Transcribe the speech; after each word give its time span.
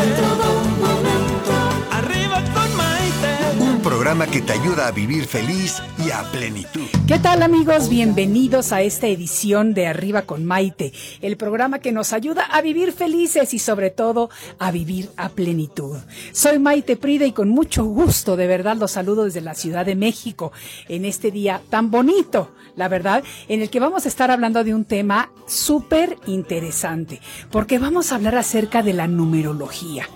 Arriba 0.00 0.16
con 0.16 0.28
Maite. 0.28 0.39
Que 4.10 4.40
te 4.40 4.52
ayuda 4.52 4.88
a 4.88 4.90
vivir 4.90 5.24
feliz 5.24 5.80
y 6.04 6.10
a 6.10 6.24
plenitud. 6.32 6.88
¿Qué 7.06 7.20
tal 7.20 7.44
amigos? 7.44 7.88
Bienvenidos 7.88 8.72
a 8.72 8.82
esta 8.82 9.06
edición 9.06 9.72
de 9.72 9.86
Arriba 9.86 10.22
con 10.22 10.44
Maite, 10.44 10.92
el 11.22 11.36
programa 11.36 11.78
que 11.78 11.92
nos 11.92 12.12
ayuda 12.12 12.42
a 12.42 12.60
vivir 12.60 12.90
felices 12.90 13.54
y 13.54 13.60
sobre 13.60 13.90
todo 13.90 14.28
a 14.58 14.72
vivir 14.72 15.10
a 15.16 15.28
plenitud. 15.28 15.96
Soy 16.32 16.58
Maite 16.58 16.96
Prida 16.96 17.24
y 17.24 17.30
con 17.30 17.50
mucho 17.50 17.84
gusto, 17.84 18.36
de 18.36 18.48
verdad, 18.48 18.76
los 18.76 18.90
saludo 18.90 19.26
desde 19.26 19.42
la 19.42 19.54
Ciudad 19.54 19.86
de 19.86 19.94
México 19.94 20.50
en 20.88 21.04
este 21.04 21.30
día 21.30 21.62
tan 21.70 21.92
bonito, 21.92 22.50
la 22.74 22.88
verdad, 22.88 23.22
en 23.46 23.62
el 23.62 23.70
que 23.70 23.78
vamos 23.78 24.06
a 24.06 24.08
estar 24.08 24.32
hablando 24.32 24.64
de 24.64 24.74
un 24.74 24.86
tema 24.86 25.30
súper 25.46 26.16
interesante, 26.26 27.20
porque 27.52 27.78
vamos 27.78 28.10
a 28.10 28.16
hablar 28.16 28.34
acerca 28.34 28.82
de 28.82 28.92
la 28.92 29.06
numerología. 29.06 30.08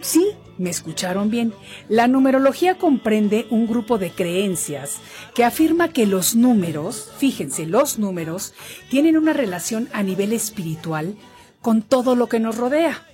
Sí, 0.00 0.30
me 0.56 0.70
escucharon 0.70 1.30
bien. 1.30 1.52
La 1.88 2.08
numerología 2.08 2.78
comprende 2.78 3.46
un 3.50 3.66
grupo 3.66 3.98
de 3.98 4.10
creencias 4.10 4.98
que 5.34 5.44
afirma 5.44 5.88
que 5.88 6.06
los 6.06 6.34
números, 6.34 7.10
fíjense, 7.18 7.66
los 7.66 7.98
números 7.98 8.54
tienen 8.88 9.16
una 9.16 9.32
relación 9.32 9.88
a 9.92 10.02
nivel 10.02 10.32
espiritual 10.32 11.16
con 11.60 11.82
todo 11.82 12.16
lo 12.16 12.28
que 12.28 12.40
nos 12.40 12.56
rodea. 12.56 13.06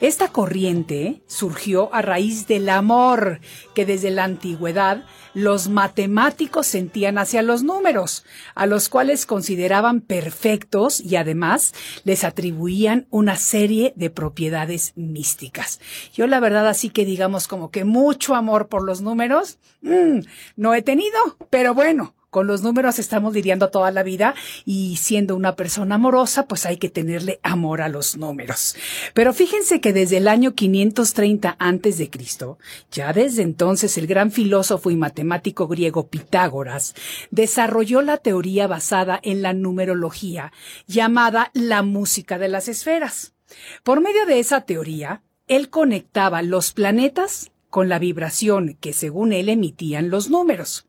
Esta 0.00 0.28
corriente 0.28 1.22
surgió 1.26 1.92
a 1.94 2.02
raíz 2.02 2.46
del 2.46 2.68
amor 2.68 3.40
que 3.74 3.86
desde 3.86 4.10
la 4.10 4.24
antigüedad 4.24 5.04
los 5.34 5.68
matemáticos 5.68 6.66
sentían 6.66 7.18
hacia 7.18 7.42
los 7.42 7.62
números, 7.62 8.24
a 8.54 8.66
los 8.66 8.88
cuales 8.88 9.26
consideraban 9.26 10.00
perfectos 10.00 11.00
y 11.00 11.16
además 11.16 11.74
les 12.04 12.24
atribuían 12.24 13.06
una 13.10 13.36
serie 13.36 13.92
de 13.96 14.10
propiedades 14.10 14.92
místicas. 14.96 15.80
Yo 16.12 16.26
la 16.26 16.40
verdad 16.40 16.66
así 16.66 16.90
que 16.90 17.04
digamos 17.04 17.46
como 17.46 17.70
que 17.70 17.84
mucho 17.84 18.34
amor 18.34 18.68
por 18.68 18.84
los 18.84 19.00
números, 19.00 19.58
mm, 19.82 20.20
no 20.56 20.74
he 20.74 20.82
tenido, 20.82 21.18
pero 21.50 21.74
bueno, 21.74 22.14
con 22.30 22.46
los 22.46 22.62
números 22.62 22.98
estamos 22.98 23.34
lidiando 23.34 23.70
toda 23.70 23.90
la 23.90 24.02
vida 24.02 24.34
y 24.64 24.96
siendo 24.96 25.34
una 25.34 25.56
persona 25.56 25.94
amorosa, 25.94 26.46
pues 26.46 26.66
hay 26.66 26.76
que 26.76 26.90
tenerle 26.90 27.40
amor 27.42 27.80
a 27.80 27.88
los 27.88 28.16
números. 28.16 28.76
Pero 29.14 29.32
fíjense 29.32 29.80
que 29.80 29.92
desde 29.92 30.18
el 30.18 30.28
año 30.28 30.54
530 30.54 31.56
antes 31.58 31.98
de 31.98 32.10
Cristo, 32.10 32.58
ya 32.90 33.12
desde 33.12 33.42
entonces 33.42 33.96
el 33.98 34.06
gran 34.06 34.30
filósofo 34.30 34.90
y 34.90 34.96
matemático 34.96 35.68
griego 35.68 36.08
Pitágoras 36.08 36.94
desarrolló 37.30 38.02
la 38.02 38.18
teoría 38.18 38.66
basada 38.66 39.18
en 39.22 39.42
la 39.42 39.52
numerología 39.52 40.52
llamada 40.86 41.50
la 41.54 41.82
música 41.82 42.38
de 42.38 42.48
las 42.48 42.68
esferas. 42.68 43.34
Por 43.82 44.00
medio 44.00 44.26
de 44.26 44.38
esa 44.38 44.62
teoría, 44.62 45.22
él 45.46 45.70
conectaba 45.70 46.42
los 46.42 46.72
planetas 46.72 47.50
con 47.70 47.88
la 47.88 47.98
vibración 47.98 48.76
que 48.80 48.92
según 48.92 49.32
él 49.32 49.48
emitían 49.48 50.10
los 50.10 50.30
números. 50.30 50.86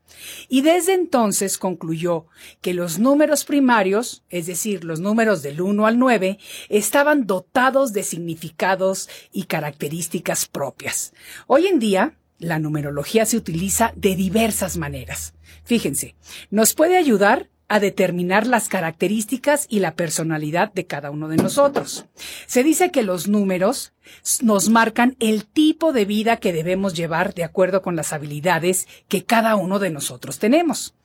Y 0.47 0.61
desde 0.61 0.93
entonces 0.93 1.57
concluyó 1.57 2.25
que 2.61 2.73
los 2.73 2.99
números 2.99 3.45
primarios, 3.45 4.23
es 4.29 4.47
decir, 4.47 4.83
los 4.83 4.99
números 4.99 5.41
del 5.41 5.61
1 5.61 5.85
al 5.85 5.99
9, 5.99 6.39
estaban 6.69 7.27
dotados 7.27 7.93
de 7.93 8.03
significados 8.03 9.09
y 9.31 9.43
características 9.43 10.45
propias. 10.45 11.13
Hoy 11.47 11.67
en 11.67 11.79
día, 11.79 12.17
la 12.37 12.59
numerología 12.59 13.25
se 13.25 13.37
utiliza 13.37 13.93
de 13.95 14.15
diversas 14.15 14.77
maneras. 14.77 15.33
Fíjense, 15.63 16.15
nos 16.49 16.73
puede 16.73 16.97
ayudar 16.97 17.49
a 17.69 17.79
determinar 17.79 18.47
las 18.47 18.67
características 18.67 19.67
y 19.69 19.79
la 19.79 19.95
personalidad 19.95 20.73
de 20.73 20.87
cada 20.87 21.11
uno 21.11 21.27
de 21.27 21.37
nosotros. 21.37 22.05
Se 22.47 22.63
dice 22.63 22.91
que 22.91 23.03
los 23.03 23.27
números 23.27 23.93
nos 24.41 24.69
marcan 24.69 25.15
el 25.19 25.45
tipo 25.45 25.93
de 25.93 26.05
vida 26.05 26.37
que 26.37 26.51
debemos 26.51 26.95
llevar 26.95 27.33
de 27.35 27.43
acuerdo 27.43 27.81
con 27.83 27.95
las 27.95 28.11
habilidades 28.11 28.87
que 29.07 29.23
cada 29.23 29.55
uno 29.55 29.77
de 29.77 29.91
nosotros 29.91 30.39
tenemos. 30.39 30.95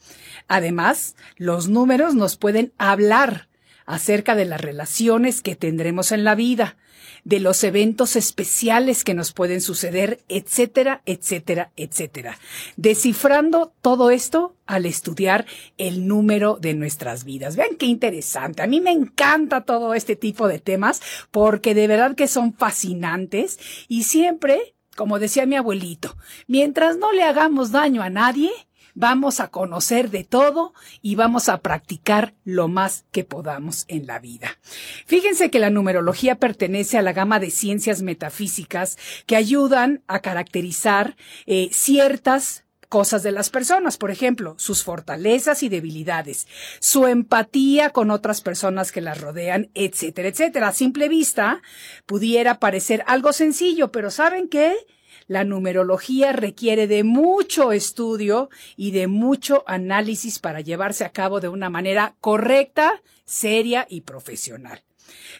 Además, 0.49 1.17
los 1.37 1.69
números 1.69 2.15
nos 2.15 2.37
pueden 2.37 2.73
hablar 2.79 3.49
acerca 3.87 4.35
de 4.35 4.47
las 4.47 4.61
relaciones 4.61 5.43
que 5.43 5.57
tendremos 5.57 6.13
en 6.13 6.25
la 6.25 6.35
vida, 6.35 6.77
de 7.25 7.41
los 7.41 7.65
eventos 7.65 8.17
especiales 8.17 9.03
que 9.03 9.15
nos 9.15 9.33
pueden 9.33 9.61
suceder, 9.61 10.23
etcétera, 10.29 11.03
etcétera, 11.07 11.73
etcétera. 11.77 12.39
Descifrando 12.77 13.73
todo 13.81 14.11
esto 14.11 14.55
al 14.67 14.87
estudiar 14.87 15.47
el 15.79 16.07
número 16.07 16.59
de 16.61 16.75
nuestras 16.75 17.25
vidas. 17.25 17.57
Vean 17.57 17.77
qué 17.79 17.87
interesante. 17.87 18.63
A 18.63 18.67
mí 18.67 18.81
me 18.81 18.93
encanta 18.93 19.63
todo 19.63 19.95
este 19.95 20.17
tipo 20.17 20.49
de 20.49 20.59
temas 20.59 21.01
porque 21.31 21.75
de 21.75 21.87
verdad 21.87 22.15
que 22.15 22.29
son 22.29 22.55
fascinantes 22.55 23.59
y 23.89 24.05
siempre, 24.05 24.75
como 24.95 25.19
decía 25.19 25.47
mi 25.47 25.57
abuelito, 25.57 26.17
mientras 26.47 26.99
no 26.99 27.13
le 27.13 27.23
hagamos 27.23 27.73
daño 27.73 28.03
a 28.03 28.11
nadie, 28.11 28.51
vamos 28.95 29.41
a 29.41 29.49
conocer 29.49 30.11
de 30.11 30.25
todo 30.25 30.73
y 31.03 31.17
vamos 31.17 31.49
a 31.49 31.59
practicar 31.59 32.35
lo 32.45 32.69
más 32.69 33.05
que 33.13 33.25
podamos 33.25 33.85
en 33.89 34.07
la 34.07 34.19
vida. 34.19 34.59
Fíjense 35.07 35.51
que 35.51 35.59
la 35.59 35.71
numerología 35.71 36.37
pertenece 36.37 36.99
a 36.99 37.03
la 37.03 37.13
gama 37.13 37.41
de 37.41 37.51
ciencias 37.51 38.03
metafísicas 38.03 38.97
que 39.27 39.37
ayudan 39.37 40.03
a 40.07 40.21
caracterizar 40.21 41.17
eh, 41.47 41.69
ciertas 41.73 42.65
cosas 42.89 43.25
de 43.25 43.33
las 43.33 43.51
personas, 43.51 43.97
por 43.97 44.13
ejemplo, 44.13 44.55
sus 44.57 44.85
fortalezas 44.85 45.65
y 45.65 45.69
debilidades, 45.69 46.47
su 46.79 47.09
empatía 47.09 47.91
con 47.91 48.13
otras 48.13 48.41
personas 48.41 48.93
que 48.93 49.01
las 49.01 49.21
rodean, 49.21 49.69
etcétera, 49.75 50.29
etcétera. 50.29 50.69
A 50.69 50.73
simple 50.73 51.09
vista 51.09 51.61
pudiera 52.07 52.61
parecer 52.61 53.03
algo 53.09 53.33
sencillo, 53.33 53.91
pero 53.91 54.13
¿saben 54.13 54.49
qué? 54.49 54.77
La 55.27 55.45
numerología 55.45 56.33
requiere 56.33 56.87
de 56.87 57.05
mucho 57.05 57.73
estudio 57.73 58.51
y 58.77 58.91
de 58.91 59.07
mucho 59.07 59.65
análisis 59.67 60.39
para 60.39 60.61
llevarse 60.61 61.05
a 61.05 61.13
cabo 61.13 61.41
de 61.41 61.49
una 61.49 61.71
manera 61.71 62.15
correcta, 62.21 63.03
seria 63.25 63.87
y 63.89 64.03
profesional. 64.03 64.83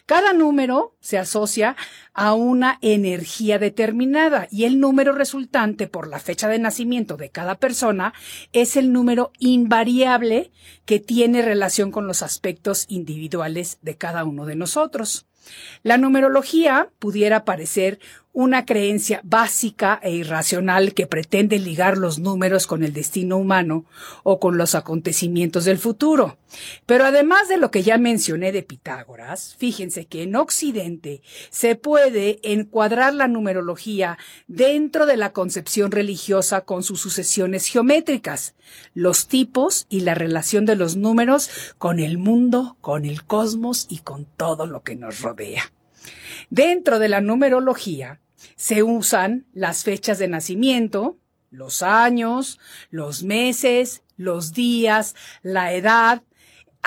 Cada 0.05 0.33
número 0.33 0.95
se 0.99 1.17
asocia 1.17 1.75
a 2.13 2.33
una 2.33 2.77
energía 2.81 3.57
determinada 3.57 4.47
y 4.51 4.65
el 4.65 4.79
número 4.79 5.13
resultante 5.13 5.87
por 5.87 6.07
la 6.07 6.19
fecha 6.19 6.47
de 6.47 6.59
nacimiento 6.59 7.17
de 7.17 7.29
cada 7.29 7.55
persona 7.55 8.13
es 8.53 8.77
el 8.77 8.93
número 8.93 9.31
invariable 9.39 10.51
que 10.85 10.99
tiene 10.99 11.41
relación 11.41 11.91
con 11.91 12.07
los 12.07 12.21
aspectos 12.21 12.85
individuales 12.87 13.79
de 13.81 13.97
cada 13.97 14.23
uno 14.23 14.45
de 14.45 14.55
nosotros. 14.55 15.25
La 15.83 15.97
numerología 15.97 16.89
pudiera 16.99 17.45
parecer 17.45 17.99
una 18.35 18.65
creencia 18.65 19.21
básica 19.23 19.97
e 20.03 20.11
irracional 20.11 20.93
que 20.93 21.07
pretende 21.07 21.57
ligar 21.57 21.97
los 21.97 22.19
números 22.19 22.67
con 22.67 22.83
el 22.83 22.91
destino 22.91 23.37
humano 23.37 23.85
o 24.23 24.41
con 24.41 24.57
los 24.57 24.75
acontecimientos 24.75 25.63
del 25.63 25.77
futuro. 25.77 26.37
Pero 26.85 27.05
además 27.05 27.47
de 27.47 27.55
lo 27.55 27.71
que 27.71 27.81
ya 27.81 27.97
mencioné 27.97 28.51
de 28.51 28.61
Pitágoras, 28.61 29.55
fíjense 29.57 30.07
que 30.07 30.23
en 30.23 30.35
Occidente 30.35 31.21
se 31.49 31.75
puede 31.75 32.39
encuadrar 32.43 33.13
la 33.13 33.29
numerología 33.29 34.17
dentro 34.47 35.05
de 35.05 35.15
la 35.15 35.31
concepción 35.31 35.91
religiosa 35.91 36.59
con 36.65 36.83
sus 36.83 36.99
sucesiones 36.99 37.67
geométricas, 37.67 38.53
los 38.93 39.29
tipos 39.29 39.85
y 39.87 40.01
la 40.01 40.13
relación 40.13 40.65
de 40.65 40.75
los 40.75 40.97
números 40.97 41.49
con 41.77 42.01
el 42.01 42.17
mundo, 42.17 42.75
con 42.81 43.05
el 43.05 43.23
cosmos 43.23 43.87
y 43.89 43.99
con 43.99 44.25
todo 44.25 44.65
lo 44.65 44.83
que 44.83 44.97
nos 44.97 45.21
rodea. 45.21 45.71
Dentro 46.49 46.99
de 46.99 47.09
la 47.09 47.21
numerología, 47.21 48.19
se 48.55 48.83
usan 48.83 49.45
las 49.53 49.83
fechas 49.83 50.19
de 50.19 50.27
nacimiento, 50.27 51.17
los 51.51 51.83
años, 51.83 52.59
los 52.89 53.23
meses, 53.23 54.03
los 54.17 54.53
días, 54.53 55.15
la 55.41 55.73
edad, 55.73 56.23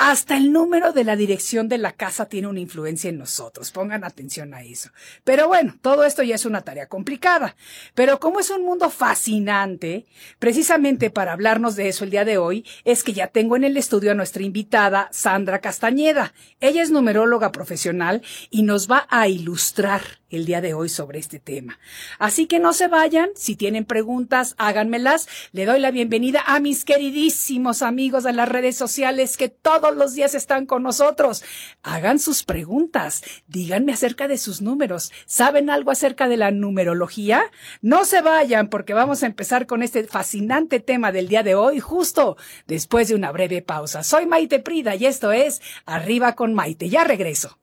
Hasta 0.01 0.37
el 0.37 0.53
número 0.53 0.93
de 0.93 1.03
la 1.03 1.17
dirección 1.17 1.69
de 1.69 1.77
la 1.77 1.91
casa 1.91 2.27
tiene 2.27 2.47
una 2.47 2.61
influencia 2.61 3.11
en 3.11 3.19
nosotros. 3.19 3.73
Pongan 3.73 4.05
atención 4.05 4.55
a 4.55 4.63
eso. 4.63 4.91
Pero 5.25 5.49
bueno, 5.49 5.75
todo 5.83 6.05
esto 6.05 6.23
ya 6.23 6.37
es 6.37 6.47
una 6.47 6.61
tarea 6.61 6.87
complicada. 6.87 7.57
Pero 7.97 8.21
como 8.21 8.39
es 8.39 8.49
un 8.51 8.65
mundo 8.65 8.91
fascinante, 8.91 10.07
precisamente 10.39 11.11
para 11.11 11.33
hablarnos 11.33 11.75
de 11.75 11.89
eso 11.89 12.05
el 12.05 12.11
día 12.11 12.25
de 12.25 12.39
hoy, 12.39 12.65
es 12.85 13.03
que 13.03 13.13
ya 13.13 13.27
tengo 13.27 13.57
en 13.57 13.65
el 13.65 13.77
estudio 13.77 14.13
a 14.13 14.15
nuestra 14.15 14.45
invitada, 14.45 15.09
Sandra 15.11 15.59
Castañeda. 15.61 16.33
Ella 16.61 16.85
es 16.85 16.93
numeróloga 16.93 17.51
profesional 17.51 18.23
y 18.51 18.63
nos 18.63 18.89
va 18.89 19.09
a 19.11 19.27
ilustrar 19.27 20.03
el 20.31 20.45
día 20.45 20.61
de 20.61 20.75
hoy 20.75 20.89
sobre 20.89 21.19
este 21.19 21.39
tema. 21.39 21.79
Así 22.19 22.47
que 22.47 22.59
no 22.59 22.73
se 22.73 22.89
vayan, 22.89 23.31
si 23.35 23.57
tienen 23.57 23.85
preguntas, 23.85 24.55
háganmelas. 24.59 25.29
Le 25.53 25.65
doy 25.65 25.81
la 25.81 25.91
bienvenida 25.91 26.43
a 26.47 26.61
mis 26.61 26.85
queridísimos 26.85 27.83
amigos 27.83 28.25
de 28.25 28.33
las 28.33 28.49
redes 28.49 28.77
sociales 28.77 29.37
que 29.37 29.49
todos 29.49 29.88
los 29.97 30.15
días 30.15 30.35
están 30.35 30.67
con 30.67 30.83
nosotros. 30.83 31.45
Hagan 31.83 32.19
sus 32.19 32.45
preguntas, 32.45 33.23
díganme 33.47 33.93
acerca 33.93 34.29
de 34.29 34.39
sus 34.39 34.61
números. 34.63 35.13
¿Saben 35.27 35.71
algo 35.71 35.91
acerca 35.91 36.29
de 36.29 36.37
la 36.37 36.51
numerología? 36.51 37.43
No 37.81 38.05
se 38.05 38.21
vayan 38.23 38.69
porque 38.69 38.95
vamos 38.95 39.23
a 39.23 39.27
empezar 39.27 39.67
con 39.67 39.83
este 39.83 40.05
fascinante 40.05 40.81
tema 40.81 41.13
del 41.13 41.29
día 41.29 41.43
de 41.43 41.55
hoy 41.55 41.81
justo 41.81 42.37
después 42.67 43.09
de 43.09 43.15
una 43.15 43.33
breve 43.33 43.63
pausa. 43.63 44.03
Soy 44.03 44.27
Maite 44.27 44.59
Prida 44.61 44.95
y 44.95 45.07
esto 45.07 45.33
es 45.33 45.61
Arriba 45.87 46.35
con 46.35 46.55
Maite. 46.55 46.89
Ya 46.89 47.05
regreso. 47.05 47.59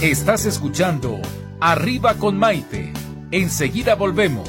Estás 0.00 0.44
escuchando 0.44 1.20
Arriba 1.60 2.14
con 2.14 2.36
Maite. 2.36 2.92
Enseguida 3.30 3.94
volvemos. 3.94 4.48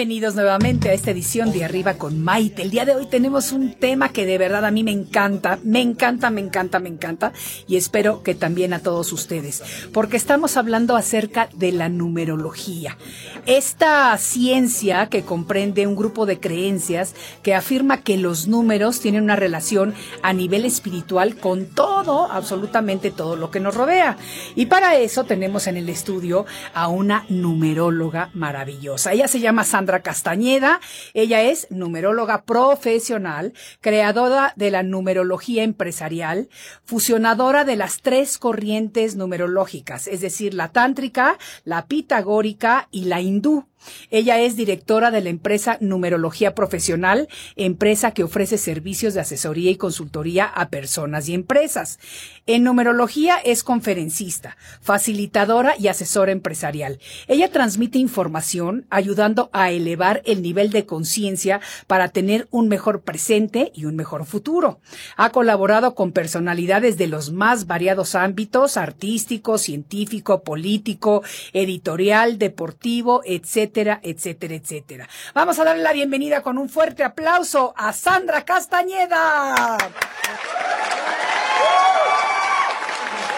Bienvenidos 0.00 0.34
nuevamente 0.34 0.88
a 0.88 0.94
esta 0.94 1.10
edición 1.10 1.52
de 1.52 1.62
Arriba 1.62 1.98
con 1.98 2.22
Maite. 2.22 2.62
El 2.62 2.70
día 2.70 2.86
de 2.86 2.94
hoy 2.94 3.04
tenemos 3.04 3.52
un 3.52 3.74
tema 3.74 4.08
que 4.08 4.24
de 4.24 4.38
verdad 4.38 4.64
a 4.64 4.70
mí 4.70 4.82
me 4.82 4.92
encanta, 4.92 5.58
me 5.62 5.82
encanta, 5.82 6.30
me 6.30 6.40
encanta, 6.40 6.78
me 6.78 6.88
encanta 6.88 7.34
y 7.68 7.76
espero 7.76 8.22
que 8.22 8.34
también 8.34 8.72
a 8.72 8.78
todos 8.78 9.12
ustedes, 9.12 9.62
porque 9.92 10.16
estamos 10.16 10.56
hablando 10.56 10.96
acerca 10.96 11.50
de 11.52 11.72
la 11.72 11.90
numerología. 11.90 12.96
Esta 13.44 14.16
ciencia 14.16 15.08
que 15.08 15.22
comprende 15.22 15.86
un 15.86 15.96
grupo 15.96 16.24
de 16.24 16.40
creencias 16.40 17.14
que 17.42 17.54
afirma 17.54 18.00
que 18.00 18.16
los 18.16 18.48
números 18.48 19.00
tienen 19.00 19.24
una 19.24 19.36
relación 19.36 19.92
a 20.22 20.32
nivel 20.32 20.64
espiritual 20.64 21.36
con 21.36 21.66
todo, 21.66 22.24
absolutamente 22.32 23.10
todo 23.10 23.36
lo 23.36 23.50
que 23.50 23.60
nos 23.60 23.74
rodea. 23.74 24.16
Y 24.54 24.64
para 24.64 24.96
eso 24.96 25.24
tenemos 25.24 25.66
en 25.66 25.76
el 25.76 25.90
estudio 25.90 26.46
a 26.72 26.88
una 26.88 27.26
numeróloga 27.28 28.30
maravillosa. 28.32 29.12
Ella 29.12 29.28
se 29.28 29.40
llama 29.40 29.64
Sandra 29.64 29.89
Castañeda. 29.98 30.80
Ella 31.12 31.42
es 31.42 31.66
numeróloga 31.70 32.44
profesional, 32.44 33.52
creadora 33.80 34.52
de 34.54 34.70
la 34.70 34.84
numerología 34.84 35.64
empresarial, 35.64 36.48
fusionadora 36.84 37.64
de 37.64 37.74
las 37.74 38.00
tres 38.00 38.38
corrientes 38.38 39.16
numerológicas, 39.16 40.06
es 40.06 40.20
decir, 40.20 40.54
la 40.54 40.68
tántrica, 40.68 41.36
la 41.64 41.86
pitagórica 41.86 42.86
y 42.92 43.06
la 43.06 43.20
hindú. 43.20 43.69
Ella 44.10 44.38
es 44.40 44.56
directora 44.56 45.10
de 45.10 45.20
la 45.20 45.30
empresa 45.30 45.78
Numerología 45.80 46.54
Profesional, 46.54 47.28
empresa 47.56 48.12
que 48.12 48.24
ofrece 48.24 48.58
servicios 48.58 49.14
de 49.14 49.20
asesoría 49.20 49.70
y 49.70 49.76
consultoría 49.76 50.44
a 50.44 50.68
personas 50.68 51.28
y 51.28 51.34
empresas. 51.34 51.98
En 52.46 52.64
numerología 52.64 53.36
es 53.36 53.62
conferencista, 53.62 54.56
facilitadora 54.80 55.74
y 55.78 55.88
asesora 55.88 56.32
empresarial. 56.32 56.98
Ella 57.28 57.50
transmite 57.50 57.98
información 57.98 58.86
ayudando 58.90 59.50
a 59.52 59.70
elevar 59.70 60.22
el 60.24 60.42
nivel 60.42 60.70
de 60.70 60.86
conciencia 60.86 61.60
para 61.86 62.08
tener 62.08 62.48
un 62.50 62.68
mejor 62.68 63.02
presente 63.02 63.72
y 63.74 63.84
un 63.84 63.96
mejor 63.96 64.24
futuro. 64.26 64.80
Ha 65.16 65.30
colaborado 65.30 65.94
con 65.94 66.12
personalidades 66.12 66.98
de 66.98 67.06
los 67.06 67.30
más 67.30 67.66
variados 67.66 68.14
ámbitos, 68.14 68.76
artístico, 68.76 69.58
científico, 69.58 70.42
político, 70.42 71.22
editorial, 71.52 72.38
deportivo, 72.38 73.22
etcétera, 73.70 74.00
etcétera, 74.02 74.54
etcétera. 74.54 75.08
Vamos 75.32 75.58
a 75.60 75.64
darle 75.64 75.82
la 75.84 75.92
bienvenida 75.92 76.42
con 76.42 76.58
un 76.58 76.68
fuerte 76.68 77.04
aplauso 77.04 77.72
a 77.76 77.92
Sandra 77.92 78.44
Castañeda. 78.44 79.76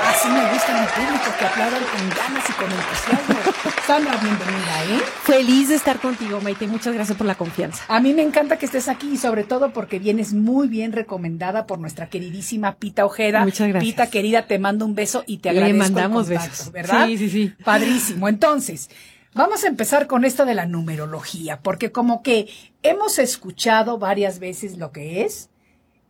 Así 0.04 0.28
me 0.28 0.52
gusta 0.52 0.72
mi 0.80 0.86
público, 0.88 1.24
que 1.38 1.44
aplaudan 1.46 1.82
con 1.84 2.08
ganas 2.10 2.50
y 2.50 2.52
con 2.54 2.70
entusiasmo. 2.70 3.52
Sandra, 3.86 4.16
bienvenida, 4.16 4.84
¿eh? 4.90 5.00
Feliz 5.24 5.68
de 5.68 5.76
estar 5.76 6.00
contigo, 6.00 6.40
Maite. 6.40 6.66
Muchas 6.66 6.92
gracias 6.92 7.16
por 7.16 7.26
la 7.26 7.34
confianza. 7.36 7.84
A 7.88 8.00
mí 8.00 8.12
me 8.12 8.22
encanta 8.22 8.58
que 8.58 8.66
estés 8.66 8.88
aquí 8.88 9.10
y 9.12 9.16
sobre 9.16 9.44
todo 9.44 9.72
porque 9.72 9.98
vienes 10.00 10.32
muy 10.34 10.66
bien 10.66 10.92
recomendada 10.92 11.66
por 11.66 11.78
nuestra 11.78 12.08
queridísima 12.08 12.74
Pita 12.76 13.04
Ojeda. 13.06 13.44
Muchas 13.44 13.68
gracias. 13.68 13.92
Pita, 13.92 14.10
querida, 14.10 14.46
te 14.46 14.58
mando 14.58 14.84
un 14.86 14.94
beso 14.96 15.22
y 15.26 15.38
te 15.38 15.52
Le 15.52 15.58
agradezco 15.60 15.84
el 15.86 15.92
mandamos 15.92 16.26
contacto, 16.26 16.50
besos. 16.50 16.72
¿verdad? 16.72 17.06
Sí, 17.06 17.18
sí, 17.18 17.30
sí. 17.30 17.54
Padrísimo. 17.64 18.28
Entonces, 18.28 18.90
vamos 19.34 19.64
a 19.64 19.68
empezar 19.68 20.06
con 20.06 20.24
esto 20.24 20.44
de 20.44 20.54
la 20.54 20.66
numerología, 20.66 21.60
porque 21.60 21.92
como 21.92 22.22
que 22.22 22.48
hemos 22.82 23.18
escuchado 23.18 23.98
varias 23.98 24.38
veces 24.38 24.78
lo 24.78 24.92
que 24.92 25.24
es, 25.24 25.48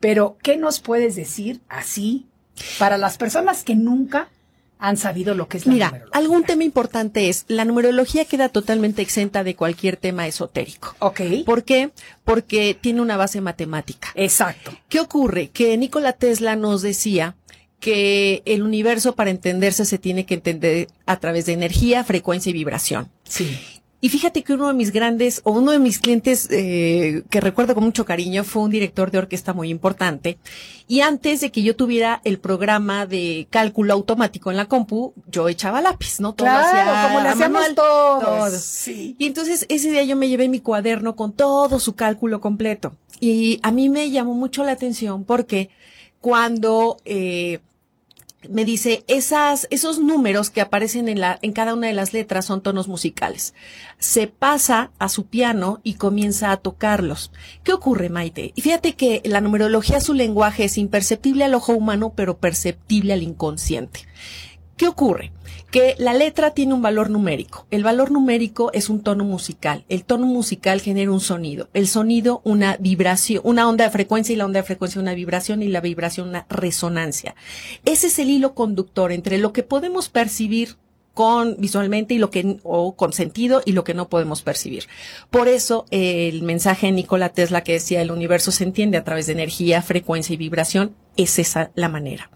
pero 0.00 0.36
¿qué 0.42 0.56
nos 0.56 0.80
puedes 0.80 1.14
decir 1.16 1.60
así 1.68 2.26
para 2.78 2.98
las 2.98 3.18
personas 3.18 3.62
que 3.62 3.74
nunca 3.74 4.28
han 4.78 4.96
sabido 4.96 5.36
lo 5.36 5.46
que 5.46 5.58
es 5.58 5.66
la 5.66 5.72
Mira, 5.72 5.86
numerología? 5.86 6.18
algún 6.18 6.42
tema 6.42 6.64
importante 6.64 7.28
es, 7.28 7.44
la 7.46 7.64
numerología 7.64 8.24
queda 8.24 8.48
totalmente 8.48 9.00
exenta 9.00 9.44
de 9.44 9.54
cualquier 9.54 9.96
tema 9.96 10.26
esotérico. 10.26 10.96
Ok. 10.98 11.20
¿Por 11.46 11.62
qué? 11.62 11.92
Porque 12.24 12.76
tiene 12.78 13.00
una 13.00 13.16
base 13.16 13.40
matemática. 13.40 14.08
Exacto. 14.16 14.72
¿Qué 14.88 14.98
ocurre? 14.98 15.50
Que 15.50 15.76
Nikola 15.78 16.14
Tesla 16.14 16.56
nos 16.56 16.82
decía 16.82 17.36
que 17.82 18.42
el 18.44 18.62
universo 18.62 19.16
para 19.16 19.30
entenderse 19.30 19.84
se 19.84 19.98
tiene 19.98 20.24
que 20.24 20.34
entender 20.34 20.86
a 21.04 21.18
través 21.18 21.46
de 21.46 21.52
energía, 21.52 22.04
frecuencia 22.04 22.50
y 22.50 22.52
vibración. 22.52 23.08
Sí. 23.24 23.58
Y 24.00 24.08
fíjate 24.08 24.44
que 24.44 24.52
uno 24.52 24.68
de 24.68 24.74
mis 24.74 24.92
grandes, 24.92 25.40
o 25.42 25.50
uno 25.50 25.72
de 25.72 25.80
mis 25.80 25.98
clientes 25.98 26.46
eh, 26.52 27.24
que 27.28 27.40
recuerdo 27.40 27.74
con 27.74 27.82
mucho 27.82 28.04
cariño 28.04 28.44
fue 28.44 28.62
un 28.62 28.70
director 28.70 29.10
de 29.10 29.18
orquesta 29.18 29.52
muy 29.52 29.68
importante. 29.68 30.38
Y 30.86 31.00
antes 31.00 31.40
de 31.40 31.50
que 31.50 31.64
yo 31.64 31.74
tuviera 31.74 32.20
el 32.22 32.38
programa 32.38 33.04
de 33.04 33.48
cálculo 33.50 33.94
automático 33.94 34.52
en 34.52 34.58
la 34.58 34.66
compu, 34.66 35.12
yo 35.28 35.48
echaba 35.48 35.80
lápiz, 35.80 36.20
¿no? 36.20 36.34
Todo 36.34 36.46
Claro, 36.46 37.08
como 37.08 37.20
le 37.28 37.34
manual, 37.34 37.74
todos. 37.74 38.22
todo. 38.24 38.58
Sí. 38.60 39.16
Y 39.18 39.26
entonces 39.26 39.66
ese 39.68 39.90
día 39.90 40.04
yo 40.04 40.14
me 40.14 40.28
llevé 40.28 40.48
mi 40.48 40.60
cuaderno 40.60 41.16
con 41.16 41.32
todo 41.32 41.80
su 41.80 41.96
cálculo 41.96 42.40
completo. 42.40 42.94
Y 43.18 43.58
a 43.64 43.72
mí 43.72 43.88
me 43.88 44.08
llamó 44.10 44.34
mucho 44.34 44.62
la 44.62 44.70
atención 44.70 45.24
porque 45.24 45.68
cuando 46.20 46.98
eh, 47.04 47.58
me 48.50 48.64
dice 48.64 49.04
esas 49.08 49.66
esos 49.70 49.98
números 49.98 50.50
que 50.50 50.60
aparecen 50.60 51.08
en 51.08 51.20
la 51.20 51.38
en 51.42 51.52
cada 51.52 51.74
una 51.74 51.86
de 51.86 51.92
las 51.92 52.12
letras 52.12 52.44
son 52.44 52.62
tonos 52.62 52.88
musicales. 52.88 53.54
Se 53.98 54.26
pasa 54.26 54.90
a 54.98 55.08
su 55.08 55.26
piano 55.26 55.80
y 55.82 55.94
comienza 55.94 56.50
a 56.50 56.56
tocarlos. 56.56 57.32
¿Qué 57.62 57.72
ocurre, 57.72 58.08
Maite? 58.08 58.52
Y 58.54 58.62
fíjate 58.62 58.94
que 58.94 59.22
la 59.24 59.40
numerología 59.40 60.00
su 60.00 60.14
lenguaje 60.14 60.64
es 60.64 60.78
imperceptible 60.78 61.44
al 61.44 61.54
ojo 61.54 61.72
humano, 61.72 62.12
pero 62.14 62.38
perceptible 62.38 63.12
al 63.12 63.22
inconsciente. 63.22 64.06
¿Qué 64.82 64.88
ocurre? 64.88 65.30
Que 65.70 65.94
la 65.98 66.12
letra 66.12 66.54
tiene 66.54 66.74
un 66.74 66.82
valor 66.82 67.08
numérico. 67.08 67.68
El 67.70 67.84
valor 67.84 68.10
numérico 68.10 68.72
es 68.72 68.88
un 68.88 69.00
tono 69.00 69.22
musical. 69.22 69.84
El 69.88 70.02
tono 70.02 70.26
musical 70.26 70.80
genera 70.80 71.12
un 71.12 71.20
sonido. 71.20 71.68
El 71.72 71.86
sonido 71.86 72.40
una 72.42 72.76
vibración, 72.78 73.42
una 73.44 73.68
onda 73.68 73.84
de 73.84 73.92
frecuencia 73.92 74.32
y 74.32 74.36
la 74.36 74.44
onda 74.44 74.58
de 74.58 74.66
frecuencia 74.66 75.00
una 75.00 75.14
vibración 75.14 75.62
y 75.62 75.68
la 75.68 75.80
vibración 75.80 76.30
una 76.30 76.46
resonancia. 76.50 77.36
Ese 77.84 78.08
es 78.08 78.18
el 78.18 78.28
hilo 78.28 78.56
conductor 78.56 79.12
entre 79.12 79.38
lo 79.38 79.52
que 79.52 79.62
podemos 79.62 80.08
percibir 80.08 80.78
con 81.14 81.54
visualmente 81.60 82.14
y 82.14 82.18
lo 82.18 82.30
que 82.30 82.58
o 82.64 82.96
con 82.96 83.12
sentido 83.12 83.62
y 83.64 83.70
lo 83.70 83.84
que 83.84 83.94
no 83.94 84.08
podemos 84.08 84.42
percibir. 84.42 84.88
Por 85.30 85.46
eso 85.46 85.86
el 85.92 86.42
mensaje 86.42 86.86
de 86.86 86.92
Nikola 86.92 87.28
Tesla 87.28 87.62
que 87.62 87.74
decía 87.74 88.02
el 88.02 88.10
universo 88.10 88.50
se 88.50 88.64
entiende 88.64 88.98
a 88.98 89.04
través 89.04 89.26
de 89.26 89.34
energía, 89.34 89.80
frecuencia 89.80 90.34
y 90.34 90.38
vibración 90.38 90.96
es 91.16 91.38
esa 91.38 91.70
la 91.74 91.88
manera. 91.88 92.30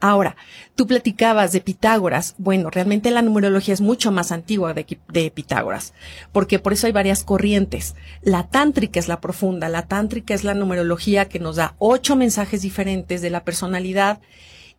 Ahora, 0.00 0.36
tú 0.74 0.86
platicabas 0.86 1.52
de 1.52 1.60
Pitágoras. 1.60 2.34
Bueno, 2.38 2.70
realmente 2.70 3.10
la 3.10 3.22
numerología 3.22 3.74
es 3.74 3.80
mucho 3.80 4.12
más 4.12 4.32
antigua 4.32 4.74
de, 4.74 4.98
de, 5.08 5.30
Pitágoras, 5.30 5.94
porque 6.32 6.58
por 6.58 6.72
eso 6.72 6.86
hay 6.86 6.92
varias 6.92 7.24
corrientes. 7.24 7.94
La 8.22 8.48
tántrica 8.48 9.00
es 9.00 9.08
la 9.08 9.20
profunda, 9.20 9.68
la 9.68 9.86
tántrica 9.86 10.34
es 10.34 10.44
la 10.44 10.54
numerología 10.54 11.28
que 11.28 11.38
nos 11.38 11.56
da 11.56 11.74
ocho 11.78 12.16
mensajes 12.16 12.62
diferentes 12.62 13.22
de 13.22 13.30
la 13.30 13.44
personalidad 13.44 14.20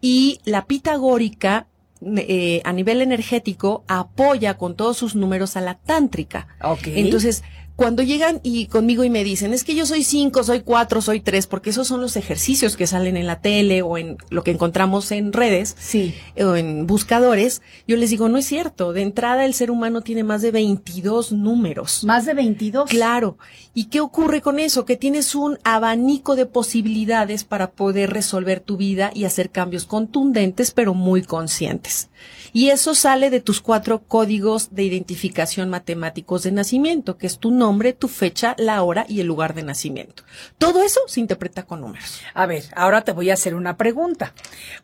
y 0.01 0.39
la 0.46 0.65
pitagórica 0.65 1.68
eh, 2.01 2.62
a 2.63 2.72
nivel 2.72 3.01
energético 3.01 3.84
apoya 3.89 4.58
con 4.58 4.75
todos 4.75 4.96
sus 4.96 5.15
números 5.15 5.58
a 5.58 5.62
la 5.62 5.75
tántrica. 5.75 6.48
Okay. 6.62 6.98
Entonces, 7.01 7.44
cuando 7.79 8.03
llegan 8.03 8.41
y 8.43 8.65
conmigo 8.65 9.05
y 9.05 9.09
me 9.09 9.24
dicen, 9.24 9.53
es 9.53 9.63
que 9.63 9.74
yo 9.74 9.86
soy 9.86 10.03
cinco, 10.03 10.43
soy 10.43 10.59
cuatro, 10.59 11.01
soy 11.01 11.21
tres, 11.21 11.48
porque 11.48 11.69
esos 11.69 11.88
son 11.88 12.01
los 12.01 12.17
ejercicios 12.17 12.75
que 12.75 12.86
salen 12.88 13.15
en 13.15 13.25
la 13.25 13.39
tele 13.39 13.83
o 13.83 13.98
en 13.98 14.17
lo 14.29 14.43
que 14.43 14.51
encontramos 14.51 15.13
en 15.13 15.31
redes 15.31 15.77
sí. 15.79 16.13
o 16.38 16.57
en 16.57 16.88
buscadores, 16.88 17.62
yo 17.88 17.95
les 17.95 18.09
digo, 18.09 18.27
no 18.27 18.38
es 18.38 18.45
cierto. 18.45 18.91
De 18.91 19.01
entrada, 19.01 19.45
el 19.45 19.53
ser 19.53 19.71
humano 19.71 20.01
tiene 20.01 20.25
más 20.25 20.41
de 20.41 20.51
22 20.51 21.31
números. 21.31 22.03
Más 22.03 22.25
de 22.25 22.33
22. 22.33 22.89
Claro. 22.89 23.38
¿Y 23.74 23.86
qué 23.86 24.01
ocurre 24.01 24.41
con 24.41 24.59
eso? 24.59 24.83
Que 24.83 24.98
tienes 24.98 25.33
un 25.33 25.57
abanico 25.63 26.36
de 26.36 26.45
posibilidades 26.45 27.45
para 27.45 27.71
poder 27.71 28.09
resolver 28.09 28.59
tu 28.59 28.75
vida 28.75 29.09
y 29.13 29.24
hacer 29.24 29.51
cambios 29.51 29.86
contundentes, 29.86 30.71
pero 30.71 30.93
muy 30.93 31.21
conscientes. 31.21 32.08
Y 32.53 32.69
eso 32.69 32.95
sale 32.95 33.29
de 33.29 33.41
tus 33.41 33.61
cuatro 33.61 34.03
códigos 34.03 34.73
de 34.73 34.83
identificación 34.83 35.69
matemáticos 35.69 36.43
de 36.43 36.51
nacimiento, 36.51 37.17
que 37.17 37.27
es 37.27 37.39
tu 37.39 37.51
nombre, 37.51 37.93
tu 37.93 38.07
fecha, 38.07 38.55
la 38.57 38.81
hora 38.83 39.05
y 39.07 39.19
el 39.19 39.27
lugar 39.27 39.53
de 39.53 39.63
nacimiento. 39.63 40.23
Todo 40.57 40.83
eso 40.83 41.01
se 41.07 41.19
interpreta 41.19 41.63
con 41.63 41.81
números. 41.81 42.21
A 42.33 42.45
ver, 42.45 42.63
ahora 42.75 43.03
te 43.03 43.11
voy 43.11 43.29
a 43.29 43.33
hacer 43.33 43.55
una 43.55 43.77
pregunta, 43.77 44.33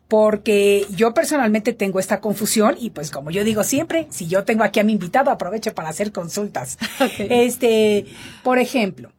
porque 0.08 0.86
yo 0.90 1.12
personalmente 1.14 1.72
tengo 1.72 1.98
esta 1.98 2.20
confusión 2.20 2.76
y 2.78 2.90
pues 2.90 3.10
como 3.10 3.30
yo 3.30 3.44
digo 3.44 3.64
siempre, 3.64 4.06
si 4.10 4.26
yo 4.26 4.44
tengo 4.44 4.64
aquí 4.64 4.80
a 4.80 4.84
mi 4.84 4.92
invitado, 4.92 5.30
aprovecho 5.30 5.74
para 5.74 5.88
hacer 5.88 6.12
consultas. 6.12 6.78
Okay. 7.06 7.28
Este, 7.30 8.06
por 8.42 8.58
ejemplo, 8.58 9.12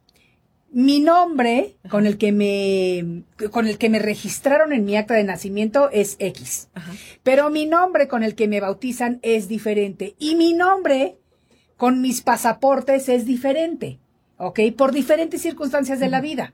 mi 0.72 1.00
nombre 1.00 1.78
con 1.90 2.06
el 2.06 2.18
que 2.18 2.32
me 2.32 3.24
con 3.52 3.68
el 3.68 3.78
que 3.78 3.90
me 3.90 4.00
registraron 4.00 4.74
en 4.74 4.86
mi 4.86 4.96
acta 4.96 5.14
de 5.14 5.24
nacimiento 5.24 5.90
es 5.92 6.18
X. 6.20 6.70
Ajá. 6.74 6.92
Pero 7.24 7.50
mi 7.50 7.66
nombre 7.66 8.08
con 8.08 8.24
el 8.24 8.36
que 8.36 8.48
me 8.48 8.60
bautizan 8.60 9.20
es 9.22 9.48
diferente 9.48 10.16
y 10.20 10.36
mi 10.36 10.54
nombre 10.54 11.18
con 11.78 12.02
mis 12.02 12.22
pasaportes 12.22 13.10
es 13.10 13.26
diferente. 13.26 14.00
¿Ok? 14.38 14.60
Por 14.78 14.92
diferentes 14.92 15.42
circunstancias 15.42 16.00
de 16.00 16.10
la 16.10 16.22
vida. 16.22 16.54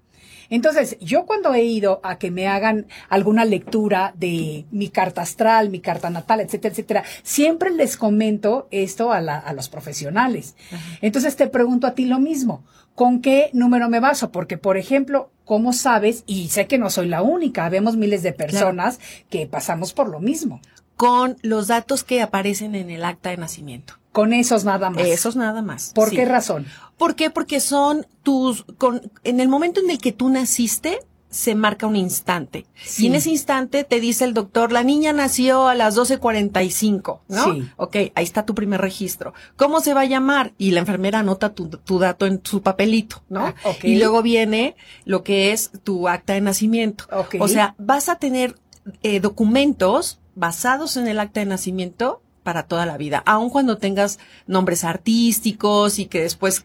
Entonces, 0.54 1.00
yo 1.00 1.26
cuando 1.26 1.52
he 1.56 1.64
ido 1.64 2.00
a 2.04 2.20
que 2.20 2.30
me 2.30 2.48
hagan 2.48 2.86
alguna 3.10 3.44
lectura 3.44 4.14
de 4.16 4.66
mi 4.70 4.90
carta 4.90 5.24
astral, 5.24 5.72
mi 5.72 5.80
carta 5.80 6.12
natal, 6.12 6.42
etcétera, 6.42 6.72
etcétera, 6.72 7.04
siempre 7.24 7.72
les 7.72 7.98
comento 7.98 8.68
esto 8.70 9.12
a, 9.12 9.20
la, 9.20 9.40
a 9.40 9.52
los 9.54 9.68
profesionales. 9.68 10.56
Ajá. 10.72 11.00
Entonces, 11.02 11.36
te 11.36 11.48
pregunto 11.48 11.88
a 11.88 11.96
ti 11.96 12.06
lo 12.06 12.20
mismo. 12.20 12.64
¿Con 12.94 13.20
qué 13.20 13.50
número 13.54 13.90
me 13.90 14.00
baso? 14.00 14.32
Porque, 14.32 14.60
por 14.60 14.78
ejemplo, 14.78 15.32
¿cómo 15.44 15.74
sabes? 15.74 16.24
Y 16.28 16.50
sé 16.50 16.68
que 16.68 16.78
no 16.78 16.92
soy 16.92 17.08
la 17.08 17.24
única, 17.24 17.68
vemos 17.70 17.98
miles 17.98 18.22
de 18.22 18.34
personas 18.34 18.98
claro. 18.98 19.26
que 19.32 19.48
pasamos 19.48 19.92
por 19.94 20.08
lo 20.08 20.20
mismo. 20.20 20.62
Con 20.96 21.36
los 21.42 21.66
datos 21.66 22.04
que 22.04 22.22
aparecen 22.22 22.76
en 22.76 22.92
el 22.92 23.06
acta 23.06 23.32
de 23.32 23.38
nacimiento. 23.38 23.96
Con 24.14 24.32
esos 24.32 24.64
nada 24.64 24.90
más. 24.90 25.06
Esos 25.06 25.36
nada 25.36 25.62
más. 25.62 25.92
¿Por 25.94 26.12
sí. 26.12 26.16
qué 26.16 26.26
razón? 26.26 26.66
¿Por 26.98 27.16
qué? 27.16 27.30
Porque 27.30 27.60
son 27.60 28.06
tus, 28.22 28.64
con, 28.78 29.12
en 29.24 29.40
el 29.40 29.50
momento 29.50 29.82
en 29.82 29.90
el 29.90 29.98
que 29.98 30.12
tú 30.12 30.30
naciste, 30.30 31.00
se 31.34 31.56
marca 31.56 31.88
un 31.88 31.96
instante. 31.96 32.68
Sí. 32.86 33.04
Y 33.04 33.08
en 33.08 33.16
ese 33.16 33.32
instante 33.32 33.84
te 33.84 34.00
dice 34.00 34.24
el 34.24 34.36
doctor, 34.36 34.72
la 34.72 34.84
niña 34.84 35.14
nació 35.14 35.68
a 35.68 35.74
las 35.74 35.98
12.45, 35.98 37.22
¿no? 37.28 37.44
Sí. 37.44 37.68
Ok, 37.76 37.96
ahí 38.14 38.24
está 38.24 38.46
tu 38.46 38.54
primer 38.54 38.80
registro. 38.80 39.34
¿Cómo 39.56 39.82
se 39.82 39.96
va 39.96 40.02
a 40.02 40.06
llamar? 40.06 40.54
Y 40.60 40.72
la 40.72 40.82
enfermera 40.82 41.20
anota 41.20 41.56
tu, 41.56 41.70
tu 41.70 41.98
dato 41.98 42.28
en 42.28 42.40
su 42.44 42.62
papelito, 42.62 43.24
¿no? 43.30 43.48
Ah, 43.48 43.56
okay. 43.64 43.94
Y 43.94 43.98
luego 43.98 44.22
viene 44.22 44.76
lo 45.06 45.24
que 45.24 45.52
es 45.52 45.72
tu 45.84 46.08
acta 46.08 46.34
de 46.34 46.42
nacimiento. 46.42 47.06
Okay. 47.12 47.40
O 47.42 47.48
sea, 47.48 47.74
vas 47.80 48.10
a 48.10 48.18
tener 48.18 48.56
eh, 49.02 49.20
documentos 49.20 50.20
basados 50.36 50.98
en 50.98 51.08
el 51.08 51.20
acta 51.20 51.40
de 51.40 51.48
nacimiento 51.48 52.22
para 52.44 52.64
toda 52.64 52.86
la 52.86 52.98
vida, 52.98 53.24
aun 53.26 53.50
cuando 53.50 53.78
tengas 53.78 54.20
nombres 54.48 54.84
artísticos 54.84 56.00
y 56.00 56.06
que 56.06 56.22
después 56.22 56.64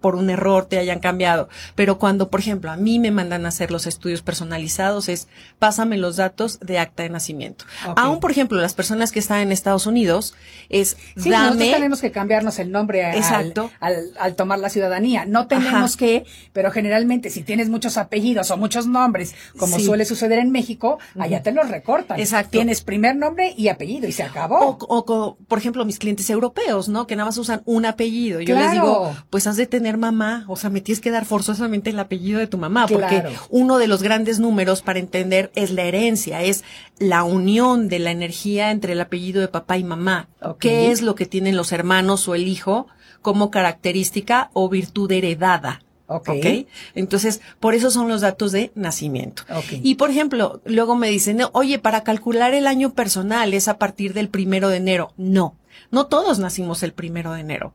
por 0.00 0.14
un 0.16 0.30
error 0.30 0.66
te 0.66 0.78
hayan 0.78 1.00
cambiado. 1.00 1.48
Pero 1.74 1.98
cuando, 1.98 2.30
por 2.30 2.40
ejemplo, 2.40 2.70
a 2.70 2.76
mí 2.76 2.98
me 2.98 3.10
mandan 3.10 3.44
a 3.44 3.48
hacer 3.48 3.70
los 3.70 3.86
estudios 3.86 4.22
personalizados 4.22 5.08
es 5.08 5.28
pásame 5.58 5.98
los 5.98 6.16
datos 6.16 6.58
de 6.60 6.78
acta 6.78 7.02
de 7.02 7.10
nacimiento. 7.10 7.64
Okay. 7.82 7.94
Aún, 7.96 8.20
por 8.20 8.30
ejemplo, 8.30 8.58
las 8.60 8.74
personas 8.74 9.12
que 9.12 9.18
están 9.18 9.40
en 9.40 9.52
Estados 9.52 9.86
Unidos 9.86 10.34
es 10.68 10.96
sí, 11.16 11.30
dame. 11.30 11.46
Nosotros 11.46 11.70
tenemos 11.72 12.00
que 12.00 12.10
cambiarnos 12.10 12.58
el 12.58 12.70
nombre 12.70 13.04
al, 13.04 13.16
Exacto. 13.16 13.70
Al, 13.80 13.94
al, 13.94 14.10
al, 14.18 14.34
tomar 14.34 14.58
la 14.58 14.70
ciudadanía. 14.70 15.24
No 15.26 15.46
tenemos 15.46 15.92
Ajá. 15.94 15.98
que, 15.98 16.24
pero 16.52 16.70
generalmente 16.70 17.30
si 17.30 17.42
tienes 17.42 17.68
muchos 17.68 17.96
apellidos 17.96 18.50
o 18.50 18.56
muchos 18.56 18.86
nombres, 18.86 19.34
como 19.58 19.78
sí. 19.78 19.84
suele 19.84 20.04
suceder 20.04 20.38
en 20.38 20.50
México, 20.50 20.98
allá 21.18 21.42
te 21.42 21.52
los 21.52 21.68
recortan. 21.68 22.18
Exacto. 22.18 22.50
Tienes 22.52 22.82
primer 22.82 23.16
nombre 23.16 23.54
y 23.56 23.68
apellido 23.68 24.08
y 24.08 24.12
se 24.12 24.22
acabó. 24.22 24.78
O, 24.80 24.86
o, 24.88 25.04
por 25.48 25.58
ejemplo, 25.58 25.84
mis 25.84 25.98
clientes 25.98 26.28
europeos, 26.30 26.88
¿no? 26.88 27.06
Que 27.06 27.16
nada 27.16 27.26
más 27.26 27.38
usan 27.38 27.62
un 27.64 27.86
apellido. 27.86 28.40
Yo 28.40 28.54
claro. 28.54 28.62
les 28.62 28.72
digo, 28.72 29.16
pues 29.30 29.46
has 29.46 29.56
de 29.56 29.66
tener 29.66 29.96
mamá, 29.96 30.44
o 30.48 30.56
sea, 30.56 30.70
me 30.70 30.80
tienes 30.80 31.00
que 31.00 31.10
dar 31.10 31.24
forzosamente 31.24 31.90
el 31.90 31.98
apellido 31.98 32.38
de 32.38 32.46
tu 32.46 32.58
mamá, 32.58 32.86
porque 32.86 33.20
claro. 33.20 33.30
uno 33.50 33.78
de 33.78 33.86
los 33.86 34.02
grandes 34.02 34.38
números 34.38 34.82
para 34.82 34.98
entender 34.98 35.50
es 35.54 35.70
la 35.70 35.82
herencia, 35.82 36.42
es 36.42 36.64
la 36.98 37.24
unión 37.24 37.88
de 37.88 37.98
la 37.98 38.10
energía 38.10 38.70
entre 38.70 38.92
el 38.92 39.00
apellido 39.00 39.40
de 39.40 39.48
papá 39.48 39.78
y 39.78 39.84
mamá. 39.84 40.28
Okay. 40.40 40.70
¿Qué 40.70 40.90
es 40.90 41.02
lo 41.02 41.14
que 41.14 41.26
tienen 41.26 41.56
los 41.56 41.72
hermanos 41.72 42.28
o 42.28 42.34
el 42.34 42.48
hijo 42.48 42.86
como 43.22 43.50
característica 43.50 44.50
o 44.52 44.68
virtud 44.68 45.10
heredada? 45.12 45.82
Okay. 46.08 46.62
ok. 46.62 46.68
Entonces, 46.94 47.42
por 47.60 47.74
eso 47.74 47.90
son 47.90 48.08
los 48.08 48.22
datos 48.22 48.50
de 48.50 48.72
nacimiento. 48.74 49.42
Okay. 49.48 49.80
Y 49.84 49.96
por 49.96 50.10
ejemplo, 50.10 50.62
luego 50.64 50.96
me 50.96 51.10
dicen, 51.10 51.40
oye, 51.52 51.78
para 51.78 52.02
calcular 52.02 52.54
el 52.54 52.66
año 52.66 52.94
personal 52.94 53.52
es 53.52 53.68
a 53.68 53.78
partir 53.78 54.14
del 54.14 54.30
primero 54.30 54.70
de 54.70 54.78
enero. 54.78 55.12
No, 55.18 55.54
no 55.90 56.06
todos 56.06 56.38
nacimos 56.38 56.82
el 56.82 56.92
primero 56.94 57.32
de 57.32 57.40
enero. 57.40 57.74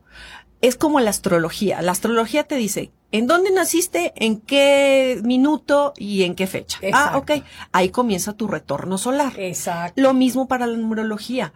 Es 0.60 0.76
como 0.76 0.98
la 0.98 1.10
astrología. 1.10 1.80
La 1.82 1.92
astrología 1.92 2.44
te 2.44 2.56
dice, 2.56 2.90
¿en 3.12 3.26
dónde 3.26 3.52
naciste? 3.52 4.12
¿En 4.16 4.40
qué 4.40 5.20
minuto? 5.22 5.92
¿Y 5.96 6.24
en 6.24 6.34
qué 6.34 6.46
fecha? 6.46 6.78
Exacto. 6.82 7.10
Ah, 7.12 7.18
ok. 7.18 7.44
Ahí 7.70 7.90
comienza 7.90 8.32
tu 8.32 8.48
retorno 8.48 8.98
solar. 8.98 9.34
Exacto. 9.38 10.00
Lo 10.00 10.12
mismo 10.12 10.48
para 10.48 10.66
la 10.66 10.76
numerología 10.76 11.52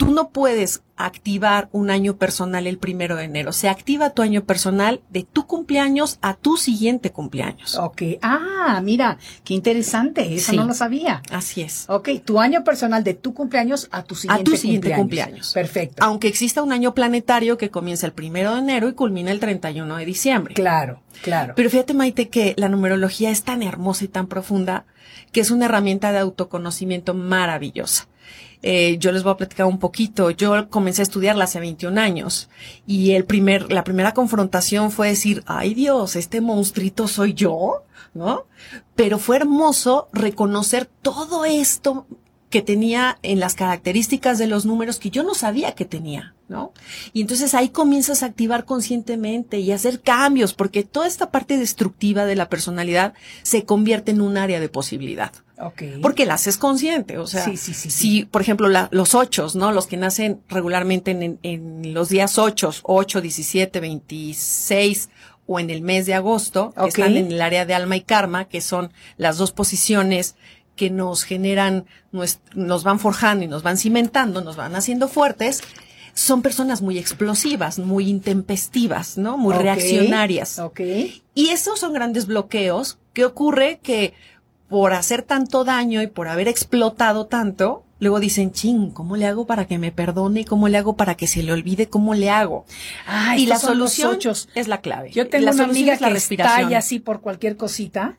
tú 0.00 0.12
no 0.12 0.30
puedes 0.30 0.82
activar 0.96 1.68
un 1.72 1.90
año 1.90 2.16
personal 2.16 2.66
el 2.66 2.78
primero 2.78 3.16
de 3.16 3.24
enero. 3.24 3.52
Se 3.52 3.68
activa 3.68 4.10
tu 4.10 4.22
año 4.22 4.44
personal 4.44 5.02
de 5.10 5.24
tu 5.24 5.46
cumpleaños 5.46 6.18
a 6.22 6.32
tu 6.32 6.56
siguiente 6.56 7.10
cumpleaños. 7.10 7.76
Ok. 7.76 8.02
Ah, 8.22 8.80
mira, 8.82 9.18
qué 9.44 9.52
interesante. 9.52 10.34
Eso 10.34 10.52
sí. 10.52 10.56
no 10.56 10.64
lo 10.64 10.72
sabía. 10.72 11.20
Así 11.30 11.60
es. 11.60 11.84
Ok, 11.90 12.08
tu 12.24 12.40
año 12.40 12.64
personal 12.64 13.04
de 13.04 13.12
tu 13.12 13.34
cumpleaños 13.34 13.88
a 13.92 14.02
tu 14.02 14.14
siguiente, 14.14 14.40
a 14.40 14.44
tu 14.44 14.56
siguiente 14.56 14.94
cumpleaños. 14.94 15.26
cumpleaños. 15.26 15.52
Perfecto. 15.52 16.02
Aunque 16.02 16.28
exista 16.28 16.62
un 16.62 16.72
año 16.72 16.94
planetario 16.94 17.58
que 17.58 17.68
comienza 17.70 18.06
el 18.06 18.14
primero 18.14 18.54
de 18.54 18.60
enero 18.60 18.88
y 18.88 18.94
culmina 18.94 19.32
el 19.32 19.38
31 19.38 19.96
de 19.96 20.06
diciembre. 20.06 20.54
Claro, 20.54 21.02
claro. 21.20 21.52
Pero 21.56 21.68
fíjate, 21.68 21.92
Maite, 21.92 22.30
que 22.30 22.54
la 22.56 22.70
numerología 22.70 23.28
es 23.28 23.42
tan 23.42 23.62
hermosa 23.62 24.04
y 24.06 24.08
tan 24.08 24.28
profunda 24.28 24.86
que 25.30 25.40
es 25.40 25.50
una 25.50 25.66
herramienta 25.66 26.10
de 26.10 26.20
autoconocimiento 26.20 27.12
maravillosa. 27.12 28.08
Eh, 28.62 28.98
yo 28.98 29.10
les 29.12 29.22
voy 29.22 29.32
a 29.32 29.36
platicar 29.36 29.66
un 29.66 29.78
poquito. 29.78 30.30
Yo 30.30 30.68
comencé 30.68 31.02
a 31.02 31.04
estudiarla 31.04 31.44
hace 31.44 31.60
21 31.60 32.00
años 32.00 32.48
y 32.86 33.12
el 33.12 33.24
primer, 33.24 33.72
la 33.72 33.84
primera 33.84 34.12
confrontación 34.14 34.90
fue 34.90 35.08
decir, 35.08 35.42
ay 35.46 35.74
Dios, 35.74 36.16
este 36.16 36.40
monstruito 36.40 37.08
soy 37.08 37.34
yo, 37.34 37.84
¿no? 38.14 38.46
Pero 38.94 39.18
fue 39.18 39.36
hermoso 39.36 40.08
reconocer 40.12 40.86
todo 41.02 41.44
esto 41.44 42.06
que 42.50 42.62
tenía 42.62 43.18
en 43.22 43.38
las 43.38 43.54
características 43.54 44.36
de 44.38 44.48
los 44.48 44.66
números 44.66 44.98
que 44.98 45.10
yo 45.10 45.22
no 45.22 45.34
sabía 45.34 45.76
que 45.76 45.84
tenía, 45.84 46.34
¿no? 46.48 46.72
Y 47.12 47.20
entonces 47.20 47.54
ahí 47.54 47.68
comienzas 47.68 48.24
a 48.24 48.26
activar 48.26 48.64
conscientemente 48.64 49.60
y 49.60 49.70
a 49.70 49.76
hacer 49.76 50.00
cambios, 50.00 50.52
porque 50.52 50.82
toda 50.82 51.06
esta 51.06 51.30
parte 51.30 51.56
destructiva 51.56 52.24
de 52.24 52.34
la 52.34 52.48
personalidad 52.48 53.14
se 53.44 53.64
convierte 53.64 54.10
en 54.10 54.20
un 54.20 54.36
área 54.36 54.58
de 54.58 54.68
posibilidad. 54.68 55.32
Okay. 55.58 56.00
Porque 56.00 56.26
la 56.26 56.34
haces 56.34 56.56
consciente, 56.56 57.18
o 57.18 57.26
sea, 57.26 57.44
sí, 57.44 57.56
sí, 57.56 57.74
sí, 57.74 57.90
si, 57.90 58.24
por 58.24 58.40
ejemplo, 58.40 58.68
la, 58.68 58.88
los 58.92 59.14
ochos, 59.14 59.54
¿no? 59.54 59.72
Los 59.72 59.86
que 59.86 59.98
nacen 59.98 60.40
regularmente 60.48 61.10
en, 61.10 61.38
en 61.42 61.94
los 61.94 62.08
días 62.08 62.38
ochos, 62.38 62.80
8, 62.82 63.20
17, 63.20 63.78
26 63.78 65.10
o 65.46 65.60
en 65.60 65.68
el 65.68 65.82
mes 65.82 66.06
de 66.06 66.14
agosto, 66.14 66.68
okay. 66.76 66.84
que 66.84 66.88
están 66.88 67.16
en 67.16 67.30
el 67.30 67.42
área 67.42 67.66
de 67.66 67.74
alma 67.74 67.96
y 67.96 68.00
karma, 68.00 68.46
que 68.46 68.60
son 68.60 68.92
las 69.18 69.36
dos 69.36 69.52
posiciones 69.52 70.34
que 70.80 70.88
nos 70.88 71.24
generan, 71.24 71.84
nos 72.54 72.84
van 72.84 72.98
forjando 73.00 73.44
y 73.44 73.48
nos 73.48 73.62
van 73.62 73.76
cimentando, 73.76 74.40
nos 74.40 74.56
van 74.56 74.74
haciendo 74.74 75.08
fuertes, 75.08 75.60
son 76.14 76.40
personas 76.40 76.80
muy 76.80 76.96
explosivas, 76.96 77.78
muy 77.78 78.08
intempestivas, 78.08 79.18
¿no? 79.18 79.36
Muy 79.36 79.54
reaccionarias. 79.54 80.58
Ok. 80.58 80.80
Y 81.34 81.50
esos 81.50 81.78
son 81.80 81.92
grandes 81.92 82.24
bloqueos 82.26 82.96
que 83.12 83.26
ocurre 83.26 83.78
que 83.82 84.14
por 84.70 84.94
hacer 84.94 85.20
tanto 85.20 85.64
daño 85.64 86.00
y 86.00 86.06
por 86.06 86.28
haber 86.28 86.48
explotado 86.48 87.26
tanto, 87.26 87.84
luego 87.98 88.18
dicen, 88.18 88.50
ching, 88.50 88.90
¿cómo 88.90 89.16
le 89.16 89.26
hago 89.26 89.46
para 89.46 89.66
que 89.66 89.76
me 89.76 89.92
perdone? 89.92 90.46
¿Cómo 90.46 90.68
le 90.68 90.78
hago 90.78 90.96
para 90.96 91.14
que 91.14 91.26
se 91.26 91.42
le 91.42 91.52
olvide? 91.52 91.90
¿Cómo 91.90 92.14
le 92.14 92.30
hago? 92.30 92.64
Ah, 93.06 93.36
y 93.36 93.44
la 93.44 93.58
solución 93.58 94.18
es 94.54 94.66
la 94.66 94.80
clave. 94.80 95.10
Yo 95.10 95.28
tengo 95.28 95.44
La 95.44 95.52
una 95.52 95.64
amiga 95.64 95.92
es 95.92 96.00
la 96.00 96.08
que 96.08 96.14
respiración. 96.14 96.58
estalla 96.60 96.78
así 96.78 97.00
por 97.00 97.20
cualquier 97.20 97.58
cosita. 97.58 98.16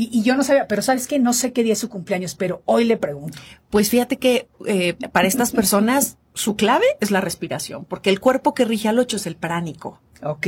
Y, 0.00 0.08
y 0.10 0.22
yo 0.22 0.34
no 0.34 0.42
sabía, 0.42 0.66
pero 0.66 0.80
¿sabes 0.80 1.06
qué? 1.06 1.18
No 1.18 1.34
sé 1.34 1.52
qué 1.52 1.62
día 1.62 1.74
es 1.74 1.78
su 1.78 1.90
cumpleaños, 1.90 2.34
pero 2.34 2.62
hoy 2.64 2.84
le 2.84 2.96
pregunto. 2.96 3.38
Pues 3.68 3.90
fíjate 3.90 4.16
que 4.16 4.48
eh, 4.64 4.94
para 5.12 5.28
estas 5.28 5.50
personas 5.52 6.16
su 6.32 6.56
clave 6.56 6.86
es 7.00 7.10
la 7.10 7.20
respiración, 7.20 7.84
porque 7.84 8.08
el 8.08 8.18
cuerpo 8.18 8.54
que 8.54 8.64
rige 8.64 8.88
al 8.88 8.98
ocho 8.98 9.18
es 9.18 9.26
el 9.26 9.36
pránico. 9.36 10.00
Ok. 10.22 10.46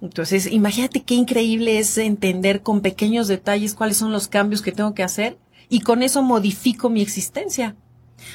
Entonces, 0.00 0.46
imagínate 0.46 1.02
qué 1.02 1.16
increíble 1.16 1.80
es 1.80 1.98
entender 1.98 2.62
con 2.62 2.82
pequeños 2.82 3.26
detalles 3.26 3.74
cuáles 3.74 3.96
son 3.96 4.12
los 4.12 4.28
cambios 4.28 4.62
que 4.62 4.70
tengo 4.70 4.94
que 4.94 5.02
hacer 5.02 5.38
y 5.68 5.80
con 5.80 6.04
eso 6.04 6.22
modifico 6.22 6.88
mi 6.88 7.02
existencia. 7.02 7.74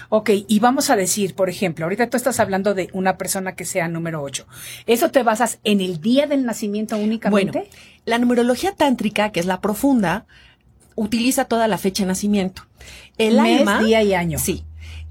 Ok, 0.09 0.31
y 0.47 0.59
vamos 0.59 0.89
a 0.89 0.95
decir, 0.95 1.35
por 1.35 1.49
ejemplo, 1.49 1.85
ahorita 1.85 2.09
tú 2.09 2.17
estás 2.17 2.39
hablando 2.39 2.73
de 2.73 2.89
una 2.93 3.17
persona 3.17 3.55
que 3.55 3.65
sea 3.65 3.87
número 3.87 4.21
8. 4.21 4.45
¿Eso 4.85 5.09
te 5.09 5.23
basas 5.23 5.59
en 5.63 5.81
el 5.81 6.01
día 6.01 6.27
del 6.27 6.45
nacimiento 6.45 6.97
únicamente? 6.97 7.59
Bueno, 7.59 7.73
la 8.05 8.19
numerología 8.19 8.73
tántrica, 8.73 9.31
que 9.31 9.39
es 9.39 9.45
la 9.45 9.61
profunda, 9.61 10.25
utiliza 11.00 11.46
toda 11.46 11.68
la 11.68 11.77
fecha 11.77 12.03
de 12.03 12.08
nacimiento. 12.08 12.63
El 13.18 13.41
Mes, 13.41 13.60
alma. 13.60 13.82
día 13.82 14.03
y 14.03 14.13
año. 14.13 14.38
Sí. 14.38 14.65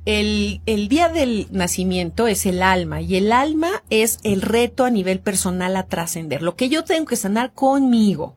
El, 0.05 0.61
el 0.67 0.89
día 0.89 1.09
del 1.09 1.49
nacimiento 1.51 2.29
es 2.29 2.47
el 2.47 2.63
alma 2.63 3.01
y 3.01 3.17
el 3.17 3.33
alma 3.33 3.83
es 3.91 4.19
el 4.23 4.43
reto 4.43 4.85
a 4.85 4.91
nivel 4.91 5.21
personal 5.21 5.77
a 5.77 5.87
trascender, 5.87 6.41
lo 6.43 6.57
que 6.57 6.69
yo 6.69 6.85
tengo 6.85 7.07
que 7.07 7.17
sanar 7.17 7.53
conmigo. 7.53 8.37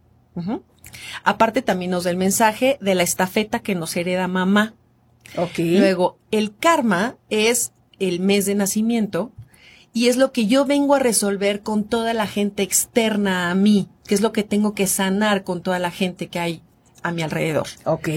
Aparte 1.24 1.62
también 1.62 1.91
nos 1.91 2.03
da 2.05 2.10
el 2.12 2.17
mensaje 2.17 2.77
de 2.81 2.96
la 2.96 3.03
estafeta 3.03 3.60
que 3.60 3.75
nos 3.75 3.96
hereda 3.96 4.27
mamá. 4.27 4.74
Ok. 5.38 5.60
Luego, 5.60 6.17
el 6.31 6.55
karma 6.55 7.15
es 7.29 7.74
el 8.00 8.20
mes 8.20 8.46
de 8.46 8.55
nacimiento 8.55 9.31
y 9.93 10.08
es 10.08 10.17
lo 10.17 10.31
que 10.31 10.48
yo 10.48 10.65
vengo 10.65 10.96
a 10.96 11.00
resolver 11.00 11.62
con 11.62 11.84
toda 11.84 12.13
la 12.13 12.27
gente 12.27 12.63
externa 12.63 13.50
a 13.51 13.55
mí, 13.55 13.88
que 14.05 14.15
es 14.15 14.22
lo 14.22 14.31
que 14.31 14.43
tengo 14.43 14.74
que 14.74 14.88
sanar 14.88 15.43
con 15.43 15.62
toda 15.62 15.79
la 15.79 15.91
gente 15.91 16.27
que 16.27 16.39
hay 16.39 16.63
a 17.03 17.12
mi 17.12 17.22
alrededor. 17.22 17.67
ok. 17.86 18.10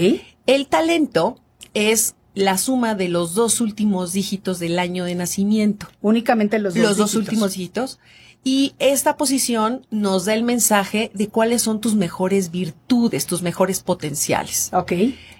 El 0.47 0.67
talento 0.67 1.39
es 1.73 2.15
la 2.35 2.57
suma 2.57 2.95
de 2.95 3.09
los 3.09 3.33
dos 3.33 3.61
últimos 3.61 4.13
dígitos 4.13 4.59
del 4.59 4.77
año 4.77 5.05
de 5.05 5.15
nacimiento. 5.15 5.87
Únicamente 6.01 6.59
los 6.59 6.73
dos. 6.75 6.83
los 6.83 6.97
dos 6.97 7.11
dígitos. 7.11 7.27
últimos 7.27 7.53
dígitos. 7.53 7.99
Y 8.43 8.75
esta 8.77 9.17
posición 9.17 9.87
nos 9.89 10.25
da 10.25 10.35
el 10.35 10.43
mensaje 10.43 11.09
de 11.15 11.29
cuáles 11.29 11.63
son 11.63 11.81
tus 11.81 11.95
mejores 11.95 12.51
virtudes, 12.51 13.25
tus 13.25 13.41
mejores 13.41 13.81
potenciales. 13.81 14.69
Ok. 14.71 14.91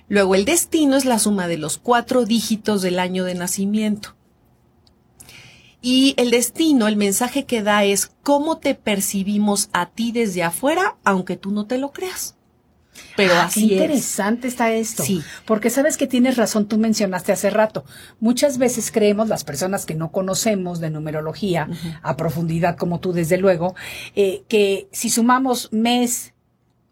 Luego, 0.08 0.34
el 0.34 0.46
destino 0.46 0.96
es 0.96 1.06
la 1.06 1.20
suma 1.20 1.48
de 1.48 1.58
los 1.58 1.78
cuatro 1.78 2.26
dígitos 2.26 2.82
del 2.82 2.98
año 2.98 3.24
de 3.24 3.36
nacimiento. 3.36 4.16
Y 5.84 6.16
el 6.18 6.32
destino, 6.32 6.88
el 6.88 6.96
mensaje 6.96 7.46
que 7.46 7.62
da 7.62 7.84
es 7.84 8.12
cómo 8.24 8.58
te 8.58 8.74
percibimos 8.74 9.70
a 9.72 9.88
ti 9.88 10.12
desde 10.12 10.42
afuera, 10.42 10.98
aunque 11.04 11.38
tú 11.38 11.52
no 11.52 11.68
te 11.68 11.78
lo 11.78 11.92
creas. 11.92 12.35
Pero 13.16 13.34
Ah, 13.36 13.44
así 13.46 13.68
qué 13.68 13.76
es. 13.76 13.82
interesante 13.82 14.48
está 14.48 14.72
esto. 14.74 15.04
Sí. 15.04 15.22
Porque 15.46 15.70
sabes 15.70 15.98
que 15.98 16.08
tienes 16.08 16.38
razón, 16.38 16.68
tú 16.68 16.78
mencionaste 16.78 17.32
hace 17.32 17.50
rato. 17.50 17.86
Muchas 18.20 18.58
veces 18.58 18.92
creemos, 18.92 19.28
las 19.30 19.44
personas 19.44 19.86
que 19.86 19.96
no 19.96 20.12
conocemos 20.12 20.80
de 20.80 20.90
numerología 20.90 21.68
a 22.02 22.16
profundidad, 22.18 22.78
como 22.78 23.00
tú 23.00 23.14
desde 23.14 23.38
luego, 23.38 23.76
eh, 24.16 24.44
que 24.48 24.88
si 24.92 25.10
sumamos 25.10 25.70
mes, 25.72 26.34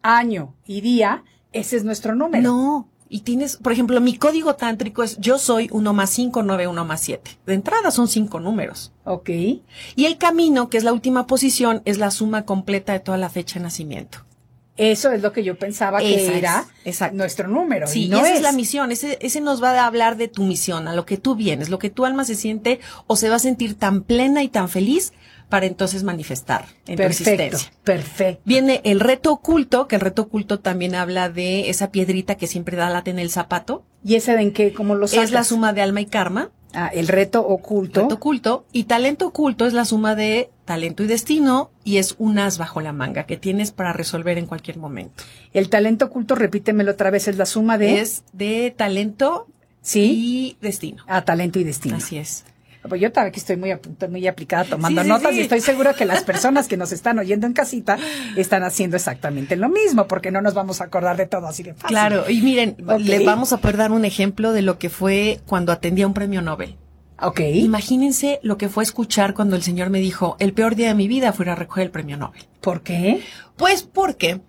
año 0.01 0.53
y 0.65 0.81
día, 0.81 1.23
ese 1.51 1.77
es 1.77 1.83
nuestro 1.83 2.15
número. 2.15 2.43
No. 2.43 2.89
Y 3.09 3.19
tienes, 3.19 3.57
por 3.57 3.71
ejemplo, 3.71 4.01
mi 4.01 4.17
código 4.17 4.55
tántrico 4.55 5.03
es 5.03 5.17
yo 5.19 5.37
soy 5.37 5.69
1 5.71 5.93
más 5.93 6.09
5, 6.09 6.41
9, 6.41 6.67
1 6.67 6.83
más 6.85 6.99
7. 7.01 7.37
De 7.45 7.53
entrada 7.53 7.91
son 7.91 8.07
cinco 8.07 8.39
números. 8.39 8.91
Ok. 9.03 9.29
Y 9.29 10.05
el 10.05 10.17
camino, 10.17 10.67
que 10.69 10.77
es 10.77 10.83
la 10.83 10.93
última 10.93 11.27
posición, 11.27 11.83
es 11.85 11.99
la 11.99 12.09
suma 12.09 12.43
completa 12.45 12.91
de 12.93 12.99
toda 12.99 13.19
la 13.19 13.29
fecha 13.29 13.59
de 13.59 13.63
nacimiento. 13.65 14.25
Eso 14.75 15.11
es 15.11 15.21
lo 15.21 15.31
que 15.31 15.43
yo 15.43 15.55
pensaba 15.55 15.99
Esa 15.99 16.07
que 16.07 16.25
es, 16.25 16.29
era 16.31 16.65
exacto. 16.83 17.15
nuestro 17.15 17.47
número. 17.47 17.87
Sí, 17.87 18.05
y 18.05 18.09
no 18.09 18.17
y 18.17 18.19
esa 18.21 18.29
es. 18.31 18.35
es 18.37 18.41
la 18.41 18.51
misión. 18.53 18.91
Ese, 18.91 19.19
ese 19.21 19.39
nos 19.39 19.61
va 19.61 19.71
a 19.79 19.85
hablar 19.85 20.17
de 20.17 20.27
tu 20.27 20.43
misión, 20.43 20.87
a 20.87 20.95
lo 20.95 21.05
que 21.05 21.17
tú 21.17 21.35
vienes, 21.35 21.69
lo 21.69 21.79
que 21.79 21.89
tu 21.89 22.05
alma 22.05 22.25
se 22.25 22.35
siente 22.35 22.79
o 23.05 23.15
se 23.15 23.29
va 23.29 23.35
a 23.35 23.39
sentir 23.39 23.75
tan 23.75 24.01
plena 24.01 24.41
y 24.41 24.49
tan 24.49 24.69
feliz 24.69 25.13
para 25.49 25.67
entonces 25.67 26.01
manifestar 26.01 26.65
en 26.87 26.95
Perfecto, 26.95 27.59
perfecto. 27.83 28.41
Viene 28.43 28.81
el 28.85 28.99
reto 28.99 29.31
oculto, 29.31 29.87
que 29.87 29.95
el 29.95 30.01
reto 30.01 30.23
oculto 30.23 30.59
también 30.59 30.95
habla 30.95 31.29
de 31.29 31.69
esa 31.69 31.91
piedrita 31.91 32.35
que 32.35 32.47
siempre 32.47 32.75
da 32.75 32.89
lata 32.89 33.11
en 33.11 33.19
el 33.19 33.29
zapato. 33.29 33.85
¿Y 34.03 34.17
de 34.17 34.33
en 34.41 34.51
qué? 34.51 34.73
¿Cómo 34.73 34.95
lo 34.95 35.07
sacas? 35.07 35.25
Es 35.25 35.31
la 35.31 35.43
suma 35.43 35.71
de 35.71 35.83
alma 35.83 36.01
y 36.01 36.07
karma. 36.07 36.49
Ah, 36.73 36.87
el 36.93 37.07
reto 37.07 37.45
oculto. 37.45 38.01
Reto 38.01 38.15
oculto. 38.15 38.65
Y 38.71 38.85
talento 38.85 39.27
oculto 39.27 39.65
es 39.65 39.73
la 39.73 39.85
suma 39.85 40.15
de 40.15 40.49
talento 40.65 41.03
y 41.03 41.07
destino 41.07 41.69
y 41.83 41.97
es 41.97 42.15
un 42.17 42.39
as 42.39 42.57
bajo 42.57 42.81
la 42.81 42.93
manga 42.93 43.25
que 43.25 43.37
tienes 43.37 43.71
para 43.71 43.93
resolver 43.93 44.37
en 44.37 44.45
cualquier 44.47 44.77
momento. 44.77 45.23
El 45.53 45.69
talento 45.69 46.05
oculto, 46.05 46.35
repítemelo 46.35 46.91
otra 46.91 47.11
vez, 47.11 47.27
es 47.27 47.37
la 47.37 47.45
suma 47.45 47.77
de... 47.77 47.99
Es 47.99 48.23
de 48.33 48.73
talento 48.75 49.47
Sí. 49.81 50.01
y 50.15 50.57
destino. 50.61 51.03
Ah, 51.07 51.25
talento 51.25 51.59
y 51.59 51.63
destino. 51.63 51.97
Así 51.97 52.17
es. 52.17 52.45
Pues 52.87 52.99
yo 53.01 53.11
también 53.11 53.31
que 53.31 53.39
estoy 53.39 53.55
muy, 53.57 53.71
muy 54.09 54.27
aplicada 54.27 54.65
tomando 54.65 55.01
Sí, 55.03 55.07
notas 55.07 55.31
sí. 55.31 55.37
y 55.37 55.41
estoy 55.41 55.61
segura 55.61 55.93
que 55.93 56.05
las 56.05 56.23
personas 56.23 56.67
que 56.67 56.75
nos 56.77 56.91
están 56.91 57.17
oyendo 57.19 57.47
en 57.47 57.53
casita 57.53 57.97
están 58.35 58.63
haciendo 58.63 58.97
exactamente 58.97 59.55
lo 59.55 59.69
mismo, 59.69 60.07
porque 60.07 60.31
no 60.31 60.41
nos 60.41 60.53
vamos 60.53 60.81
a 60.81 60.85
acordar 60.85 61.15
de 61.15 61.25
todo 61.25 61.47
así 61.47 61.63
de 61.63 61.73
fácil. 61.73 61.87
Claro, 61.87 62.29
y 62.29 62.41
miren, 62.41 62.75
Ok. 62.87 62.99
le 62.99 63.23
vamos 63.25 63.53
a 63.53 63.57
poder 63.57 63.77
dar 63.77 63.91
un 63.91 64.03
ejemplo 64.05 64.51
de 64.51 64.61
lo 64.63 64.77
que 64.79 64.89
fue 64.89 65.39
cuando 65.45 65.71
atendía 65.71 66.05
un 66.07 66.13
premio 66.13 66.41
Nobel. 66.41 66.75
Ok. 67.21 67.39
Imagínense 67.39 68.39
lo 68.43 68.57
que 68.57 68.67
fue 68.69 68.83
escuchar 68.83 69.33
cuando 69.33 69.55
el 69.55 69.63
señor 69.63 69.89
me 69.89 69.99
dijo, 69.99 70.35
el 70.39 70.51
peor 70.53 70.75
día 70.75 70.89
de 70.89 70.95
mi 70.95 71.07
vida 71.07 71.31
fue 71.31 71.45
ir 71.45 71.51
a 71.51 71.55
recoger 71.55 71.83
el 71.85 71.91
premio 71.91 72.17
Nobel. 72.17 72.43
¿Por 72.59 72.81
qué? 72.81 73.21
Pues 73.55 73.83
porque 73.83 74.41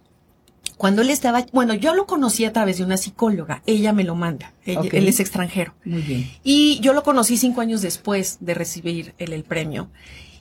cuando 0.76 1.02
él 1.02 1.10
estaba, 1.10 1.46
bueno, 1.52 1.74
yo 1.74 1.94
lo 1.94 2.06
conocí 2.06 2.44
a 2.44 2.52
través 2.52 2.78
de 2.78 2.84
una 2.84 2.96
psicóloga, 2.96 3.62
ella 3.66 3.92
me 3.92 4.04
lo 4.04 4.14
manda, 4.14 4.52
ella- 4.64 4.80
él 4.98 5.08
es 5.08 5.20
extranjero. 5.20 5.74
Muy 5.84 6.02
bien. 6.02 6.30
Y 6.42 6.80
yo 6.80 6.92
lo 6.92 7.02
conocí 7.02 7.36
cinco 7.36 7.60
años 7.60 7.80
después 7.82 8.38
de 8.40 8.54
recibir 8.54 9.14
el, 9.18 9.32
el 9.32 9.44
premio. 9.44 9.88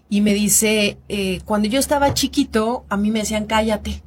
Y 0.10 0.22
me 0.22 0.34
dice, 0.34 0.98
eh, 1.10 1.42
cuando 1.46 1.68
yo 1.68 1.80
estaba 1.80 2.14
chiquito, 2.14 2.86
a 2.90 2.98
mí 2.98 3.10
me 3.12 3.20
decían, 3.20 3.46
cállate, 3.46 4.04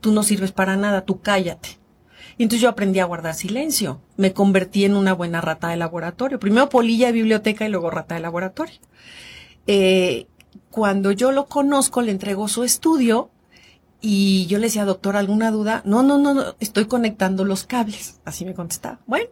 tú 0.00 0.12
no 0.12 0.22
sirves 0.22 0.52
para 0.52 0.76
nada, 0.76 1.04
tú 1.04 1.20
cállate. 1.20 1.78
Y 2.38 2.44
entonces 2.44 2.62
yo 2.62 2.68
aprendí 2.70 3.00
a 3.00 3.04
guardar 3.04 3.34
silencio. 3.34 4.00
Me 4.16 4.32
convertí 4.32 4.84
en 4.86 4.94
una 4.96 5.12
buena 5.12 5.40
rata 5.42 5.68
de 5.68 5.76
laboratorio. 5.76 6.40
Primero 6.40 6.68
polilla 6.70 7.08
de 7.08 7.12
biblioteca 7.12 7.66
y 7.66 7.68
luego 7.68 7.90
rata 7.90 8.14
de 8.14 8.20
laboratorio. 8.22 8.76
Eh, 9.66 10.26
cuando 10.70 11.12
yo 11.12 11.32
lo 11.32 11.46
conozco, 11.46 12.00
le 12.02 12.12
entrego 12.12 12.48
su 12.48 12.64
estudio 12.64 13.30
y 14.00 14.46
yo 14.46 14.58
le 14.58 14.66
decía, 14.66 14.84
doctor, 14.84 15.16
¿alguna 15.16 15.50
duda? 15.50 15.82
No, 15.84 16.02
no, 16.02 16.18
no, 16.18 16.34
no, 16.34 16.54
estoy 16.60 16.86
conectando 16.86 17.44
los 17.44 17.64
cables. 17.64 18.20
Así 18.24 18.44
me 18.44 18.54
contestaba. 18.54 19.00
Bueno, 19.06 19.28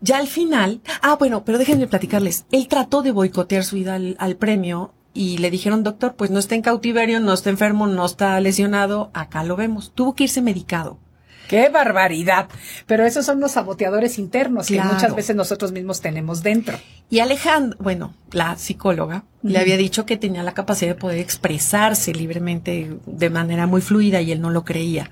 ya 0.00 0.18
al 0.18 0.26
final, 0.26 0.80
ah, 1.02 1.16
bueno, 1.16 1.44
pero 1.44 1.58
déjenme 1.58 1.86
platicarles. 1.86 2.46
Él 2.50 2.68
trató 2.68 3.02
de 3.02 3.12
boicotear 3.12 3.64
su 3.64 3.76
ida 3.76 3.94
al, 3.94 4.16
al 4.18 4.36
premio 4.36 4.92
y 5.14 5.38
le 5.38 5.50
dijeron, 5.50 5.82
doctor, 5.82 6.14
pues 6.14 6.30
no 6.30 6.38
está 6.38 6.54
en 6.54 6.62
cautiverio, 6.62 7.20
no 7.20 7.32
está 7.32 7.50
enfermo, 7.50 7.86
no 7.86 8.04
está 8.04 8.38
lesionado, 8.40 9.10
acá 9.14 9.44
lo 9.44 9.56
vemos. 9.56 9.92
Tuvo 9.94 10.14
que 10.14 10.24
irse 10.24 10.42
medicado. 10.42 10.98
¡Qué 11.48 11.68
barbaridad! 11.68 12.48
Pero 12.86 13.04
esos 13.04 13.24
son 13.24 13.40
los 13.40 13.52
saboteadores 13.52 14.18
internos 14.18 14.66
que 14.66 14.80
muchas 14.80 15.14
veces 15.14 15.36
nosotros 15.36 15.72
mismos 15.72 16.00
tenemos 16.00 16.42
dentro. 16.42 16.78
Y 17.08 17.20
Alejandro, 17.20 17.78
bueno, 17.80 18.14
la 18.32 18.56
psicóloga, 18.56 19.24
le 19.42 19.58
había 19.58 19.76
dicho 19.76 20.06
que 20.06 20.16
tenía 20.16 20.42
la 20.42 20.54
capacidad 20.54 20.90
de 20.90 21.00
poder 21.00 21.18
expresarse 21.18 22.12
libremente 22.12 22.98
de 23.06 23.30
manera 23.30 23.66
muy 23.66 23.80
fluida 23.80 24.20
y 24.20 24.32
él 24.32 24.40
no 24.40 24.50
lo 24.50 24.64
creía. 24.64 25.10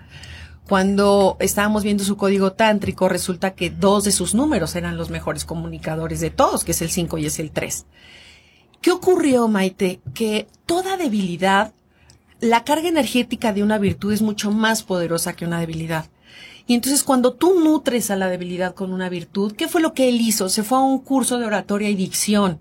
Cuando 0.68 1.36
estábamos 1.40 1.84
viendo 1.84 2.04
su 2.04 2.16
código 2.16 2.52
tántrico, 2.52 3.08
resulta 3.08 3.52
que 3.54 3.68
dos 3.70 4.04
de 4.04 4.12
sus 4.12 4.34
números 4.34 4.74
eran 4.76 4.96
los 4.96 5.10
mejores 5.10 5.44
comunicadores 5.44 6.20
de 6.20 6.30
todos, 6.30 6.64
que 6.64 6.72
es 6.72 6.80
el 6.80 6.90
5 6.90 7.18
y 7.18 7.26
es 7.26 7.38
el 7.38 7.50
3. 7.50 7.84
¿Qué 8.80 8.90
ocurrió, 8.90 9.46
Maite? 9.46 10.00
Que 10.14 10.48
toda 10.64 10.96
debilidad, 10.96 11.74
la 12.40 12.64
carga 12.64 12.88
energética 12.88 13.52
de 13.52 13.62
una 13.62 13.78
virtud 13.78 14.12
es 14.12 14.22
mucho 14.22 14.50
más 14.52 14.82
poderosa 14.82 15.34
que 15.34 15.44
una 15.44 15.60
debilidad. 15.60 16.06
Y 16.66 16.74
entonces 16.74 17.04
cuando 17.04 17.34
tú 17.34 17.60
nutres 17.60 18.10
a 18.10 18.16
la 18.16 18.28
debilidad 18.28 18.74
con 18.74 18.92
una 18.92 19.08
virtud, 19.08 19.52
¿qué 19.52 19.68
fue 19.68 19.80
lo 19.80 19.92
que 19.92 20.08
él 20.08 20.20
hizo? 20.20 20.48
Se 20.48 20.62
fue 20.62 20.78
a 20.78 20.82
un 20.82 20.98
curso 20.98 21.38
de 21.38 21.46
oratoria 21.46 21.90
y 21.90 21.94
dicción 21.94 22.58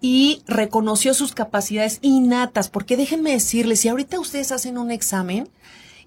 y 0.00 0.42
reconoció 0.46 1.14
sus 1.14 1.32
capacidades 1.32 1.98
innatas, 2.02 2.68
porque 2.68 2.96
déjenme 2.96 3.30
decirles, 3.30 3.80
si 3.80 3.88
ahorita 3.88 4.18
ustedes 4.18 4.50
hacen 4.50 4.76
un 4.76 4.90
examen 4.90 5.48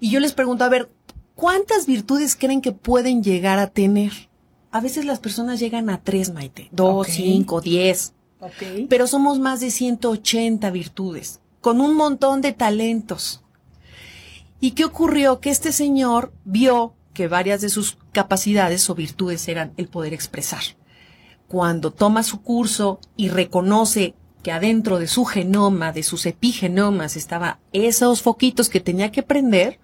y 0.00 0.10
yo 0.10 0.20
les 0.20 0.34
pregunto, 0.34 0.64
a 0.64 0.68
ver, 0.68 0.90
¿cuántas 1.34 1.86
virtudes 1.86 2.36
creen 2.36 2.60
que 2.60 2.72
pueden 2.72 3.22
llegar 3.22 3.58
a 3.58 3.68
tener? 3.68 4.12
A 4.70 4.80
veces 4.80 5.06
las 5.06 5.18
personas 5.18 5.60
llegan 5.60 5.88
a 5.88 6.02
tres, 6.02 6.32
Maite. 6.32 6.68
Dos, 6.72 7.06
cinco, 7.06 7.62
diez. 7.62 8.12
Pero 8.90 9.06
somos 9.06 9.38
más 9.38 9.60
de 9.60 9.70
180 9.70 10.70
virtudes, 10.70 11.40
con 11.62 11.80
un 11.80 11.94
montón 11.96 12.42
de 12.42 12.52
talentos. 12.52 13.42
¿Y 14.60 14.72
qué 14.72 14.84
ocurrió? 14.84 15.40
Que 15.40 15.48
este 15.48 15.72
señor 15.72 16.32
vio 16.44 16.95
que 17.16 17.28
varias 17.28 17.62
de 17.62 17.70
sus 17.70 17.96
capacidades 18.12 18.90
o 18.90 18.94
virtudes 18.94 19.48
eran 19.48 19.72
el 19.78 19.88
poder 19.88 20.12
expresar. 20.12 20.60
Cuando 21.48 21.90
toma 21.90 22.22
su 22.22 22.42
curso 22.42 23.00
y 23.16 23.30
reconoce 23.30 24.14
que 24.42 24.52
adentro 24.52 24.98
de 24.98 25.08
su 25.08 25.24
genoma, 25.24 25.92
de 25.92 26.02
sus 26.02 26.26
epigenomas, 26.26 27.16
estaba 27.16 27.58
esos 27.72 28.20
foquitos 28.20 28.68
que 28.68 28.80
tenía 28.80 29.10
que 29.12 29.22
prender, 29.22 29.80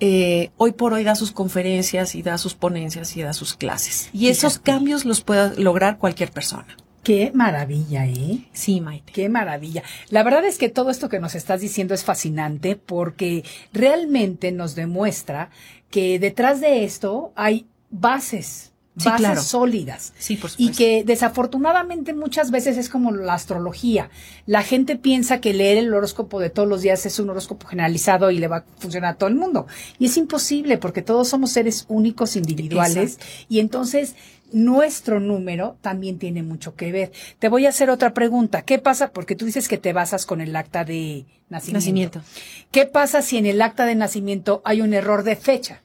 eh, 0.00 0.50
hoy 0.56 0.72
por 0.72 0.94
hoy 0.94 1.04
da 1.04 1.14
sus 1.14 1.30
conferencias 1.30 2.14
y 2.14 2.22
da 2.22 2.38
sus 2.38 2.54
ponencias 2.54 3.14
y 3.18 3.22
da 3.22 3.34
sus 3.34 3.54
clases. 3.54 4.08
Y 4.14 4.28
esos 4.28 4.54
Fíjate. 4.54 4.72
cambios 4.72 5.04
los 5.04 5.20
puede 5.20 5.62
lograr 5.62 5.98
cualquier 5.98 6.30
persona. 6.30 6.74
Qué 7.06 7.30
maravilla, 7.32 8.04
¿eh? 8.04 8.48
Sí, 8.52 8.80
Maite. 8.80 9.12
Qué 9.12 9.28
maravilla. 9.28 9.84
La 10.08 10.24
verdad 10.24 10.44
es 10.44 10.58
que 10.58 10.68
todo 10.68 10.90
esto 10.90 11.08
que 11.08 11.20
nos 11.20 11.36
estás 11.36 11.60
diciendo 11.60 11.94
es 11.94 12.02
fascinante 12.02 12.74
porque 12.74 13.44
realmente 13.72 14.50
nos 14.50 14.74
demuestra 14.74 15.50
que 15.90 16.18
detrás 16.18 16.60
de 16.60 16.84
esto 16.84 17.32
hay 17.36 17.66
bases, 17.90 18.72
Sí, 18.98 19.04
bases 19.10 19.20
claro. 19.20 19.42
sólidas. 19.42 20.14
Sí, 20.18 20.36
por 20.36 20.48
Y 20.48 20.52
supuesto. 20.52 20.78
que 20.78 21.04
desafortunadamente 21.04 22.14
muchas 22.14 22.50
veces 22.50 22.78
es 22.78 22.88
como 22.88 23.12
la 23.12 23.34
astrología. 23.34 24.08
La 24.46 24.62
gente 24.62 24.96
piensa 24.96 25.38
que 25.42 25.52
leer 25.52 25.76
el 25.76 25.92
horóscopo 25.92 26.40
de 26.40 26.48
todos 26.48 26.66
los 26.66 26.80
días 26.80 27.04
es 27.04 27.18
un 27.18 27.28
horóscopo 27.28 27.66
generalizado 27.66 28.30
y 28.30 28.38
le 28.38 28.48
va 28.48 28.56
a 28.58 28.64
funcionar 28.78 29.12
a 29.12 29.18
todo 29.18 29.28
el 29.28 29.34
mundo. 29.34 29.66
Y 29.98 30.06
es 30.06 30.16
imposible 30.16 30.78
porque 30.78 31.02
todos 31.02 31.28
somos 31.28 31.50
seres 31.52 31.84
únicos, 31.88 32.36
individuales. 32.36 33.18
Y 33.50 33.60
entonces 33.60 34.14
nuestro 34.52 35.20
número 35.20 35.76
también 35.80 36.18
tiene 36.18 36.42
mucho 36.42 36.74
que 36.74 36.92
ver. 36.92 37.12
Te 37.38 37.48
voy 37.48 37.66
a 37.66 37.70
hacer 37.70 37.90
otra 37.90 38.14
pregunta. 38.14 38.62
¿Qué 38.62 38.78
pasa? 38.78 39.10
Porque 39.10 39.36
tú 39.36 39.44
dices 39.44 39.68
que 39.68 39.78
te 39.78 39.92
basas 39.92 40.26
con 40.26 40.40
el 40.40 40.54
acta 40.54 40.84
de 40.84 41.24
nacimiento. 41.48 41.78
Nacimiento. 41.78 42.22
¿Qué 42.70 42.86
pasa 42.86 43.22
si 43.22 43.38
en 43.38 43.46
el 43.46 43.60
acta 43.62 43.86
de 43.86 43.94
nacimiento 43.94 44.62
hay 44.64 44.80
un 44.80 44.94
error 44.94 45.22
de 45.22 45.36
fecha? 45.36 45.82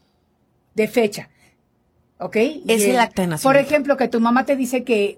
De 0.76 0.88
fecha. 0.88 1.30
¿Ok? 2.23 2.36
Es 2.67 2.84
el 2.84 2.99
acta 2.99 3.23
de 3.23 3.27
Por 3.27 3.31
nacimiento. 3.31 3.60
ejemplo, 3.67 3.97
que 3.97 4.07
tu 4.07 4.19
mamá 4.21 4.45
te 4.45 4.55
dice 4.55 4.84
que, 4.84 5.17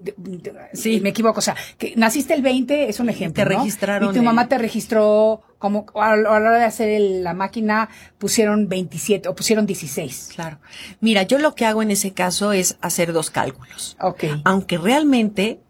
sí, 0.72 1.00
me 1.00 1.10
equivoco, 1.10 1.38
o 1.38 1.42
sea, 1.42 1.54
que 1.76 1.92
naciste 1.96 2.32
el 2.32 2.40
20 2.40 2.88
es 2.88 2.98
un 2.98 3.10
ejemplo. 3.10 3.44
te 3.44 3.50
¿no? 3.50 3.58
registraron 3.58 4.08
Y 4.08 4.12
tu 4.14 4.20
el- 4.20 4.24
mamá 4.24 4.48
te 4.48 4.56
registró, 4.56 5.42
como 5.58 5.84
a 5.94 6.16
la 6.16 6.34
a 6.36 6.40
la 6.40 6.48
hora 6.48 6.58
de 6.58 6.64
hacer 6.64 6.88
el- 6.88 7.22
la 7.22 7.34
máquina, 7.34 7.90
pusieron 8.16 8.68
27 8.70 9.28
o 9.28 9.34
pusieron 9.34 9.66
16. 9.66 10.30
Claro. 10.34 10.58
Mira, 11.00 11.24
yo 11.24 11.38
lo 11.38 11.54
que 11.54 11.66
hago 11.66 11.82
en 11.82 11.90
ese 11.90 12.12
caso 12.14 12.52
es 12.52 12.78
hacer 12.80 13.12
dos 13.12 13.30
cálculos. 13.30 13.98
Ok. 14.00 14.24
Aunque 14.44 14.78
realmente 14.78 15.60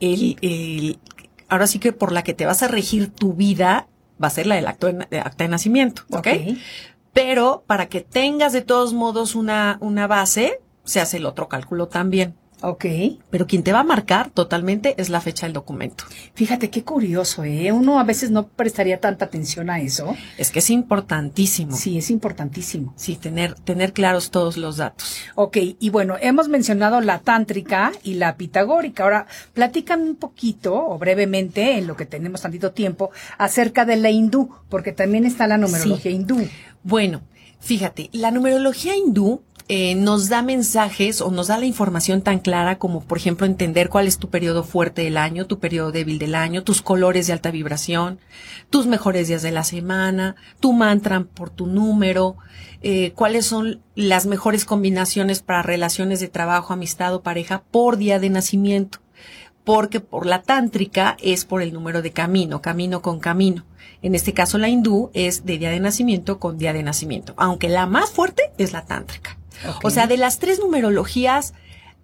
el, 0.00 0.36
el- 0.40 0.98
ahora 1.48 1.66
sí 1.66 1.78
que 1.80 1.92
por 1.92 2.12
la 2.12 2.22
que 2.24 2.32
te 2.32 2.46
vas 2.46 2.62
a 2.62 2.68
regir 2.68 3.10
tu 3.10 3.34
vida 3.34 3.88
va 4.22 4.28
a 4.28 4.30
ser 4.30 4.46
la 4.46 4.54
del 4.54 4.66
acto 4.66 4.86
de, 4.90 5.18
acta 5.20 5.44
de 5.44 5.48
nacimiento, 5.48 6.02
¿ok? 6.10 6.16
Ok. 6.28 6.56
Pero 7.12 7.64
para 7.66 7.88
que 7.88 8.00
tengas 8.00 8.52
de 8.52 8.62
todos 8.62 8.92
modos 8.94 9.34
una, 9.34 9.76
una 9.80 10.06
base, 10.06 10.60
se 10.88 11.00
hace 11.00 11.18
el 11.18 11.26
otro 11.26 11.48
cálculo 11.48 11.86
también. 11.88 12.34
Ok. 12.60 12.86
Pero 13.30 13.46
quien 13.46 13.62
te 13.62 13.72
va 13.72 13.80
a 13.80 13.84
marcar 13.84 14.30
totalmente 14.30 15.00
es 15.00 15.10
la 15.10 15.20
fecha 15.20 15.46
del 15.46 15.52
documento. 15.52 16.04
Fíjate 16.34 16.70
qué 16.70 16.82
curioso, 16.82 17.44
¿eh? 17.44 17.70
Uno 17.70 18.00
a 18.00 18.04
veces 18.04 18.32
no 18.32 18.48
prestaría 18.48 18.98
tanta 18.98 19.26
atención 19.26 19.70
a 19.70 19.80
eso. 19.80 20.16
Es 20.38 20.50
que 20.50 20.58
es 20.58 20.70
importantísimo. 20.70 21.76
Sí, 21.76 21.98
es 21.98 22.10
importantísimo. 22.10 22.94
Sí, 22.96 23.14
tener, 23.14 23.54
tener 23.54 23.92
claros 23.92 24.30
todos 24.32 24.56
los 24.56 24.78
datos. 24.78 25.18
Ok, 25.36 25.58
y 25.78 25.90
bueno, 25.90 26.16
hemos 26.20 26.48
mencionado 26.48 27.00
la 27.00 27.20
tántrica 27.20 27.92
y 28.02 28.14
la 28.14 28.36
pitagórica. 28.36 29.04
Ahora, 29.04 29.26
platícame 29.52 30.04
un 30.04 30.16
poquito 30.16 30.74
o 30.74 30.98
brevemente, 30.98 31.78
en 31.78 31.86
lo 31.86 31.94
que 31.94 32.06
tenemos 32.06 32.40
tantito 32.40 32.72
tiempo, 32.72 33.10
acerca 33.36 33.84
de 33.84 33.96
la 33.96 34.10
hindú, 34.10 34.50
porque 34.68 34.92
también 34.92 35.24
está 35.26 35.46
la 35.46 35.58
numerología 35.58 36.10
hindú. 36.10 36.48
Bueno, 36.82 37.22
fíjate, 37.60 38.10
la 38.12 38.32
numerología 38.32 38.96
hindú 38.96 39.42
eh, 39.70 39.94
nos 39.94 40.30
da 40.30 40.40
mensajes 40.40 41.20
o 41.20 41.30
nos 41.30 41.48
da 41.48 41.58
la 41.58 41.66
información 41.66 42.22
tan 42.22 42.38
clara 42.38 42.78
como, 42.78 43.02
por 43.02 43.18
ejemplo, 43.18 43.46
entender 43.46 43.90
cuál 43.90 44.06
es 44.06 44.18
tu 44.18 44.30
periodo 44.30 44.64
fuerte 44.64 45.02
del 45.02 45.18
año, 45.18 45.46
tu 45.46 45.58
periodo 45.58 45.92
débil 45.92 46.18
del 46.18 46.34
año, 46.34 46.64
tus 46.64 46.80
colores 46.80 47.26
de 47.26 47.34
alta 47.34 47.50
vibración, 47.50 48.18
tus 48.70 48.86
mejores 48.86 49.28
días 49.28 49.42
de 49.42 49.52
la 49.52 49.64
semana, 49.64 50.36
tu 50.58 50.72
mantra 50.72 51.22
por 51.22 51.50
tu 51.50 51.66
número, 51.66 52.36
eh, 52.80 53.12
cuáles 53.14 53.44
son 53.44 53.82
las 53.94 54.24
mejores 54.24 54.64
combinaciones 54.64 55.42
para 55.42 55.62
relaciones 55.62 56.20
de 56.20 56.28
trabajo, 56.28 56.72
amistad 56.72 57.14
o 57.14 57.22
pareja 57.22 57.62
por 57.70 57.98
día 57.98 58.18
de 58.18 58.30
nacimiento 58.30 59.00
porque 59.64 60.00
por 60.00 60.24
la 60.24 60.40
tántrica 60.40 61.18
es 61.22 61.44
por 61.44 61.60
el 61.60 61.74
número 61.74 62.00
de 62.00 62.10
camino, 62.10 62.62
camino 62.62 63.02
con 63.02 63.20
camino. 63.20 63.66
En 64.00 64.14
este 64.14 64.32
caso 64.32 64.56
la 64.56 64.70
hindú 64.70 65.10
es 65.12 65.44
de 65.44 65.58
día 65.58 65.68
de 65.68 65.78
nacimiento 65.78 66.38
con 66.38 66.56
día 66.56 66.72
de 66.72 66.82
nacimiento, 66.82 67.34
aunque 67.36 67.68
la 67.68 67.84
más 67.84 68.08
fuerte 68.08 68.44
es 68.56 68.72
la 68.72 68.86
tántrica. 68.86 69.37
O 69.82 69.90
sea, 69.90 70.06
de 70.06 70.16
las 70.16 70.38
tres 70.38 70.58
numerologías, 70.60 71.54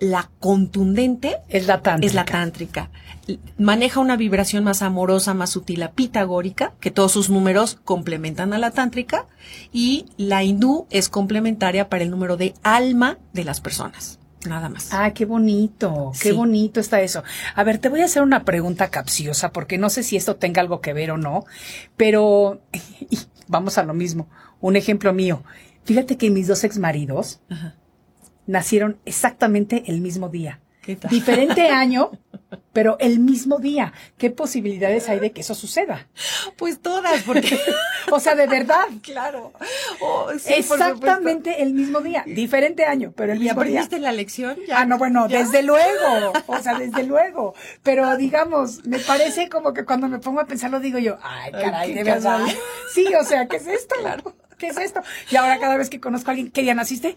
la 0.01 0.31
contundente 0.40 1.38
Es 1.49 1.67
la 1.67 1.81
tántrica. 1.83 2.07
es 2.09 2.14
la 2.14 2.25
tántrica. 2.25 2.90
Maneja 3.59 4.01
una 4.01 4.17
vibración 4.17 4.64
más 4.64 4.83
amorosa, 4.83 5.33
más 5.35 5.51
sutil, 5.51 5.81
la 5.81 5.93
pitagórica, 5.93 6.75
que 6.81 6.90
todos 6.90 7.12
sus 7.12 7.31
números 7.31 7.79
complementan 7.85 8.53
a 8.53 8.59
la 8.59 8.71
tántrica, 8.71 9.27
y 9.73 10.07
la 10.17 10.43
hindú 10.43 10.87
es 10.90 11.09
complementaria 11.09 11.88
para 11.88 12.03
el 12.03 12.11
número 12.11 12.37
de 12.37 12.55
alma 12.62 13.19
de 13.33 13.45
las 13.45 13.61
personas. 13.61 14.19
Nada 14.47 14.69
más. 14.69 14.88
Ah, 14.93 15.12
qué 15.14 15.25
bonito, 15.25 16.12
qué 16.21 16.31
Sí. 16.31 16.35
bonito 16.35 16.79
está 16.81 17.01
eso. 17.01 17.23
A 17.55 17.64
ver, 17.64 17.79
te 17.79 17.88
voy 17.88 18.03
a 18.03 18.05
hacer 18.05 18.23
una 18.23 18.45
pregunta 18.45 18.88
capciosa, 18.90 19.53
porque 19.53 19.79
no 19.79 19.88
sé 19.88 20.03
si 20.03 20.17
esto 20.17 20.37
tenga 20.37 20.61
algo 20.61 20.83
que 20.83 20.93
ver 20.93 21.12
o 21.12 21.17
no, 21.17 21.47
pero 21.97 22.61
vamos 23.49 23.79
a 23.79 23.85
lo 23.85 23.95
mismo. 23.95 24.29
Un 24.61 24.77
ejemplo 24.77 25.14
mío. 25.14 25.43
Fíjate 25.85 26.16
que 26.16 26.31
mis 26.31 26.47
dos 26.47 26.64
exmaridos 26.64 27.40
Ajá. 27.51 27.77
nacieron 28.47 28.99
exactamente 29.05 29.85
el 29.87 30.01
mismo 30.01 30.29
día. 30.29 30.61
¿Qué 30.83 30.97
tal? 30.97 31.11
Diferente 31.11 31.68
año, 31.70 32.11
pero 32.75 32.97
el 33.01 33.18
mismo 33.18 33.59
día. 33.59 33.94
¿Qué 34.18 34.31
posibilidades 34.31 35.09
hay 35.09 35.18
de 35.18 35.33
que 35.33 35.40
eso 35.40 35.55
suceda? 35.55 36.09
Pues 36.59 36.81
todas, 36.81 37.23
porque 37.23 37.59
O 38.12 38.20
sea, 38.20 38.35
de 38.35 38.47
verdad. 38.47 38.85
claro. 39.03 39.53
Oh, 40.03 40.29
sí, 40.38 40.53
exactamente 40.55 41.62
el 41.62 41.73
mismo 41.73 42.01
día. 42.03 42.23
Diferente 42.27 42.85
año, 42.85 43.14
pero 43.16 43.33
el 43.33 43.38
supuesto. 43.38 43.42
¿Y 43.42 43.49
mismo 43.49 43.62
día. 43.64 43.81
aprendiste 43.81 43.99
la 43.99 44.12
lección? 44.12 44.59
Ya- 44.68 44.81
Ah, 44.81 44.85
no, 44.85 44.99
bueno, 44.99 45.27
ya. 45.27 45.38
desde 45.38 45.62
luego, 45.62 46.33
o 46.47 46.59
sea, 46.59 46.79
desde 46.79 47.03
luego. 47.05 47.55
Pero 47.83 48.14
digamos, 48.18 48.85
me 48.85 48.99
parece 48.99 49.49
como 49.49 49.73
que 49.73 49.87
cuando 49.87 50.07
me 50.09 50.18
pongo 50.18 50.40
a 50.40 50.47
pensarlo 50.47 50.81
digo 50.81 50.99
yo, 50.99 51.16
ay, 51.23 51.51
Ay, 51.55 51.62
caray, 51.64 51.94
de 51.94 52.05
verdad. 52.05 52.40
Sí, 52.92 53.07
o 53.18 53.25
sea, 53.25 53.47
¿qué 53.49 53.57
es 53.57 53.66
esto? 53.66 53.94
¿Qué 54.59 54.69
es 54.69 54.77
esto? 54.79 55.03
Y 55.31 55.37
ahora 55.37 55.59
cada 55.59 55.77
vez 55.77 55.90
que 55.90 56.01
conozco 56.01 56.31
a 56.31 56.33
alguien, 56.33 56.51
¿qué 56.51 56.62
día 56.62 56.75
naciste? 56.75 57.17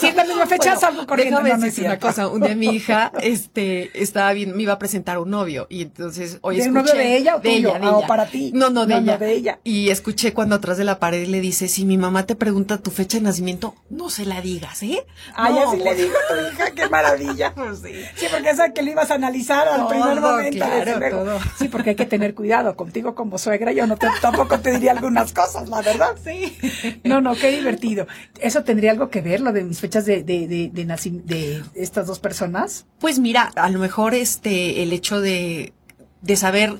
Si 0.00 0.06
es 0.08 0.14
la 0.14 0.24
misma 0.24 0.46
fecha, 0.46 0.70
Bueno, 0.74 0.80
salgo 0.80 1.06
corriendo. 1.06 1.36
Déjame 1.38 1.50
No, 1.50 1.56
no 1.58 1.66
es 1.66 1.72
decirte 1.72 1.88
una 1.90 1.98
cosa. 1.98 2.28
Un 2.28 2.40
día 2.42 2.54
mi 2.54 2.66
hija, 2.76 3.12
este, 3.22 3.90
estaba 4.02 4.32
bien, 4.32 4.56
me 4.56 4.62
iba 4.62 4.74
a 4.74 4.78
presentar 4.78 5.18
un 5.18 5.30
novio 5.30 5.66
y 5.70 5.82
entonces 5.82 6.38
hoy 6.42 6.56
¿De 6.56 6.62
escuché. 6.62 6.80
novio 6.80 6.94
de 6.94 7.16
ella 7.16 7.36
o 7.36 7.40
de 7.40 7.48
tuyo? 7.48 7.68
ella, 7.70 7.78
de 7.78 7.86
Ah, 7.86 7.94
ella. 7.98 8.06
para 8.06 8.26
ti. 8.26 8.50
No, 8.54 8.70
no, 8.70 8.86
de 8.86 8.94
No, 8.94 9.00
no, 9.00 9.06
ella. 9.12 9.18
de 9.18 9.32
ella. 9.32 9.58
Y 9.64 9.88
escuché 9.90 10.32
cuando 10.34 10.56
atrás 10.56 10.76
de 10.76 10.84
la 10.84 10.98
pared 10.98 11.26
le 11.26 11.40
dice, 11.40 11.68
si 11.68 11.84
mi 11.84 11.96
mamá 11.96 12.26
te 12.26 12.34
pregunta 12.36 12.78
tu 12.78 12.90
fecha 12.90 13.16
de 13.18 13.22
nacimiento, 13.24 13.74
no 13.90 14.10
se 14.10 14.26
la 14.26 14.40
digas, 14.40 14.82
¿eh? 14.82 15.06
Ay, 15.34 15.54
así 15.58 15.76
le 15.78 15.84
pues- 15.84 15.96
digo 15.98 16.12
a 16.12 16.34
tu 16.34 16.54
hija, 16.54 16.70
qué 16.72 16.88
maravilla. 16.88 17.52
Pues 17.64 17.78
sí. 17.80 17.92
Sí, 18.16 18.26
porque 18.30 18.50
esa 18.50 18.72
que 18.72 18.82
lo 18.82 18.90
ibas 18.90 19.10
a 19.10 19.14
analizar 19.14 19.66
al 19.68 19.86
primer 19.88 20.20
momento. 20.20 20.56
claro, 20.58 21.00
todo. 21.10 21.38
Sí, 21.58 21.68
porque 21.68 21.90
hay 21.90 21.96
que 21.96 22.04
tener 22.06 22.34
cuidado. 22.34 22.76
Contigo 22.76 23.14
como 23.14 23.38
suegra 23.38 23.72
yo 23.72 23.86
no 23.86 23.96
te- 23.96 24.08
tampoco 24.20 24.60
te 24.60 24.72
diría 24.72 24.92
algunas 24.92 25.32
cosas, 25.32 25.68
la 25.68 25.80
verdad. 25.80 26.14
Sí. 26.22 26.56
No, 27.04 27.20
no, 27.20 27.34
qué 27.34 27.50
divertido. 27.50 28.06
¿Eso 28.40 28.62
tendría 28.64 28.90
algo 28.90 29.08
que 29.08 29.20
ver, 29.22 29.40
lo 29.40 29.53
de 29.54 29.64
mis 29.64 29.80
fechas 29.80 30.04
de, 30.04 30.22
de, 30.22 30.46
de, 30.46 30.70
de, 30.70 31.62
estas 31.74 32.06
dos 32.06 32.18
personas? 32.18 32.86
Pues 32.98 33.18
mira, 33.18 33.50
a 33.56 33.70
lo 33.70 33.78
mejor 33.78 34.14
este, 34.14 34.82
el 34.82 34.92
hecho 34.92 35.20
de, 35.20 35.72
de 36.20 36.36
saber, 36.36 36.74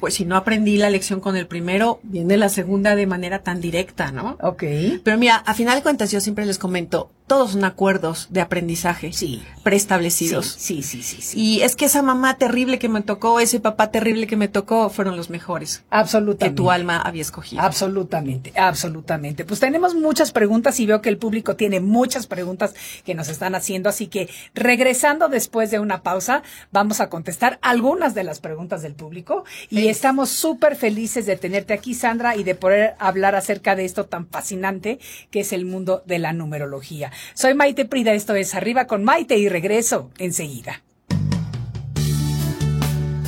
pues 0.00 0.14
si 0.14 0.24
no 0.24 0.36
aprendí 0.36 0.76
la 0.76 0.90
lección 0.90 1.20
con 1.20 1.36
el 1.36 1.46
primero, 1.46 2.00
viene 2.02 2.36
la 2.36 2.48
segunda 2.48 2.94
de 2.94 3.06
manera 3.06 3.42
tan 3.42 3.60
directa, 3.60 4.12
¿no? 4.12 4.36
Ok. 4.42 4.64
Pero 5.02 5.16
mira, 5.16 5.36
a 5.36 5.54
final 5.54 5.76
de 5.76 5.82
cuentas 5.82 6.10
yo 6.10 6.20
siempre 6.20 6.44
les 6.44 6.58
comento, 6.58 7.10
todos 7.28 7.52
son 7.52 7.64
acuerdos 7.64 8.26
de 8.30 8.40
aprendizaje 8.40 9.12
Sí. 9.12 9.42
preestablecidos. 9.62 10.46
Sí, 10.46 10.82
sí, 10.82 11.02
sí, 11.02 11.16
sí. 11.16 11.22
sí. 11.22 11.40
Y 11.40 11.62
es 11.62 11.76
que 11.76 11.84
esa 11.84 12.02
mamá 12.02 12.36
terrible 12.38 12.78
que 12.80 12.88
me 12.88 13.02
tocó, 13.02 13.38
ese 13.38 13.60
papá 13.60 13.90
terrible 13.92 14.26
que 14.26 14.36
me 14.36 14.48
tocó, 14.48 14.90
fueron 14.90 15.16
los 15.16 15.30
mejores 15.30 15.78
que 15.78 15.84
Absolutamente. 15.90 16.56
tu 16.56 16.70
alma 16.70 17.00
había 17.00 17.22
escogido. 17.22 17.62
Absolutamente, 17.62 18.52
absolutamente. 18.58 19.44
Pues 19.44 19.60
tenemos 19.60 19.94
muchas 19.94 20.32
preguntas 20.32 20.80
y 20.80 20.86
veo 20.86 21.00
que 21.02 21.08
el 21.10 21.18
público 21.18 21.54
tiene 21.54 21.80
muchas 21.80 22.26
preguntas 22.26 22.74
que 23.04 23.14
nos 23.14 23.28
están 23.28 23.54
haciendo, 23.54 23.88
así 23.88 24.06
que 24.08 24.28
regresando 24.54 25.28
después 25.28 25.70
de 25.70 25.78
una 25.78 26.02
pausa, 26.02 26.42
vamos 26.72 27.00
a 27.00 27.08
contestar 27.08 27.58
algunas 27.62 28.14
de 28.14 28.24
las 28.24 28.40
preguntas 28.40 28.82
del 28.82 28.94
público 28.94 29.44
y 29.70 29.88
estamos 29.88 30.30
súper 30.30 30.76
felices 30.76 31.26
de 31.26 31.36
tenerte 31.36 31.74
aquí, 31.74 31.94
Sandra, 31.94 32.36
y 32.36 32.42
de 32.44 32.54
poder 32.54 32.94
hablar 32.98 33.34
acerca 33.34 33.76
de 33.76 33.84
esto 33.84 34.06
tan 34.06 34.26
fascinante 34.26 34.98
que 35.30 35.40
es 35.40 35.52
el 35.52 35.64
mundo 35.66 36.02
de 36.06 36.18
la 36.18 36.32
numerología. 36.32 37.12
Soy 37.34 37.54
Maite 37.54 37.84
Prida, 37.84 38.12
esto 38.12 38.34
es 38.34 38.54
Arriba 38.54 38.86
con 38.86 39.04
Maite 39.04 39.36
y 39.36 39.48
regreso 39.48 40.10
enseguida. 40.18 40.82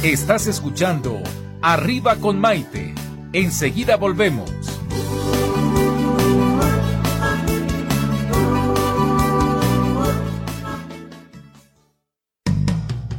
Estás 0.03 0.46
escuchando 0.46 1.22
Arriba 1.61 2.16
con 2.16 2.40
Maite. 2.40 2.94
Enseguida 3.35 3.96
volvemos. 3.96 4.50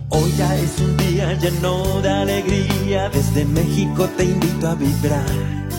Hoy 0.10 0.34
ya 0.38 0.56
es 0.58 0.80
un 0.80 0.98
día 0.98 1.34
lleno 1.34 2.02
de 2.02 2.10
alegría, 2.10 3.10
desde 3.10 3.46
México 3.46 4.10
te 4.18 4.26
invito 4.26 4.68
a 4.68 4.76
vibrar. 4.76 5.70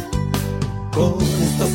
Con 0.95 1.21
estos 1.21 1.71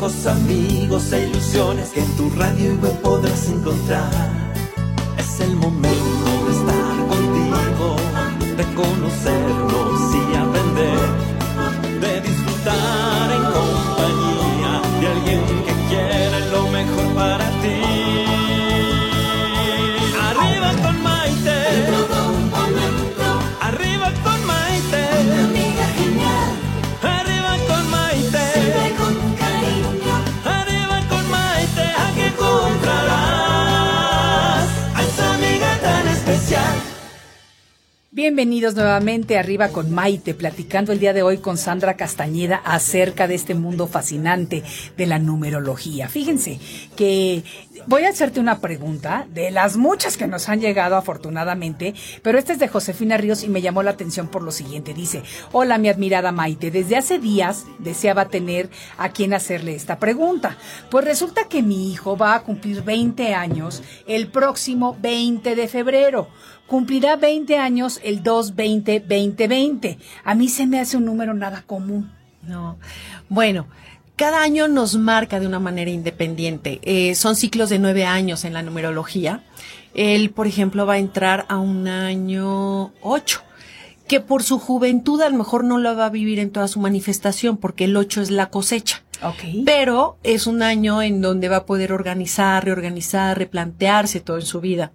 consejos, 0.00 0.26
amigos 0.26 1.12
e 1.12 1.26
ilusiones 1.26 1.90
que 1.90 2.00
en 2.00 2.16
tu 2.16 2.30
radio 2.30 2.72
y 2.72 2.76
web 2.76 3.00
podrás 3.02 3.48
encontrar. 3.48 4.10
Es 5.18 5.40
el 5.40 5.54
momento 5.56 6.30
de 6.46 6.52
estar 6.58 6.96
contigo, 7.12 7.96
de 8.56 8.64
conocernos 8.74 10.14
y 10.14 10.36
aprender, 10.36 11.08
de 12.00 12.20
disfrutar 12.22 13.30
en 13.36 13.44
compañía 13.52 14.82
de 15.00 15.06
alguien 15.06 15.42
que 15.66 15.74
quiere 15.88 16.50
lo 16.50 16.62
mejor 16.68 17.14
para 17.14 17.50
ti. 17.60 17.99
Bienvenidos 38.20 38.74
nuevamente 38.74 39.38
arriba 39.38 39.70
con 39.70 39.92
Maite, 39.92 40.34
platicando 40.34 40.92
el 40.92 40.98
día 40.98 41.14
de 41.14 41.22
hoy 41.22 41.38
con 41.38 41.56
Sandra 41.56 41.96
Castañeda 41.96 42.60
acerca 42.66 43.26
de 43.26 43.34
este 43.34 43.54
mundo 43.54 43.86
fascinante 43.86 44.62
de 44.98 45.06
la 45.06 45.18
numerología. 45.18 46.06
Fíjense 46.06 46.60
que 46.96 47.44
voy 47.86 48.04
a 48.04 48.10
hacerte 48.10 48.38
una 48.38 48.60
pregunta 48.60 49.26
de 49.32 49.50
las 49.50 49.78
muchas 49.78 50.18
que 50.18 50.26
nos 50.26 50.50
han 50.50 50.60
llegado 50.60 50.96
afortunadamente, 50.96 51.94
pero 52.22 52.38
esta 52.38 52.52
es 52.52 52.58
de 52.58 52.68
Josefina 52.68 53.16
Ríos 53.16 53.42
y 53.42 53.48
me 53.48 53.62
llamó 53.62 53.82
la 53.82 53.92
atención 53.92 54.28
por 54.28 54.42
lo 54.42 54.52
siguiente. 54.52 54.92
Dice, 54.92 55.22
hola 55.52 55.78
mi 55.78 55.88
admirada 55.88 56.30
Maite, 56.30 56.70
desde 56.70 56.98
hace 56.98 57.18
días 57.18 57.64
deseaba 57.78 58.28
tener 58.28 58.68
a 58.98 59.08
quien 59.08 59.32
hacerle 59.32 59.74
esta 59.74 59.98
pregunta. 59.98 60.58
Pues 60.90 61.06
resulta 61.06 61.48
que 61.48 61.62
mi 61.62 61.90
hijo 61.90 62.18
va 62.18 62.34
a 62.34 62.42
cumplir 62.42 62.82
20 62.82 63.32
años 63.32 63.82
el 64.06 64.28
próximo 64.28 64.94
20 65.00 65.56
de 65.56 65.68
febrero 65.68 66.28
cumplirá 66.70 67.16
20 67.16 67.58
años 67.58 68.00
el 68.04 68.22
2-20-2020. 68.22 69.98
A 70.22 70.36
mí 70.36 70.48
se 70.48 70.68
me 70.68 70.78
hace 70.78 70.96
un 70.96 71.04
número 71.04 71.34
nada 71.34 71.64
común. 71.66 72.12
No. 72.46 72.78
Bueno, 73.28 73.66
cada 74.14 74.40
año 74.40 74.68
nos 74.68 74.94
marca 74.94 75.40
de 75.40 75.48
una 75.48 75.58
manera 75.58 75.90
independiente. 75.90 76.78
Eh, 76.84 77.16
son 77.16 77.34
ciclos 77.34 77.70
de 77.70 77.80
nueve 77.80 78.04
años 78.04 78.44
en 78.44 78.52
la 78.52 78.62
numerología. 78.62 79.42
Él, 79.94 80.30
por 80.30 80.46
ejemplo, 80.46 80.86
va 80.86 80.92
a 80.92 80.98
entrar 80.98 81.44
a 81.48 81.58
un 81.58 81.88
año 81.88 82.92
ocho, 83.02 83.42
que 84.06 84.20
por 84.20 84.44
su 84.44 84.60
juventud 84.60 85.20
a 85.22 85.28
lo 85.28 85.38
mejor 85.38 85.64
no 85.64 85.78
lo 85.78 85.96
va 85.96 86.06
a 86.06 86.10
vivir 86.10 86.38
en 86.38 86.52
toda 86.52 86.68
su 86.68 86.78
manifestación, 86.78 87.56
porque 87.56 87.86
el 87.86 87.96
ocho 87.96 88.22
es 88.22 88.30
la 88.30 88.48
cosecha. 88.48 89.02
Ok. 89.22 89.64
Pero 89.66 90.18
es 90.22 90.46
un 90.46 90.62
año 90.62 91.02
en 91.02 91.20
donde 91.20 91.48
va 91.48 91.56
a 91.56 91.66
poder 91.66 91.92
organizar, 91.92 92.64
reorganizar, 92.64 93.38
replantearse 93.38 94.20
todo 94.20 94.38
en 94.38 94.46
su 94.46 94.60
vida. 94.60 94.92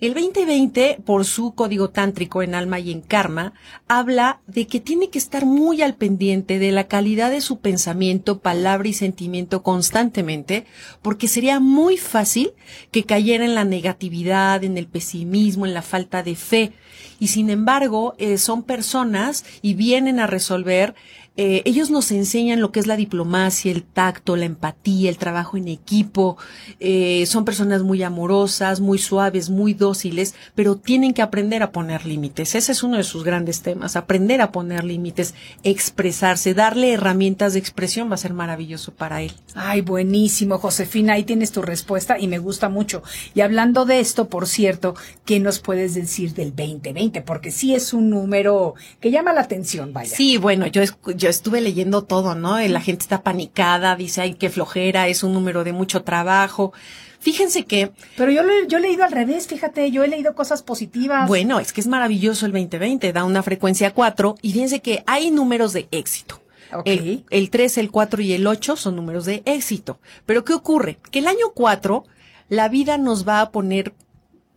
El 0.00 0.14
2020, 0.14 1.00
por 1.04 1.24
su 1.24 1.54
código 1.54 1.90
tántrico 1.90 2.42
en 2.42 2.54
alma 2.54 2.78
y 2.78 2.92
en 2.92 3.00
karma, 3.00 3.52
habla 3.88 4.40
de 4.46 4.68
que 4.68 4.78
tiene 4.78 5.10
que 5.10 5.18
estar 5.18 5.44
muy 5.44 5.82
al 5.82 5.96
pendiente 5.96 6.60
de 6.60 6.70
la 6.70 6.86
calidad 6.86 7.32
de 7.32 7.40
su 7.40 7.58
pensamiento, 7.58 8.38
palabra 8.38 8.88
y 8.88 8.92
sentimiento 8.92 9.64
constantemente, 9.64 10.66
porque 11.02 11.26
sería 11.26 11.58
muy 11.58 11.96
fácil 11.96 12.52
que 12.92 13.04
cayera 13.04 13.44
en 13.44 13.56
la 13.56 13.64
negatividad, 13.64 14.62
en 14.62 14.78
el 14.78 14.86
pesimismo, 14.86 15.66
en 15.66 15.74
la 15.74 15.82
falta 15.82 16.22
de 16.22 16.36
fe. 16.36 16.72
Y 17.18 17.28
sin 17.28 17.50
embargo, 17.50 18.14
eh, 18.18 18.38
son 18.38 18.62
personas 18.62 19.44
y 19.62 19.74
vienen 19.74 20.20
a 20.20 20.28
resolver 20.28 20.94
eh, 21.40 21.62
ellos 21.64 21.88
nos 21.90 22.10
enseñan 22.10 22.60
lo 22.60 22.72
que 22.72 22.80
es 22.80 22.86
la 22.88 22.96
diplomacia, 22.96 23.70
el 23.72 23.84
tacto, 23.84 24.34
la 24.36 24.44
empatía, 24.44 25.08
el 25.08 25.18
trabajo 25.18 25.56
en 25.56 25.68
equipo. 25.68 26.36
Eh, 26.80 27.24
son 27.26 27.44
personas 27.44 27.82
muy 27.84 28.02
amorosas, 28.02 28.80
muy 28.80 28.98
suaves, 28.98 29.48
muy 29.48 29.72
dóciles, 29.72 30.34
pero 30.56 30.76
tienen 30.76 31.14
que 31.14 31.22
aprender 31.22 31.62
a 31.62 31.70
poner 31.70 32.04
límites. 32.06 32.54
Ese 32.56 32.72
es 32.72 32.82
uno 32.82 32.96
de 32.96 33.04
sus 33.04 33.22
grandes 33.22 33.62
temas, 33.62 33.94
aprender 33.94 34.40
a 34.40 34.50
poner 34.52 34.82
límites, 34.84 35.32
expresarse, 35.62 36.54
darle 36.54 36.92
herramientas 36.92 37.52
de 37.52 37.60
expresión 37.60 38.10
va 38.10 38.14
a 38.16 38.18
ser 38.18 38.34
maravilloso 38.34 38.92
para 38.92 39.22
él. 39.22 39.32
Ay, 39.54 39.80
buenísimo, 39.80 40.58
Josefina, 40.58 41.12
ahí 41.12 41.22
tienes 41.22 41.52
tu 41.52 41.62
respuesta 41.62 42.18
y 42.18 42.26
me 42.26 42.38
gusta 42.38 42.68
mucho. 42.68 43.04
Y 43.34 43.42
hablando 43.42 43.84
de 43.84 44.00
esto, 44.00 44.28
por 44.28 44.48
cierto, 44.48 44.96
¿qué 45.24 45.38
nos 45.38 45.60
puedes 45.60 45.94
decir 45.94 46.34
del 46.34 46.50
2020? 46.56 47.22
Porque 47.22 47.52
sí 47.52 47.74
es 47.76 47.92
un 47.94 48.10
número 48.10 48.74
que 49.00 49.12
llama 49.12 49.32
la 49.32 49.42
atención, 49.42 49.92
vaya. 49.92 50.16
Sí, 50.16 50.36
bueno, 50.36 50.66
yo, 50.66 50.82
escu- 50.82 51.14
yo 51.28 51.30
estuve 51.30 51.60
leyendo 51.60 52.02
todo, 52.04 52.34
¿no? 52.34 52.58
La 52.58 52.80
gente 52.80 53.02
está 53.02 53.22
panicada, 53.22 53.94
dice, 53.96 54.22
ay, 54.22 54.34
qué 54.34 54.48
flojera, 54.48 55.08
es 55.08 55.22
un 55.22 55.34
número 55.34 55.62
de 55.62 55.72
mucho 55.74 56.02
trabajo. 56.02 56.72
Fíjense 57.20 57.64
que, 57.64 57.92
Pero 58.16 58.30
yo, 58.30 58.42
lo- 58.42 58.66
yo 58.66 58.78
he 58.78 58.80
leído 58.80 59.04
al 59.04 59.12
revés, 59.12 59.46
fíjate, 59.46 59.90
yo 59.90 60.04
he 60.04 60.08
leído 60.08 60.34
cosas 60.34 60.62
positivas. 60.62 61.28
bueno, 61.28 61.58
es 61.60 61.72
que 61.72 61.80
es 61.80 61.86
maravilloso 61.86 62.46
el 62.46 62.52
2020, 62.52 63.12
da 63.12 63.24
una 63.24 63.42
frecuencia 63.42 63.92
4 63.92 64.36
y 64.40 64.52
fíjense 64.52 64.80
que 64.80 65.02
hay 65.06 65.30
números 65.30 65.72
de 65.72 65.88
éxito. 65.90 66.40
El, 66.84 67.24
el 67.30 67.50
3, 67.50 67.78
el 67.78 67.90
4 67.90 68.22
y 68.22 68.32
el 68.34 68.46
8 68.46 68.76
son 68.76 68.96
números 68.96 69.24
de 69.24 69.42
éxito. 69.46 69.98
Pero 70.26 70.44
¿qué 70.44 70.52
ocurre? 70.54 70.98
Que 71.10 71.18
el 71.20 71.26
año 71.26 71.50
4, 71.54 72.04
la 72.48 72.68
vida 72.68 72.98
nos 72.98 73.26
va 73.26 73.40
a 73.40 73.50
poner 73.50 73.94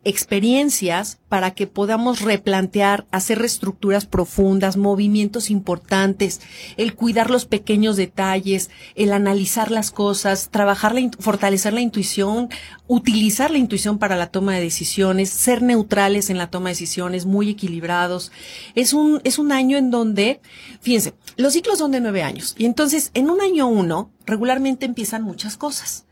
experiencias 0.03 1.19
para 1.29 1.51
que 1.51 1.67
podamos 1.67 2.21
replantear, 2.21 3.05
hacer 3.11 3.37
reestructuras 3.37 4.07
profundas, 4.07 4.75
movimientos 4.75 5.51
importantes, 5.51 6.41
el 6.77 6.95
cuidar 6.95 7.29
los 7.29 7.45
pequeños 7.45 7.97
detalles, 7.97 8.71
el 8.95 9.13
analizar 9.13 9.69
las 9.69 9.91
cosas, 9.91 10.49
trabajar 10.49 10.95
la, 10.95 11.09
fortalecer 11.19 11.73
la 11.73 11.81
intuición, 11.81 12.49
utilizar 12.87 13.51
la 13.51 13.59
intuición 13.59 13.99
para 13.99 14.15
la 14.15 14.27
toma 14.27 14.55
de 14.55 14.61
decisiones, 14.61 15.29
ser 15.29 15.61
neutrales 15.61 16.31
en 16.31 16.39
la 16.39 16.49
toma 16.49 16.69
de 16.69 16.73
decisiones, 16.73 17.27
muy 17.27 17.51
equilibrados. 17.51 18.31
Es 18.73 18.93
un, 18.93 19.21
es 19.23 19.37
un 19.37 19.51
año 19.51 19.77
en 19.77 19.91
donde, 19.91 20.41
fíjense, 20.81 21.13
los 21.37 21.53
ciclos 21.53 21.77
son 21.77 21.91
de 21.91 22.01
nueve 22.01 22.23
años 22.23 22.55
y 22.57 22.65
entonces 22.65 23.11
en 23.13 23.29
un 23.29 23.39
año 23.39 23.67
uno 23.67 24.09
regularmente 24.25 24.87
empiezan 24.87 25.21
muchas 25.21 25.57
cosas. 25.57 26.05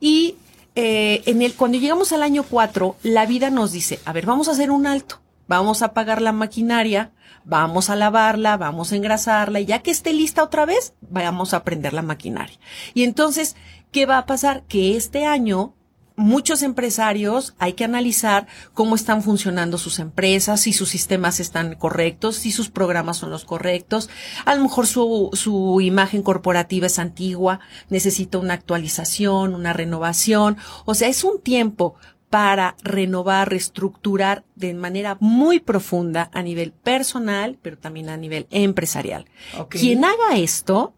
Y 0.00 0.36
eh, 0.76 1.22
en 1.24 1.40
el, 1.40 1.54
cuando 1.54 1.78
llegamos 1.78 2.12
al 2.12 2.22
año 2.22 2.44
4, 2.44 2.96
la 3.02 3.24
vida 3.24 3.48
nos 3.48 3.72
dice, 3.72 3.98
a 4.04 4.12
ver, 4.12 4.26
vamos 4.26 4.48
a 4.48 4.52
hacer 4.52 4.70
un 4.70 4.86
alto, 4.86 5.20
vamos 5.48 5.80
a 5.80 5.86
apagar 5.86 6.20
la 6.20 6.32
maquinaria, 6.32 7.12
vamos 7.44 7.88
a 7.88 7.96
lavarla, 7.96 8.58
vamos 8.58 8.92
a 8.92 8.96
engrasarla, 8.96 9.60
y 9.60 9.64
ya 9.64 9.78
que 9.80 9.90
esté 9.90 10.12
lista 10.12 10.42
otra 10.42 10.66
vez, 10.66 10.92
vamos 11.00 11.54
a 11.54 11.64
prender 11.64 11.94
la 11.94 12.02
maquinaria. 12.02 12.58
Y 12.92 13.04
entonces, 13.04 13.56
¿qué 13.90 14.04
va 14.04 14.18
a 14.18 14.26
pasar? 14.26 14.64
Que 14.64 14.96
este 14.96 15.24
año 15.24 15.75
muchos 16.16 16.62
empresarios 16.62 17.54
hay 17.58 17.74
que 17.74 17.84
analizar 17.84 18.46
cómo 18.74 18.94
están 18.94 19.22
funcionando 19.22 19.78
sus 19.78 19.98
empresas, 19.98 20.62
si 20.62 20.72
sus 20.72 20.88
sistemas 20.88 21.40
están 21.40 21.74
correctos, 21.74 22.36
si 22.36 22.50
sus 22.50 22.70
programas 22.70 23.18
son 23.18 23.30
los 23.30 23.44
correctos. 23.44 24.08
A 24.44 24.54
lo 24.54 24.62
mejor 24.62 24.86
su, 24.86 25.30
su 25.34 25.80
imagen 25.80 26.22
corporativa 26.22 26.86
es 26.86 26.98
antigua, 26.98 27.60
necesita 27.90 28.38
una 28.38 28.54
actualización, 28.54 29.54
una 29.54 29.72
renovación. 29.72 30.56
O 30.84 30.94
sea, 30.94 31.08
es 31.08 31.22
un 31.22 31.40
tiempo 31.40 31.96
para 32.30 32.76
renovar, 32.82 33.48
reestructurar 33.50 34.44
de 34.56 34.74
manera 34.74 35.16
muy 35.20 35.60
profunda 35.60 36.30
a 36.32 36.42
nivel 36.42 36.72
personal, 36.72 37.58
pero 37.62 37.78
también 37.78 38.08
a 38.08 38.16
nivel 38.16 38.46
empresarial. 38.50 39.26
Quien 39.70 40.04
haga 40.04 40.36
esto, 40.36 40.94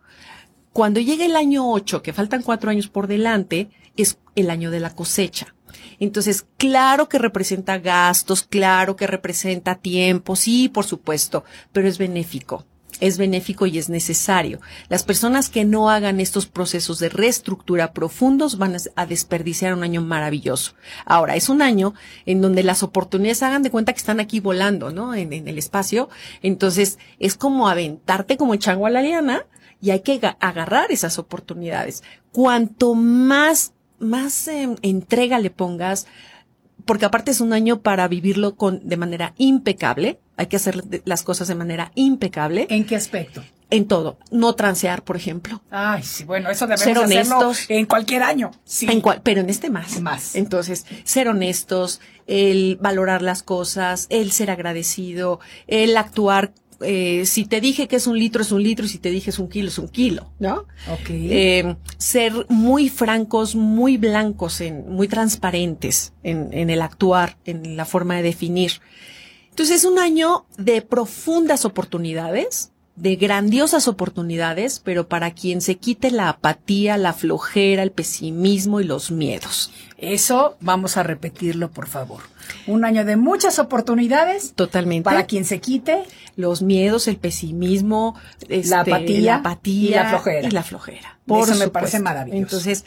cuando 0.72 1.00
llegue 1.00 1.26
el 1.26 1.36
año 1.36 1.70
8, 1.70 2.02
que 2.02 2.12
faltan 2.12 2.42
cuatro 2.42 2.70
años 2.70 2.88
por 2.88 3.08
delante, 3.08 3.68
es, 3.96 4.18
el 4.40 4.50
año 4.50 4.70
de 4.70 4.80
la 4.80 4.94
cosecha. 4.94 5.54
Entonces, 6.00 6.46
claro 6.56 7.08
que 7.08 7.18
representa 7.18 7.78
gastos, 7.78 8.42
claro 8.42 8.96
que 8.96 9.06
representa 9.06 9.74
tiempo, 9.74 10.36
sí, 10.36 10.68
por 10.68 10.84
supuesto, 10.84 11.44
pero 11.72 11.88
es 11.88 11.98
benéfico 11.98 12.64
es 13.00 13.18
benéfico 13.18 13.66
y 13.66 13.78
es 13.78 13.88
necesario. 13.88 14.60
Las 14.88 15.02
personas 15.02 15.48
que 15.48 15.64
no 15.64 15.90
hagan 15.90 16.20
estos 16.20 16.46
procesos 16.46 16.98
de 16.98 17.08
reestructura 17.08 17.92
profundos 17.92 18.58
van 18.58 18.76
a 18.96 19.06
desperdiciar 19.06 19.74
un 19.74 19.82
año 19.82 20.02
maravilloso. 20.02 20.74
Ahora, 21.04 21.36
es 21.36 21.48
un 21.48 21.62
año 21.62 21.94
en 22.26 22.40
donde 22.40 22.62
las 22.62 22.82
oportunidades 22.82 23.42
hagan 23.42 23.62
de 23.62 23.70
cuenta 23.70 23.92
que 23.92 23.98
están 23.98 24.20
aquí 24.20 24.40
volando, 24.40 24.90
¿no? 24.90 25.14
En, 25.14 25.32
el 25.32 25.58
espacio. 25.58 26.08
Entonces, 26.42 26.98
es 27.18 27.36
como 27.36 27.68
aventarte 27.68 28.36
como 28.36 28.56
chango 28.56 28.86
a 28.86 28.90
la 28.90 29.02
liana 29.02 29.46
y 29.80 29.90
hay 29.90 30.00
que 30.00 30.20
agarrar 30.40 30.90
esas 30.90 31.18
oportunidades. 31.18 32.02
Cuanto 32.32 32.94
más, 32.94 33.72
más 33.98 34.48
em, 34.48 34.76
entrega 34.82 35.38
le 35.38 35.50
pongas, 35.50 36.06
porque 36.84 37.04
aparte 37.04 37.30
es 37.30 37.40
un 37.40 37.52
año 37.52 37.80
para 37.80 38.08
vivirlo 38.08 38.56
con, 38.56 38.88
de 38.88 38.96
manera 38.96 39.34
impecable, 39.36 40.20
hay 40.36 40.46
que 40.46 40.56
hacer 40.56 40.82
las 41.04 41.22
cosas 41.22 41.48
de 41.48 41.54
manera 41.54 41.92
impecable. 41.94 42.66
¿En 42.70 42.86
qué 42.86 42.96
aspecto? 42.96 43.42
En 43.70 43.86
todo. 43.86 44.18
No 44.30 44.54
transear, 44.54 45.02
por 45.02 45.16
ejemplo. 45.16 45.60
Ay, 45.70 46.02
sí, 46.02 46.24
bueno, 46.24 46.48
eso 46.48 46.66
debemos 46.66 46.84
ser 46.84 46.98
honestos, 46.98 47.66
en 47.68 47.84
cualquier 47.84 48.22
año. 48.22 48.52
Sí. 48.64 48.86
En 48.88 49.02
pero 49.22 49.42
en 49.42 49.50
este 49.50 49.68
más. 49.68 50.00
Más. 50.00 50.36
Entonces, 50.36 50.86
ser 51.04 51.28
honestos, 51.28 52.00
el 52.26 52.78
valorar 52.80 53.20
las 53.20 53.42
cosas, 53.42 54.06
el 54.08 54.32
ser 54.32 54.50
agradecido, 54.50 55.40
el 55.66 55.96
actuar 55.98 56.52
eh, 56.80 57.26
si 57.26 57.44
te 57.44 57.60
dije 57.60 57.88
que 57.88 57.96
es 57.96 58.06
un 58.06 58.18
litro, 58.18 58.42
es 58.42 58.52
un 58.52 58.62
litro, 58.62 58.86
y 58.86 58.88
si 58.88 58.98
te 58.98 59.10
dije 59.10 59.30
es 59.30 59.38
un 59.38 59.48
kilo, 59.48 59.68
es 59.68 59.78
un 59.78 59.88
kilo, 59.88 60.32
¿no? 60.38 60.66
Eh, 61.08 61.76
ser 61.96 62.46
muy 62.48 62.88
francos, 62.88 63.54
muy 63.54 63.96
blancos, 63.96 64.60
en, 64.60 64.88
muy 64.88 65.08
transparentes 65.08 66.12
en, 66.22 66.50
en 66.52 66.70
el 66.70 66.82
actuar, 66.82 67.36
en 67.44 67.76
la 67.76 67.84
forma 67.84 68.16
de 68.16 68.22
definir. 68.22 68.72
Entonces 69.50 69.76
es 69.78 69.84
un 69.84 69.98
año 69.98 70.46
de 70.56 70.82
profundas 70.82 71.64
oportunidades, 71.64 72.70
de 73.00 73.16
grandiosas 73.16 73.86
oportunidades, 73.86 74.80
pero 74.82 75.08
para 75.08 75.30
quien 75.30 75.60
se 75.60 75.76
quite 75.76 76.10
la 76.10 76.28
apatía, 76.28 76.96
la 76.96 77.12
flojera, 77.12 77.82
el 77.82 77.92
pesimismo 77.92 78.80
y 78.80 78.84
los 78.84 79.10
miedos. 79.10 79.70
Eso 79.98 80.56
vamos 80.60 80.96
a 80.96 81.02
repetirlo, 81.02 81.70
por 81.70 81.86
favor. 81.86 82.22
Un 82.66 82.84
año 82.84 83.04
de 83.04 83.16
muchas 83.16 83.58
oportunidades. 83.58 84.52
Totalmente. 84.54 85.04
Para 85.04 85.26
quien 85.26 85.44
se 85.44 85.60
quite. 85.60 86.04
Los 86.36 86.62
miedos, 86.62 87.08
el 87.08 87.16
pesimismo, 87.16 88.16
la, 88.48 88.56
este, 88.56 88.74
apatía, 88.74 89.36
apatía 89.36 89.88
y 89.88 89.94
la 89.94 90.08
flojera. 90.08 90.48
Y 90.48 90.50
la 90.50 90.62
flojera. 90.62 91.18
Por 91.26 91.48
Eso 91.48 91.58
me 91.58 91.68
parece 91.68 92.00
maravilloso. 92.00 92.38
Entonces, 92.38 92.84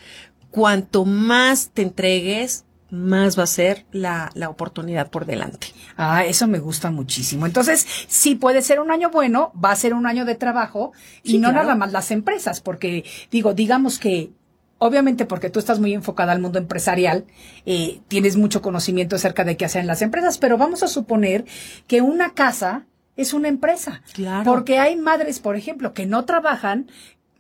cuanto 0.52 1.06
más 1.06 1.70
te 1.74 1.82
entregues, 1.82 2.66
más 2.92 3.40
va 3.40 3.44
a 3.44 3.48
ser 3.48 3.86
la, 3.92 4.30
la 4.36 4.50
oportunidad 4.50 5.10
por 5.10 5.26
delante. 5.26 5.68
Ah, 5.98 6.26
eso 6.26 6.48
me 6.48 6.60
gusta 6.60 6.92
muchísimo. 6.92 7.46
Entonces, 7.46 7.88
sí 8.08 8.36
puede 8.36 8.62
ser 8.62 8.80
un 8.80 8.92
año 8.92 9.10
bueno, 9.10 9.52
va 9.54 9.72
a 9.72 9.76
ser 9.76 9.94
un 9.94 10.06
año 10.06 10.26
de 10.26 10.36
trabajo 10.36 10.92
y 11.24 11.40
no 11.40 11.52
nada 11.52 11.74
más 11.76 11.92
las 11.92 12.12
empresas, 12.12 12.62
porque 12.62 13.06
digo, 13.32 13.54
digamos 13.54 13.98
que 13.98 14.32
obviamente 14.78 15.26
porque 15.26 15.50
tú 15.50 15.60
estás 15.60 15.80
muy 15.80 15.94
enfocada 15.94 16.32
al 16.32 16.42
mundo 16.42 16.58
empresarial, 16.58 17.26
eh, 17.66 18.02
tienes 18.08 18.36
mucho 18.36 18.62
conocimiento 18.62 19.16
acerca 19.16 19.44
de 19.44 19.56
qué 19.56 19.66
hacen 19.66 19.88
las 19.88 20.02
empresas, 20.02 20.38
pero 20.38 20.58
vamos 20.58 20.84
a 20.84 20.88
suponer 20.88 21.46
que 21.88 22.02
una 22.02 22.34
casa 22.34 22.88
es 23.16 23.34
una 23.34 23.48
empresa. 23.48 24.02
Claro. 24.14 24.44
Porque 24.44 24.80
hay 24.80 24.96
madres, 24.96 25.40
por 25.40 25.56
ejemplo, 25.56 25.94
que 25.94 26.08
no 26.08 26.26
trabajan, 26.26 26.90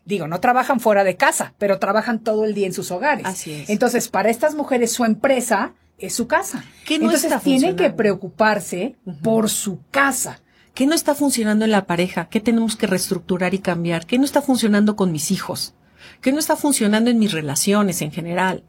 digo, 0.05 0.27
no 0.27 0.39
trabajan 0.39 0.79
fuera 0.79 1.03
de 1.03 1.15
casa, 1.15 1.53
pero 1.57 1.79
trabajan 1.79 2.19
todo 2.19 2.45
el 2.45 2.53
día 2.53 2.67
en 2.67 2.73
sus 2.73 2.91
hogares. 2.91 3.25
Así 3.25 3.51
es. 3.51 3.69
Entonces, 3.69 4.07
para 4.07 4.29
estas 4.29 4.55
mujeres, 4.55 4.91
su 4.91 5.05
empresa 5.05 5.73
es 5.97 6.13
su 6.13 6.27
casa. 6.27 6.63
¿Qué 6.85 6.99
no 6.99 7.05
Entonces, 7.05 7.41
tienen 7.43 7.75
que 7.75 7.91
preocuparse 7.91 8.95
por 9.23 9.49
su 9.49 9.79
casa. 9.91 10.41
¿Qué 10.73 10.87
no 10.87 10.95
está 10.95 11.15
funcionando 11.15 11.65
en 11.65 11.71
la 11.71 11.85
pareja? 11.85 12.29
¿Qué 12.29 12.39
tenemos 12.39 12.75
que 12.75 12.87
reestructurar 12.87 13.53
y 13.53 13.59
cambiar? 13.59 14.05
¿Qué 14.05 14.17
no 14.17 14.25
está 14.25 14.41
funcionando 14.41 14.95
con 14.95 15.11
mis 15.11 15.31
hijos? 15.31 15.73
¿Qué 16.21 16.31
no 16.31 16.39
está 16.39 16.55
funcionando 16.55 17.09
en 17.09 17.19
mis 17.19 17.31
relaciones 17.31 18.01
en 18.01 18.11
general? 18.11 18.63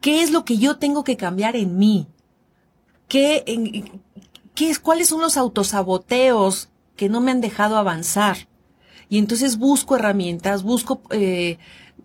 ¿Qué 0.00 0.22
es 0.22 0.30
lo 0.30 0.44
que 0.44 0.58
yo 0.58 0.78
tengo 0.78 1.04
que 1.04 1.16
cambiar 1.16 1.54
en 1.54 1.76
mí? 1.76 2.08
¿Qué, 3.08 3.90
qué 4.54 4.70
es, 4.70 4.78
¿Cuáles 4.78 5.08
son 5.08 5.20
los 5.20 5.36
autosaboteos 5.36 6.70
que 6.96 7.08
no 7.08 7.20
me 7.20 7.30
han 7.30 7.40
dejado 7.40 7.76
avanzar? 7.76 8.47
Y 9.08 9.18
entonces 9.18 9.58
busco 9.58 9.96
herramientas, 9.96 10.62
busco 10.62 11.02
eh, 11.10 11.58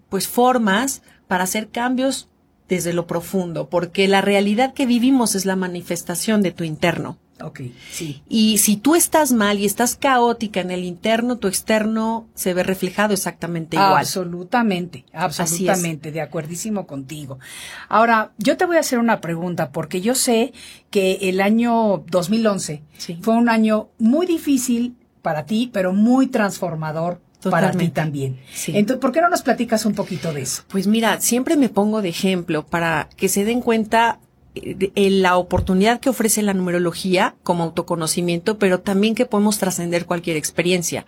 pues 0.09 0.27
formas 0.27 1.01
para 1.27 1.43
hacer 1.43 1.69
cambios 1.69 2.29
desde 2.69 2.93
lo 2.93 3.07
profundo, 3.07 3.69
porque 3.69 4.07
la 4.07 4.21
realidad 4.21 4.73
que 4.73 4.85
vivimos 4.85 5.35
es 5.35 5.45
la 5.45 5.55
manifestación 5.55 6.41
de 6.41 6.51
tu 6.51 6.63
interno. 6.63 7.17
Ok, 7.41 7.61
sí. 7.91 8.21
Y 8.29 8.59
si 8.59 8.77
tú 8.77 8.95
estás 8.95 9.31
mal 9.31 9.59
y 9.59 9.65
estás 9.65 9.95
caótica 9.95 10.61
en 10.61 10.71
el 10.71 10.83
interno, 10.83 11.39
tu 11.39 11.47
externo 11.47 12.27
se 12.35 12.53
ve 12.53 12.63
reflejado 12.63 13.13
exactamente 13.13 13.75
igual. 13.75 13.97
Absolutamente, 13.97 15.05
absolutamente, 15.11 16.11
de 16.11 16.21
acuerdísimo 16.21 16.87
contigo. 16.87 17.39
Ahora, 17.89 18.31
yo 18.37 18.55
te 18.55 18.65
voy 18.65 18.77
a 18.77 18.81
hacer 18.81 18.99
una 18.99 19.19
pregunta, 19.19 19.71
porque 19.71 19.99
yo 19.99 20.15
sé 20.15 20.53
que 20.89 21.17
el 21.23 21.41
año 21.41 22.03
2011 22.07 22.83
fue 23.21 23.35
un 23.35 23.49
año 23.49 23.89
muy 23.97 24.25
difícil 24.25 24.95
para 25.23 25.45
ti, 25.45 25.71
pero 25.73 25.93
muy 25.93 26.27
transformador 26.27 27.19
para 27.49 27.71
ti 27.71 27.89
también. 27.89 28.39
Entonces, 28.67 29.01
¿por 29.01 29.11
qué 29.11 29.21
no 29.21 29.29
nos 29.29 29.41
platicas 29.41 29.85
un 29.85 29.95
poquito 29.95 30.31
de 30.33 30.41
eso? 30.41 30.63
Pues 30.67 30.85
mira, 30.85 31.19
siempre 31.19 31.55
me 31.57 31.69
pongo 31.69 32.01
de 32.01 32.09
ejemplo 32.09 32.65
para 32.65 33.09
que 33.17 33.29
se 33.29 33.45
den 33.45 33.61
cuenta 33.61 34.19
eh, 34.55 34.75
de, 34.75 35.09
la 35.09 35.37
oportunidad 35.37 35.99
que 35.99 36.09
ofrece 36.09 36.41
la 36.41 36.53
numerología 36.53 37.35
como 37.41 37.63
autoconocimiento, 37.63 38.59
pero 38.59 38.81
también 38.81 39.15
que 39.15 39.25
podemos 39.25 39.57
trascender 39.57 40.05
cualquier 40.05 40.37
experiencia. 40.37 41.05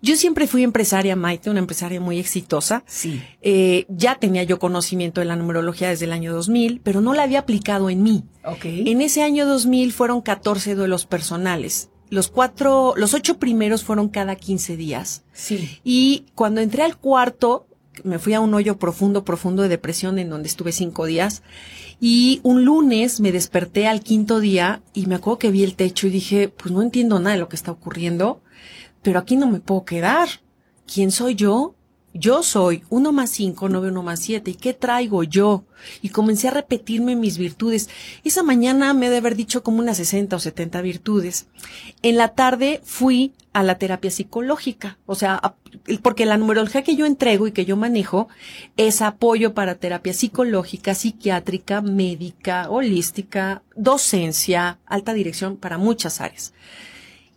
Yo 0.00 0.14
siempre 0.14 0.46
fui 0.46 0.62
empresaria, 0.62 1.16
Maite, 1.16 1.50
una 1.50 1.58
empresaria 1.58 2.00
muy 2.00 2.20
exitosa. 2.20 2.84
Sí. 2.86 3.20
Eh, 3.42 3.84
ya 3.88 4.14
tenía 4.14 4.44
yo 4.44 4.60
conocimiento 4.60 5.20
de 5.20 5.26
la 5.26 5.34
numerología 5.34 5.88
desde 5.88 6.04
el 6.04 6.12
año 6.12 6.32
2000, 6.32 6.80
pero 6.84 7.00
no 7.00 7.14
la 7.14 7.24
había 7.24 7.40
aplicado 7.40 7.90
en 7.90 8.04
mí. 8.04 8.24
Okay. 8.44 8.88
En 8.88 9.00
ese 9.00 9.22
año 9.22 9.46
2000 9.46 9.92
fueron 9.92 10.20
14 10.20 10.76
duelos 10.76 11.04
personales 11.04 11.90
los 12.10 12.28
cuatro, 12.28 12.94
los 12.96 13.14
ocho 13.14 13.38
primeros 13.38 13.84
fueron 13.84 14.08
cada 14.08 14.36
15 14.36 14.76
días. 14.76 15.22
Sí. 15.32 15.80
Y 15.84 16.26
cuando 16.34 16.60
entré 16.60 16.82
al 16.82 16.96
cuarto, 16.96 17.66
me 18.04 18.18
fui 18.18 18.34
a 18.34 18.40
un 18.40 18.54
hoyo 18.54 18.78
profundo, 18.78 19.24
profundo 19.24 19.62
de 19.62 19.68
depresión 19.68 20.18
en 20.18 20.30
donde 20.30 20.48
estuve 20.48 20.72
cinco 20.72 21.06
días. 21.06 21.42
Y 22.00 22.40
un 22.42 22.64
lunes 22.64 23.20
me 23.20 23.32
desperté 23.32 23.88
al 23.88 24.00
quinto 24.00 24.40
día 24.40 24.82
y 24.94 25.06
me 25.06 25.16
acuerdo 25.16 25.38
que 25.38 25.50
vi 25.50 25.64
el 25.64 25.74
techo 25.74 26.06
y 26.06 26.10
dije, 26.10 26.48
pues 26.48 26.72
no 26.72 26.82
entiendo 26.82 27.18
nada 27.18 27.32
de 27.32 27.40
lo 27.40 27.48
que 27.48 27.56
está 27.56 27.72
ocurriendo, 27.72 28.40
pero 29.02 29.18
aquí 29.18 29.36
no 29.36 29.48
me 29.48 29.60
puedo 29.60 29.84
quedar. 29.84 30.28
¿Quién 30.86 31.10
soy 31.10 31.34
yo? 31.34 31.74
Yo 32.18 32.42
soy 32.42 32.82
uno 32.88 33.12
más 33.12 33.30
cinco, 33.30 33.68
no 33.68 33.80
uno 33.80 34.02
más 34.02 34.20
siete. 34.20 34.50
¿Y 34.50 34.54
qué 34.54 34.74
traigo 34.74 35.22
yo? 35.22 35.64
Y 36.02 36.08
comencé 36.08 36.48
a 36.48 36.52
repetirme 36.52 37.14
mis 37.14 37.38
virtudes. 37.38 37.88
Esa 38.24 38.42
mañana 38.42 38.92
me 38.92 39.06
he 39.06 39.10
de 39.10 39.18
haber 39.18 39.36
dicho 39.36 39.62
como 39.62 39.78
unas 39.78 39.98
60 39.98 40.34
o 40.34 40.38
70 40.40 40.82
virtudes. 40.82 41.46
En 42.02 42.16
la 42.16 42.28
tarde 42.28 42.80
fui 42.84 43.34
a 43.52 43.62
la 43.62 43.78
terapia 43.78 44.10
psicológica. 44.10 44.98
O 45.06 45.14
sea, 45.14 45.54
porque 46.02 46.26
la 46.26 46.38
numerología 46.38 46.82
que 46.82 46.96
yo 46.96 47.06
entrego 47.06 47.46
y 47.46 47.52
que 47.52 47.64
yo 47.64 47.76
manejo 47.76 48.28
es 48.76 49.00
apoyo 49.00 49.54
para 49.54 49.76
terapia 49.76 50.12
psicológica, 50.12 50.96
psiquiátrica, 50.96 51.82
médica, 51.82 52.68
holística, 52.68 53.62
docencia, 53.76 54.78
alta 54.86 55.12
dirección 55.12 55.56
para 55.56 55.78
muchas 55.78 56.20
áreas. 56.20 56.52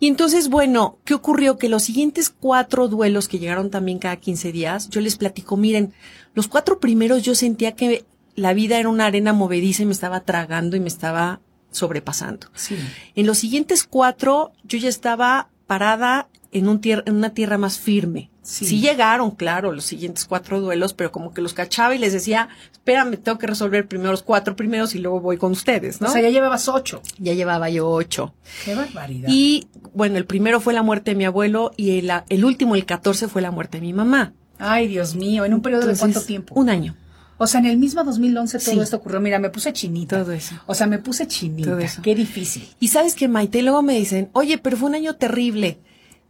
Y 0.01 0.07
entonces, 0.07 0.49
bueno, 0.49 0.97
¿qué 1.05 1.13
ocurrió? 1.13 1.59
Que 1.59 1.69
los 1.69 1.83
siguientes 1.83 2.31
cuatro 2.31 2.87
duelos 2.87 3.27
que 3.27 3.37
llegaron 3.37 3.69
también 3.69 3.99
cada 3.99 4.15
15 4.15 4.51
días, 4.51 4.89
yo 4.89 4.99
les 4.99 5.15
platico, 5.15 5.57
miren, 5.57 5.93
los 6.33 6.47
cuatro 6.47 6.79
primeros 6.79 7.21
yo 7.21 7.35
sentía 7.35 7.73
que 7.73 8.03
la 8.35 8.55
vida 8.55 8.79
era 8.79 8.89
una 8.89 9.05
arena 9.05 9.31
movediza 9.31 9.83
y 9.83 9.85
me 9.85 9.91
estaba 9.91 10.21
tragando 10.21 10.75
y 10.75 10.79
me 10.79 10.87
estaba 10.87 11.39
sobrepasando. 11.69 12.47
Sí. 12.55 12.77
En 13.13 13.27
los 13.27 13.37
siguientes 13.37 13.83
cuatro, 13.83 14.53
yo 14.63 14.79
ya 14.79 14.89
estaba 14.89 15.49
parada 15.67 16.29
en, 16.51 16.67
un 16.67 16.81
en 16.83 17.15
una 17.15 17.35
tierra 17.35 17.59
más 17.59 17.77
firme. 17.77 18.30
Sí. 18.43 18.79
llegaron, 18.79 19.31
claro, 19.31 19.71
los 19.71 19.85
siguientes 19.85 20.25
cuatro 20.25 20.59
duelos, 20.59 20.93
pero 20.93 21.11
como 21.11 21.31
que 21.33 21.41
los 21.41 21.53
cachaba 21.53 21.93
y 21.93 21.99
les 21.99 22.11
decía, 22.11 22.49
espérame, 22.71 23.17
tengo 23.17 23.37
que 23.37 23.45
resolver 23.45 23.87
primero 23.87 24.11
los 24.11 24.23
cuatro 24.23 24.55
primeros 24.55 24.95
y 24.95 24.99
luego 24.99 25.19
voy 25.19 25.37
con 25.37 25.51
ustedes, 25.51 26.01
¿no? 26.01 26.07
O 26.07 26.11
sea, 26.11 26.21
ya 26.21 26.29
llevabas 26.29 26.67
ocho. 26.67 27.01
Ya 27.19 27.33
llevaba 27.33 27.69
yo 27.69 27.89
ocho. 27.89 28.33
Qué 28.65 28.73
barbaridad. 28.73 29.29
Y 29.31 29.67
bueno, 29.93 30.17
el 30.17 30.25
primero 30.25 30.59
fue 30.59 30.73
la 30.73 30.81
muerte 30.81 31.11
de 31.11 31.15
mi 31.15 31.25
abuelo 31.25 31.71
y 31.77 31.99
el, 31.99 32.11
el 32.29 32.45
último, 32.45 32.75
el 32.75 32.85
catorce, 32.85 33.27
fue 33.27 33.41
la 33.43 33.51
muerte 33.51 33.77
de 33.77 33.81
mi 33.81 33.93
mamá. 33.93 34.33
Ay, 34.57 34.87
Dios 34.87 35.15
mío, 35.15 35.45
¿en 35.45 35.53
un 35.53 35.61
periodo 35.61 35.87
de 35.87 35.95
cuánto 35.95 36.21
tiempo? 36.21 36.53
Un 36.55 36.69
año. 36.69 36.95
O 37.37 37.47
sea, 37.47 37.59
en 37.59 37.65
el 37.65 37.77
mismo 37.77 38.03
2011 38.03 38.59
todo 38.59 38.83
esto 38.83 38.97
ocurrió. 38.97 39.19
Mira, 39.19 39.39
me 39.39 39.49
puse 39.49 39.73
chinita. 39.73 40.23
Todo 40.23 40.31
eso. 40.31 40.53
O 40.67 40.75
sea, 40.75 40.85
me 40.85 40.99
puse 40.99 41.27
chinita. 41.27 41.71
Todo 41.71 41.79
eso. 41.79 42.03
Qué 42.03 42.13
difícil. 42.13 42.67
Y 42.79 42.89
sabes 42.89 43.15
que 43.15 43.27
Maite, 43.27 43.63
luego 43.63 43.81
me 43.81 43.95
dicen, 43.95 44.29
oye, 44.33 44.59
pero 44.59 44.77
fue 44.77 44.89
un 44.89 44.95
año 44.95 45.15
terrible. 45.15 45.79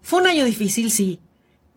Fue 0.01 0.21
un 0.21 0.27
año 0.27 0.45
difícil, 0.45 0.89
sí. 0.89 1.19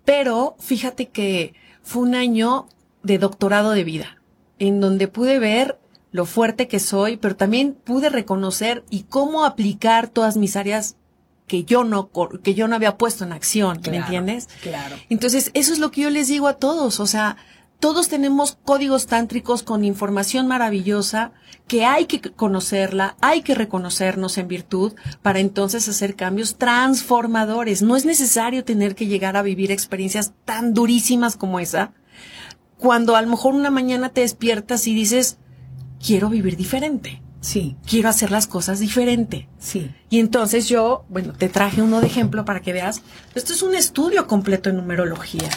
Pero 0.05 0.57
fíjate 0.59 1.09
que 1.09 1.55
fue 1.83 2.03
un 2.03 2.15
año 2.15 2.67
de 3.03 3.19
doctorado 3.19 3.71
de 3.73 3.85
vida. 3.85 4.19
en 4.59 4.81
donde 4.81 5.09
pude 5.09 5.39
ver 5.39 5.79
lo 6.13 6.27
fuerte 6.27 6.69
que 6.69 6.79
soy, 6.79 7.17
pero 7.17 7.35
también 7.35 7.75
pude 7.75 8.09
reconocer 8.09 8.85
y 8.89 9.03
cómo 9.03 9.45
aplicar 9.45 10.09
todas 10.09 10.37
mis 10.37 10.55
áreas 10.57 10.97
que 11.49 11.65
yo 11.65 11.83
no 11.85 12.11
que 12.43 12.55
yo 12.55 12.69
no 12.69 12.77
había 12.77 12.97
puesto 12.97 13.25
en 13.25 13.33
acción, 13.33 13.81
¿me 13.91 13.97
entiendes? 13.97 14.49
Claro. 14.63 14.97
Entonces, 15.11 15.51
eso 15.55 15.73
es 15.73 15.81
lo 15.81 15.91
que 15.91 16.03
yo 16.03 16.11
les 16.11 16.29
digo 16.29 16.47
a 16.47 16.55
todos, 16.55 17.01
o 17.01 17.07
sea, 17.07 17.37
todos 17.85 18.09
tenemos 18.09 18.57
códigos 18.65 19.07
tántricos 19.07 19.63
con 19.63 19.85
información 19.85 20.47
maravillosa 20.47 21.33
que 21.69 21.85
hay 21.85 22.07
que 22.07 22.19
conocerla, 22.19 23.15
hay 23.21 23.43
que 23.43 23.55
reconocernos 23.55 24.39
en 24.39 24.49
virtud 24.49 24.95
para 25.21 25.39
entonces 25.39 25.87
hacer 25.87 26.17
cambios 26.17 26.57
transformadores. 26.57 27.83
No 27.83 27.95
es 27.95 28.07
necesario 28.07 28.65
tener 28.65 28.95
que 28.95 29.07
llegar 29.07 29.37
a 29.37 29.43
vivir 29.43 29.71
experiencias 29.71 30.33
tan 30.47 30.73
durísimas 30.73 31.37
como 31.37 31.61
esa. 31.61 31.93
Cuando 32.79 33.17
a 33.17 33.21
lo 33.21 33.29
mejor 33.29 33.53
una 33.53 33.71
mañana 33.71 34.09
te 34.09 34.23
despiertas 34.23 34.87
y 34.87 34.95
dices, 34.95 35.37
quiero 36.03 36.31
vivir 36.31 36.57
diferente. 36.57 37.21
Sí. 37.43 37.77
Quiero 37.87 38.09
hacer 38.09 38.31
las 38.31 38.47
cosas 38.47 38.81
diferente. 38.81 39.47
Sí. 39.59 39.91
Y 40.09 40.21
entonces 40.21 40.71
yo, 40.71 41.05
bueno, 41.11 41.35
te 41.35 41.51
traje 41.51 41.83
uno 41.83 42.01
de 42.01 42.07
ejemplo 42.07 42.47
para 42.47 42.63
que 42.63 42.73
veas. 42.73 43.03
Esto 43.35 43.53
es 43.53 43.63
un 43.63 43.75
estudio 43.75 44.27
completo 44.27 44.71
en 44.71 44.77
numerología. 44.77 45.51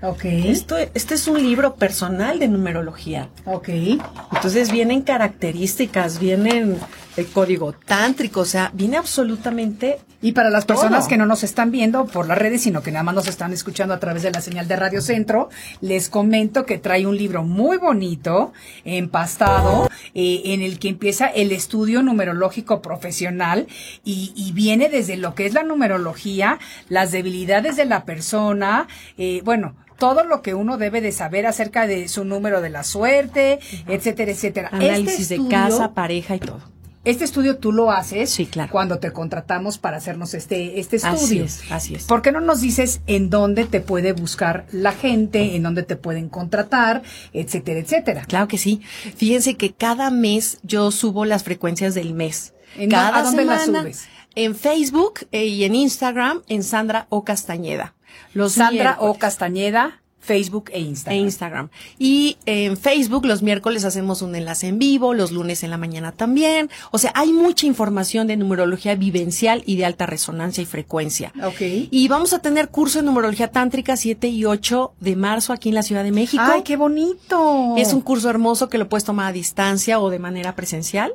Ok. 0.00 0.24
Esto, 0.24 0.76
este 0.76 1.14
es 1.14 1.26
un 1.26 1.42
libro 1.42 1.74
personal 1.74 2.38
de 2.38 2.48
numerología. 2.48 3.28
Ok. 3.44 3.68
Entonces 3.68 4.70
vienen 4.70 5.02
características, 5.02 6.20
vienen 6.20 6.78
el 7.18 7.26
código 7.26 7.72
tántrico, 7.72 8.40
o 8.40 8.44
sea, 8.44 8.70
viene 8.74 8.96
absolutamente. 8.96 9.98
Y 10.20 10.32
para 10.32 10.50
las 10.50 10.64
personas 10.64 11.00
Todo. 11.00 11.08
que 11.10 11.16
no 11.16 11.26
nos 11.26 11.44
están 11.44 11.70
viendo 11.70 12.06
por 12.06 12.26
las 12.26 12.38
redes, 12.38 12.62
sino 12.62 12.82
que 12.82 12.90
nada 12.90 13.04
más 13.04 13.14
nos 13.14 13.28
están 13.28 13.52
escuchando 13.52 13.94
a 13.94 14.00
través 14.00 14.22
de 14.24 14.30
la 14.32 14.40
señal 14.40 14.66
de 14.66 14.74
Radio 14.76 15.00
Centro, 15.00 15.48
les 15.80 16.08
comento 16.08 16.64
que 16.66 16.78
trae 16.78 17.06
un 17.06 17.16
libro 17.16 17.44
muy 17.44 17.76
bonito, 17.76 18.52
empastado, 18.84 19.88
eh, 20.14 20.42
en 20.46 20.62
el 20.62 20.78
que 20.78 20.88
empieza 20.88 21.26
el 21.26 21.52
estudio 21.52 22.02
numerológico 22.02 22.82
profesional 22.82 23.68
y, 24.04 24.32
y 24.34 24.52
viene 24.52 24.88
desde 24.88 25.16
lo 25.16 25.34
que 25.34 25.46
es 25.46 25.54
la 25.54 25.62
numerología, 25.62 26.58
las 26.88 27.12
debilidades 27.12 27.76
de 27.76 27.84
la 27.84 28.04
persona, 28.04 28.88
eh, 29.18 29.40
bueno, 29.44 29.74
todo 29.98 30.24
lo 30.24 30.42
que 30.42 30.54
uno 30.54 30.78
debe 30.78 31.00
de 31.00 31.12
saber 31.12 31.46
acerca 31.46 31.86
de 31.86 32.08
su 32.08 32.24
número 32.24 32.60
de 32.60 32.70
la 32.70 32.84
suerte, 32.84 33.58
etcétera, 33.88 34.30
etcétera. 34.32 34.68
Análisis 34.72 35.20
Este 35.22 35.34
de 35.34 35.40
estudio- 35.42 35.50
casa, 35.50 35.94
pareja 35.94 36.36
y 36.36 36.40
todo. 36.40 36.60
Este 37.04 37.24
estudio 37.24 37.56
tú 37.58 37.72
lo 37.72 37.90
haces 37.90 38.30
Sí, 38.30 38.46
claro. 38.46 38.70
cuando 38.72 38.98
te 38.98 39.12
contratamos 39.12 39.78
para 39.78 39.96
hacernos 39.98 40.34
este, 40.34 40.78
este 40.80 40.96
Así 40.96 41.06
estudio. 41.24 41.44
es, 41.44 41.62
así 41.70 41.94
es. 41.94 42.04
¿Por 42.04 42.22
qué 42.22 42.32
no 42.32 42.40
nos 42.40 42.60
dices 42.60 43.00
en 43.06 43.30
dónde 43.30 43.64
te 43.64 43.80
puede 43.80 44.12
buscar 44.12 44.66
la 44.72 44.92
gente, 44.92 45.54
en 45.56 45.62
dónde 45.62 45.84
te 45.84 45.96
pueden 45.96 46.28
contratar, 46.28 47.02
etcétera, 47.32 47.80
etcétera? 47.80 48.24
Claro 48.26 48.48
que 48.48 48.58
sí. 48.58 48.82
Fíjense 49.16 49.54
que 49.56 49.72
cada 49.72 50.10
mes 50.10 50.58
yo 50.62 50.90
subo 50.90 51.24
las 51.24 51.44
frecuencias 51.44 51.94
del 51.94 52.14
mes. 52.14 52.52
¿En 52.76 52.90
cada 52.90 53.16
a 53.18 53.22
dónde 53.22 53.44
las 53.44 53.64
subes? 53.64 54.08
En 54.34 54.54
Facebook 54.54 55.20
eh, 55.32 55.46
y 55.46 55.64
en 55.64 55.74
Instagram 55.74 56.42
en 56.48 56.62
Sandra 56.62 57.06
O 57.10 57.24
Castañeda. 57.24 57.94
Los 58.34 58.52
Sandra 58.52 58.96
O 58.98 59.04
miércoles. 59.06 59.18
Castañeda, 59.20 60.02
Facebook 60.20 60.70
e 60.72 60.78
E 60.78 60.80
Instagram. 60.80 61.24
Instagram. 61.24 61.68
Y 61.98 62.36
en 62.46 62.76
Facebook 62.76 63.24
los 63.24 63.42
miércoles 63.42 63.84
hacemos 63.84 64.22
un 64.22 64.34
enlace 64.34 64.68
en 64.68 64.78
vivo, 64.78 65.14
los 65.14 65.32
lunes 65.32 65.62
en 65.62 65.70
la 65.70 65.78
mañana 65.78 66.12
también. 66.12 66.70
O 66.90 66.98
sea, 66.98 67.12
hay 67.14 67.32
mucha 67.32 67.66
información 67.66 68.26
de 68.26 68.36
numerología 68.36 68.94
vivencial 68.94 69.62
y 69.64 69.76
de 69.76 69.84
alta 69.84 70.06
resonancia 70.06 70.62
y 70.62 70.66
frecuencia. 70.66 71.32
Ok. 71.42 71.60
Y 71.90 72.08
vamos 72.08 72.32
a 72.32 72.40
tener 72.40 72.68
curso 72.68 72.98
de 72.98 73.04
numerología 73.04 73.48
tántrica 73.48 73.96
7 73.96 74.28
y 74.28 74.44
8 74.44 74.94
de 75.00 75.16
marzo 75.16 75.52
aquí 75.52 75.70
en 75.70 75.74
la 75.74 75.82
Ciudad 75.82 76.04
de 76.04 76.12
México. 76.12 76.42
¡Ay, 76.46 76.62
qué 76.62 76.76
bonito! 76.76 77.74
Es 77.76 77.92
un 77.92 78.00
curso 78.00 78.28
hermoso 78.28 78.68
que 78.68 78.78
lo 78.78 78.88
puedes 78.88 79.04
tomar 79.04 79.28
a 79.28 79.32
distancia 79.32 80.00
o 80.00 80.10
de 80.10 80.18
manera 80.18 80.54
presencial. 80.54 81.14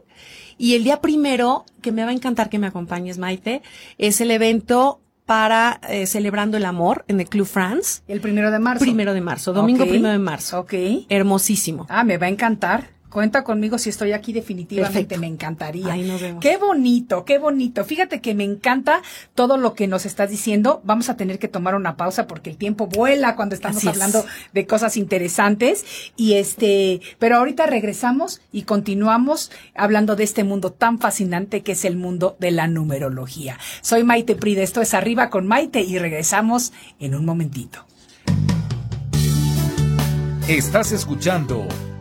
Y 0.58 0.76
el 0.76 0.84
día 0.84 1.02
primero, 1.02 1.66
que 1.82 1.92
me 1.92 2.04
va 2.04 2.12
a 2.12 2.14
encantar 2.14 2.50
que 2.50 2.60
me 2.60 2.68
acompañes, 2.68 3.18
Maite, 3.18 3.62
es 3.98 4.22
el 4.22 4.32
evento 4.32 5.00
para 5.26 5.80
eh, 5.90 6.06
celebrando 6.06 6.58
el 6.58 6.66
amor 6.66 7.06
en 7.08 7.20
el 7.20 7.28
Club 7.30 7.48
France. 7.48 8.02
El 8.08 8.22
primero 8.22 8.52
de 8.52 8.60
marzo. 8.60 8.84
Primero 8.84 9.14
de 9.14 9.22
marzo, 9.22 9.54
domingo 9.54 9.84
Ok. 9.84 9.90
primero 9.90 10.12
de 10.12 10.20
marzo. 10.20 10.60
Ok. 10.60 10.74
Hermosísimo. 11.10 11.86
Ah, 11.90 12.04
me 12.04 12.18
va 12.18 12.28
a 12.28 12.30
encantar. 12.30 12.90
Cuenta 13.14 13.44
conmigo 13.44 13.78
si 13.78 13.92
estoy 13.92 14.12
aquí 14.12 14.34
definitivamente, 14.34 15.02
Perfecto. 15.02 15.22
me 15.22 15.28
encantaría. 15.28 15.94
Ahí 15.94 16.02
nos 16.02 16.20
vemos. 16.20 16.42
Qué 16.42 16.58
bonito, 16.58 17.26
qué 17.26 17.38
bonito. 17.38 17.86
Fíjate 17.86 18.22
que 18.22 18.34
me 18.34 18.44
encanta 18.44 19.04
todo 19.36 19.58
lo 19.58 19.76
que 19.76 19.86
nos 19.86 20.08
estás 20.08 20.32
diciendo. 20.32 20.82
Vamos 20.84 21.10
a 21.10 21.16
tener 21.16 21.38
que 21.38 21.48
tomar 21.48 21.76
una 21.76 21.96
pausa 21.96 22.26
porque 22.26 22.50
el 22.50 22.58
tiempo 22.58 22.88
vuela 22.88 23.36
cuando 23.36 23.54
estamos 23.54 23.78
Así 23.78 23.88
es. 23.88 23.94
hablando 23.94 24.26
de 24.54 24.66
cosas 24.66 24.98
interesantes. 24.98 25.86
Y 26.16 26.34
este, 26.34 27.02
pero 27.20 27.38
ahorita 27.38 27.68
regresamos 27.68 28.42
y 28.52 28.64
continuamos 28.64 29.52
hablando 29.76 30.16
de 30.16 30.24
este 30.24 30.44
mundo 30.44 30.72
tan 30.72 30.98
fascinante 30.98 31.62
que 31.62 31.74
es 31.74 31.86
el 31.86 31.96
mundo 31.98 32.36
de 32.40 32.50
la 32.50 32.66
numerología. 32.68 33.60
Soy 33.82 34.04
Maite 34.04 34.36
Prida, 34.36 34.64
esto 34.64 34.82
es 34.82 34.96
Arriba 34.96 35.30
con 35.30 35.46
Maite 35.46 35.82
y 35.82 36.00
regresamos 36.00 36.74
en 37.00 37.14
un 37.14 37.26
momentito. 37.26 37.86
Estás 40.48 40.92
escuchando 40.92 41.68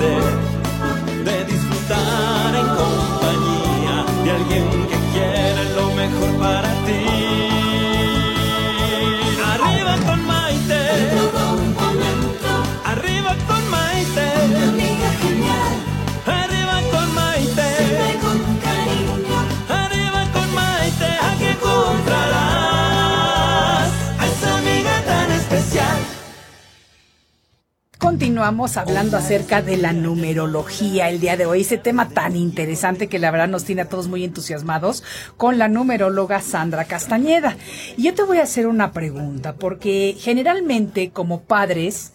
y 0.00 0.49
Continuamos 28.40 28.78
hablando 28.78 29.18
acerca 29.18 29.60
de 29.60 29.76
la 29.76 29.92
numerología 29.92 31.10
el 31.10 31.20
día 31.20 31.36
de 31.36 31.44
hoy, 31.44 31.60
ese 31.60 31.76
tema 31.76 32.08
tan 32.08 32.36
interesante 32.36 33.06
que 33.06 33.18
la 33.18 33.30
verdad 33.30 33.48
nos 33.48 33.64
tiene 33.64 33.82
a 33.82 33.88
todos 33.90 34.08
muy 34.08 34.24
entusiasmados 34.24 35.04
con 35.36 35.58
la 35.58 35.68
numeróloga 35.68 36.40
Sandra 36.40 36.86
Castañeda. 36.86 37.58
Y 37.98 38.04
yo 38.04 38.14
te 38.14 38.22
voy 38.22 38.38
a 38.38 38.44
hacer 38.44 38.66
una 38.66 38.92
pregunta, 38.92 39.56
porque 39.56 40.16
generalmente 40.18 41.10
como 41.10 41.42
padres 41.42 42.12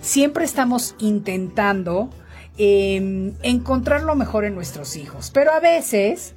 siempre 0.00 0.44
estamos 0.44 0.96
intentando 0.98 2.10
eh, 2.58 3.32
encontrar 3.44 4.02
lo 4.02 4.16
mejor 4.16 4.46
en 4.46 4.56
nuestros 4.56 4.96
hijos, 4.96 5.30
pero 5.32 5.52
a 5.52 5.60
veces 5.60 6.34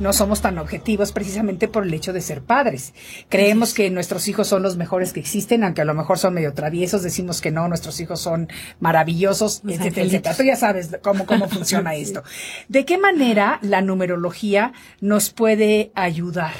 no 0.00 0.12
somos 0.12 0.40
tan 0.40 0.58
objetivos 0.58 1.12
precisamente 1.12 1.68
por 1.68 1.84
el 1.84 1.94
hecho 1.94 2.12
de 2.12 2.20
ser 2.20 2.42
padres. 2.42 2.94
Creemos 3.28 3.74
que 3.74 3.90
nuestros 3.90 4.26
hijos 4.28 4.48
son 4.48 4.62
los 4.62 4.76
mejores 4.76 5.12
que 5.12 5.20
existen, 5.20 5.62
aunque 5.62 5.82
a 5.82 5.84
lo 5.84 5.94
mejor 5.94 6.18
son 6.18 6.34
medio 6.34 6.52
traviesos, 6.54 7.02
decimos 7.02 7.40
que 7.40 7.50
no, 7.50 7.68
nuestros 7.68 8.00
hijos 8.00 8.20
son 8.20 8.48
maravillosos, 8.80 9.60
Los 9.62 9.76
etcétera, 9.76 10.06
etcétera. 10.06 10.36
Tú 10.36 10.42
ya 10.42 10.56
sabes 10.56 10.90
cómo, 11.02 11.26
cómo 11.26 11.48
funciona 11.50 11.94
esto. 11.94 12.24
¿De 12.68 12.84
qué 12.84 12.98
manera 12.98 13.58
la 13.62 13.82
numerología 13.82 14.72
nos 15.00 15.30
puede 15.30 15.92
ayudar 15.94 16.54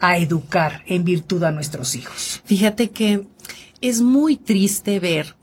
a 0.00 0.16
educar 0.16 0.82
en 0.86 1.04
virtud 1.04 1.44
a 1.44 1.52
nuestros 1.52 1.94
hijos? 1.94 2.42
Fíjate 2.44 2.90
que 2.90 3.26
es 3.80 4.00
muy 4.00 4.36
triste 4.36 4.98
ver 4.98 5.36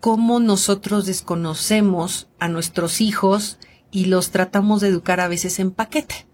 cómo 0.00 0.40
nosotros 0.40 1.06
desconocemos 1.06 2.28
a 2.38 2.48
nuestros 2.48 3.00
hijos 3.00 3.58
y 3.90 4.06
los 4.06 4.30
tratamos 4.30 4.80
de 4.80 4.88
educar 4.88 5.20
a 5.20 5.28
veces 5.28 5.58
en 5.58 5.70
paquete, 5.70 6.26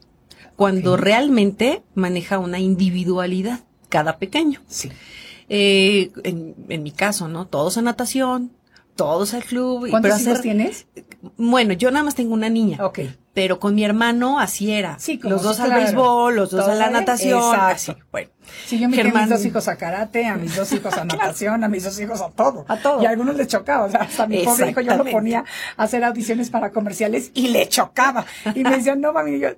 cuando 0.56 0.96
realmente 0.96 1.82
maneja 1.94 2.38
una 2.38 2.58
individualidad 2.58 3.60
cada 3.88 4.18
pequeño. 4.18 4.60
Sí. 4.66 4.90
Eh, 5.48 6.10
en, 6.24 6.54
en 6.68 6.82
mi 6.82 6.90
caso, 6.90 7.28
¿no? 7.28 7.46
Todos 7.46 7.76
a 7.76 7.82
natación, 7.82 8.52
todos 8.96 9.34
al 9.34 9.44
club. 9.44 9.88
¿Cuántos 9.90 10.12
pero 10.12 10.30
hijos 10.30 10.40
tienes? 10.42 10.86
Bueno, 11.36 11.72
yo 11.74 11.90
nada 11.90 12.04
más 12.04 12.14
tengo 12.14 12.32
una 12.34 12.48
niña. 12.48 12.78
Ok. 12.84 13.00
Pero 13.34 13.58
con 13.58 13.74
mi 13.74 13.82
hermano 13.84 14.38
así 14.38 14.70
era. 14.70 14.96
Sí, 15.00 15.18
como 15.18 15.34
los 15.34 15.42
dos 15.42 15.58
al 15.58 15.74
béisbol, 15.74 16.36
los 16.36 16.50
dos 16.52 16.68
a 16.68 16.74
la 16.76 16.88
natación. 16.88 17.38
Exacto. 17.40 17.92
Así, 17.92 18.02
bueno. 18.12 18.30
Sí, 18.66 18.78
yo 18.78 18.86
a 18.86 18.90
Germán- 18.92 19.22
mis 19.28 19.30
dos 19.30 19.44
hijos 19.44 19.66
a 19.66 19.76
karate, 19.76 20.26
a 20.26 20.36
mis 20.36 20.54
dos 20.54 20.72
hijos 20.72 20.94
a 20.94 21.04
natación, 21.04 21.64
a 21.64 21.68
mis 21.68 21.82
dos 21.82 21.98
hijos 22.00 22.20
a 22.22 22.30
todo. 22.30 22.64
A 22.68 22.76
todo. 22.76 23.02
Y 23.02 23.06
a 23.06 23.10
algunos 23.10 23.34
les 23.36 23.48
chocaba. 23.48 23.84
O 23.86 23.90
sea, 23.90 24.02
hasta 24.02 24.26
mi 24.28 24.44
pobre 24.44 24.70
hijo 24.70 24.80
yo 24.82 24.96
lo 24.96 25.04
ponía 25.04 25.44
a 25.76 25.82
hacer 25.82 26.04
audiciones 26.04 26.48
para 26.50 26.70
comerciales 26.70 27.32
y 27.34 27.48
le 27.48 27.68
chocaba. 27.68 28.24
Y 28.54 28.62
me 28.62 28.76
decían, 28.76 29.00
no, 29.00 29.12
mami, 29.12 29.40
yo, 29.40 29.48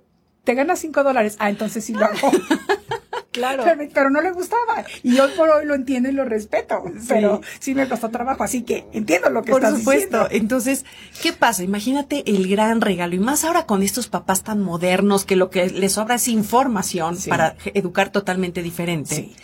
te 0.47 0.55
ganas 0.55 0.79
cinco 0.79 1.03
dólares. 1.03 1.37
Ah, 1.41 1.51
entonces 1.51 1.85
sí 1.85 1.93
lo 1.93 2.07
hago. 2.07 2.17
Claro. 3.33 3.65
Pero, 3.65 3.91
pero 3.93 4.09
no 4.09 4.23
le 4.23 4.31
gustaba. 4.31 4.83
Y 5.03 5.19
hoy 5.21 5.31
por 5.37 5.51
hoy 5.51 5.67
lo 5.67 5.75
entiendo 5.75 6.09
y 6.09 6.13
lo 6.13 6.25
respeto. 6.25 6.83
Pero 7.07 7.43
sí 7.59 7.75
me 7.75 7.87
costó 7.87 8.09
trabajo. 8.09 8.43
Así 8.43 8.63
que 8.63 8.87
entiendo 8.95 9.29
lo 9.29 9.43
que 9.43 9.53
Por 9.53 9.63
estás 9.63 9.79
supuesto. 9.81 10.21
diciendo. 10.23 10.29
Entonces, 10.31 10.87
¿qué 11.23 11.35
pasa? 11.35 11.63
Imagínate 11.63 12.25
el 12.31 12.49
gran 12.49 12.81
regalo. 12.81 13.15
Y 13.15 13.19
más 13.19 13.45
ahora 13.45 13.67
con 13.67 13.83
estos 13.83 14.09
papás 14.09 14.43
tan 14.43 14.63
modernos 14.63 15.27
que 15.27 15.37
lo 15.37 15.51
que 15.51 15.69
les 15.69 15.93
sobra 15.93 16.15
es 16.15 16.29
información 16.29 17.19
Sí. 17.19 17.29
para 17.29 17.57
educar 17.75 18.09
totalmente 18.11 18.63
diferente. 18.63 19.15
Sí. 19.15 19.37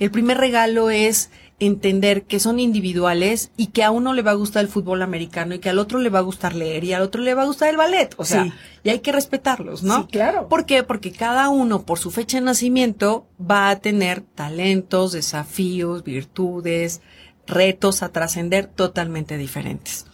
El 0.00 0.10
primer 0.10 0.38
regalo 0.38 0.90
es 0.90 1.30
entender 1.58 2.24
que 2.24 2.38
son 2.38 2.60
individuales 2.60 3.50
y 3.56 3.68
que 3.68 3.82
a 3.82 3.90
uno 3.90 4.12
le 4.12 4.22
va 4.22 4.32
a 4.32 4.34
gustar 4.34 4.62
el 4.62 4.68
fútbol 4.68 5.00
americano 5.02 5.54
y 5.54 5.58
que 5.58 5.70
al 5.70 5.78
otro 5.78 5.98
le 5.98 6.10
va 6.10 6.18
a 6.18 6.22
gustar 6.22 6.54
leer 6.54 6.84
y 6.84 6.92
al 6.92 7.02
otro 7.02 7.22
le 7.22 7.34
va 7.34 7.42
a 7.42 7.46
gustar 7.46 7.70
el 7.70 7.76
ballet. 7.78 8.14
O 8.18 8.24
sea, 8.24 8.44
Sí. 8.44 8.52
y 8.84 8.90
hay 8.90 8.98
que 8.98 9.12
respetarlos, 9.12 9.82
¿no? 9.82 10.02
Sí, 10.02 10.08
claro. 10.12 10.48
¿Por 10.48 10.66
qué? 10.66 10.82
Porque 10.82 11.12
cada 11.12 11.48
uno, 11.48 11.82
por 11.82 11.98
su 11.98 12.10
fecha 12.10 12.36
de 12.38 12.42
nacimiento, 12.44 13.26
va 13.40 13.70
a 13.70 13.80
tener 13.80 14.20
talentos, 14.20 15.12
desafíos, 15.12 16.04
virtudes, 16.04 17.00
retos 17.46 18.02
a 18.02 18.10
trascender 18.10 18.66
totalmente 18.66 19.38
diferentes. 19.38 20.04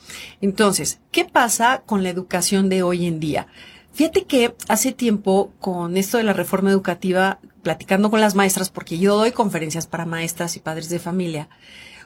Entonces, 0.40 1.01
¿qué 1.11 1.24
pasa 1.24 1.82
con 1.86 2.03
la 2.03 2.11
educación 2.11 2.68
de 2.68 2.82
hoy 2.82 3.07
en 3.07 3.18
día? 3.20 3.47
Fíjate 3.95 4.24
que 4.24 4.55
hace 4.68 4.93
tiempo, 4.93 5.53
con 5.59 5.97
esto 5.97 6.18
de 6.18 6.24
la 6.24 6.32
reforma 6.32 6.70
educativa, 6.70 7.40
platicando 7.62 8.10
con 8.10 8.20
las 8.20 8.34
maestras, 8.34 8.70
porque 8.70 8.98
yo 8.98 9.16
doy 9.16 9.32
conferencias 9.32 9.86
para 9.86 10.06
maestras 10.06 10.56
y 10.56 10.60
padres 10.60 10.88
de 10.88 10.98
familia, 10.98 11.48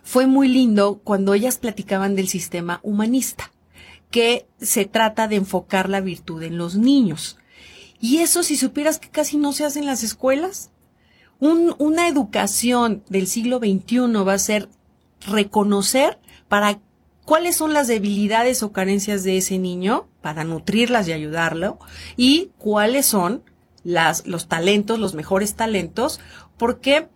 fue 0.02 0.26
muy 0.26 0.48
lindo 0.48 1.00
cuando 1.02 1.34
ellas 1.34 1.58
platicaban 1.58 2.14
del 2.14 2.28
sistema 2.28 2.80
humanista, 2.82 3.52
que 4.10 4.46
se 4.60 4.84
trata 4.84 5.26
de 5.28 5.36
enfocar 5.36 5.88
la 5.88 6.00
virtud 6.00 6.42
en 6.42 6.58
los 6.58 6.76
niños. 6.76 7.38
Y 8.00 8.18
eso, 8.18 8.42
si 8.42 8.56
supieras 8.56 8.98
que 8.98 9.08
casi 9.08 9.36
no 9.36 9.52
se 9.52 9.64
hace 9.64 9.78
en 9.80 9.86
las 9.86 10.02
escuelas, 10.02 10.70
un- 11.40 11.74
una 11.78 12.06
educación 12.08 13.02
del 13.08 13.26
siglo 13.26 13.58
XXI 13.58 14.22
va 14.24 14.34
a 14.34 14.38
ser 14.38 14.68
reconocer 15.26 16.18
para 16.48 16.78
cuáles 17.24 17.56
son 17.56 17.72
las 17.72 17.88
debilidades 17.88 18.62
o 18.62 18.70
carencias 18.72 19.24
de 19.24 19.38
ese 19.38 19.58
niño 19.58 20.06
para 20.22 20.44
nutrirlas 20.44 21.08
y 21.08 21.12
ayudarlo 21.12 21.78
y 22.16 22.50
cuáles 22.58 23.06
son 23.06 23.42
las, 23.86 24.26
los 24.26 24.48
talentos, 24.48 24.98
los 24.98 25.14
mejores 25.14 25.54
talentos, 25.54 26.20
porque, 26.58 27.08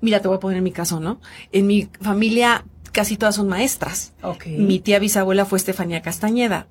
mira, 0.00 0.20
te 0.20 0.28
voy 0.28 0.36
a 0.36 0.40
poner 0.40 0.58
en 0.58 0.64
mi 0.64 0.70
caso, 0.70 1.00
¿no? 1.00 1.20
En 1.50 1.66
mi 1.66 1.88
familia 2.00 2.64
casi 2.92 3.16
todas 3.16 3.34
son 3.34 3.48
maestras. 3.48 4.12
Mi 4.46 4.78
tía 4.78 5.00
bisabuela 5.00 5.44
fue 5.46 5.58
Estefanía 5.58 6.00
Castañeda. 6.00 6.68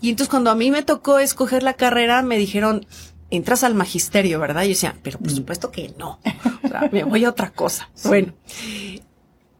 Y 0.00 0.10
entonces 0.10 0.30
cuando 0.30 0.50
a 0.50 0.54
mí 0.54 0.70
me 0.70 0.82
tocó 0.82 1.18
escoger 1.18 1.62
la 1.62 1.74
carrera, 1.74 2.22
me 2.22 2.38
dijeron, 2.38 2.86
entras 3.30 3.64
al 3.64 3.74
magisterio, 3.74 4.40
¿verdad? 4.40 4.62
Y 4.62 4.68
yo 4.68 4.70
decía, 4.70 4.96
pero 5.02 5.18
por 5.18 5.30
supuesto 5.30 5.70
que 5.70 5.92
no. 5.98 6.18
O 6.64 6.68
sea, 6.68 6.88
me 6.90 7.04
voy 7.04 7.24
a 7.24 7.30
otra 7.30 7.50
cosa. 7.50 7.90
Bueno, 8.04 8.32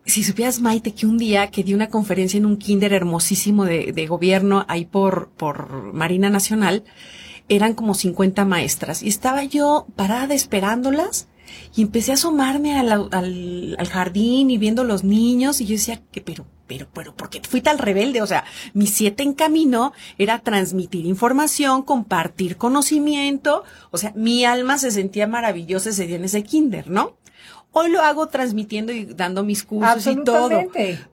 si 0.06 0.24
supieras, 0.24 0.60
Maite, 0.60 0.94
que 0.94 1.06
un 1.06 1.18
día 1.18 1.50
que 1.50 1.62
di 1.62 1.74
una 1.74 1.88
conferencia 1.88 2.38
en 2.38 2.46
un 2.46 2.56
kinder 2.56 2.94
hermosísimo 2.94 3.64
de, 3.64 3.92
de 3.92 4.06
gobierno 4.06 4.64
ahí 4.68 4.86
por, 4.86 5.28
por 5.36 5.92
Marina 5.92 6.30
Nacional, 6.30 6.84
eran 7.48 7.74
como 7.74 7.94
50 7.94 8.44
maestras 8.44 9.02
y 9.02 9.08
estaba 9.08 9.44
yo 9.44 9.86
parada 9.96 10.34
esperándolas 10.34 11.28
y 11.74 11.82
empecé 11.82 12.10
a 12.12 12.14
asomarme 12.14 12.78
al, 12.78 13.08
al, 13.12 13.76
al 13.78 13.88
jardín 13.88 14.50
y 14.50 14.58
viendo 14.58 14.84
los 14.84 15.04
niños 15.04 15.60
y 15.60 15.66
yo 15.66 15.72
decía 15.72 16.02
que 16.10 16.20
pero 16.20 16.46
pero 16.66 16.88
pero 16.92 17.14
¿por 17.14 17.30
qué 17.30 17.40
fui 17.48 17.60
tan 17.60 17.78
rebelde? 17.78 18.22
O 18.22 18.26
sea, 18.26 18.44
mi 18.74 18.86
siete 18.86 19.22
en 19.22 19.34
camino 19.34 19.92
era 20.18 20.40
transmitir 20.40 21.06
información, 21.06 21.82
compartir 21.82 22.56
conocimiento, 22.56 23.62
o 23.90 23.98
sea, 23.98 24.12
mi 24.16 24.44
alma 24.44 24.78
se 24.78 24.90
sentía 24.90 25.26
maravillosa 25.26 25.90
ese 25.90 26.06
día 26.06 26.16
en 26.16 26.24
ese 26.24 26.42
kinder, 26.42 26.90
¿no? 26.90 27.16
Hoy 27.70 27.90
lo 27.90 28.00
hago 28.00 28.28
transmitiendo 28.28 28.90
y 28.90 29.04
dando 29.04 29.44
mis 29.44 29.62
cursos 29.62 30.06
y 30.06 30.16
todo, 30.24 30.62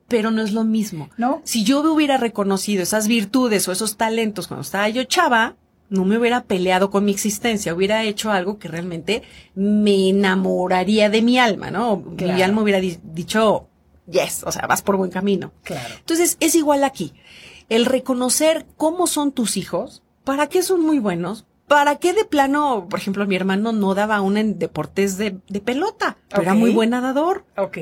pero 0.07 0.31
no 0.31 0.41
es 0.41 0.53
lo 0.53 0.63
mismo. 0.63 1.09
¿No? 1.17 1.41
Si 1.43 1.65
yo 1.65 1.81
hubiera 1.81 2.15
reconocido 2.15 2.81
esas 2.84 3.09
virtudes 3.09 3.67
o 3.67 3.73
esos 3.73 3.97
talentos 3.97 4.47
cuando 4.47 4.61
estaba 4.61 4.88
yo 4.88 5.03
chava, 5.03 5.57
no 5.93 6.05
me 6.05 6.17
hubiera 6.17 6.43
peleado 6.45 6.89
con 6.89 7.05
mi 7.05 7.11
existencia, 7.11 7.73
hubiera 7.73 8.03
hecho 8.03 8.31
algo 8.31 8.57
que 8.57 8.67
realmente 8.67 9.21
me 9.53 10.09
enamoraría 10.09 11.09
de 11.09 11.21
mi 11.21 11.37
alma, 11.37 11.69
¿no? 11.71 11.97
Mi 11.97 12.41
alma 12.41 12.61
hubiera 12.63 12.79
di- 12.79 12.97
dicho, 13.03 13.67
yes, 14.09 14.43
o 14.43 14.51
sea, 14.51 14.65
vas 14.67 14.81
por 14.81 14.97
buen 14.97 15.11
camino. 15.11 15.51
Claro. 15.63 15.93
Entonces, 15.99 16.37
es 16.39 16.55
igual 16.55 16.83
aquí. 16.83 17.13
El 17.69 17.85
reconocer 17.85 18.65
cómo 18.75 19.05
son 19.07 19.31
tus 19.31 19.55
hijos, 19.55 20.01
para 20.23 20.47
qué 20.47 20.63
son 20.63 20.81
muy 20.81 20.99
buenos, 20.99 21.45
para 21.67 21.95
qué 21.97 22.13
de 22.13 22.25
plano, 22.25 22.87
por 22.89 22.99
ejemplo, 22.99 23.25
mi 23.27 23.35
hermano 23.35 23.71
no 23.71 23.93
daba 23.95 24.15
aún 24.17 24.37
en 24.37 24.57
deportes 24.59 25.17
de, 25.17 25.37
de 25.47 25.59
pelota, 25.61 26.17
pero 26.29 26.41
era 26.41 26.53
muy 26.55 26.71
buen 26.71 26.89
nadador. 26.89 27.45
Ok. 27.55 27.77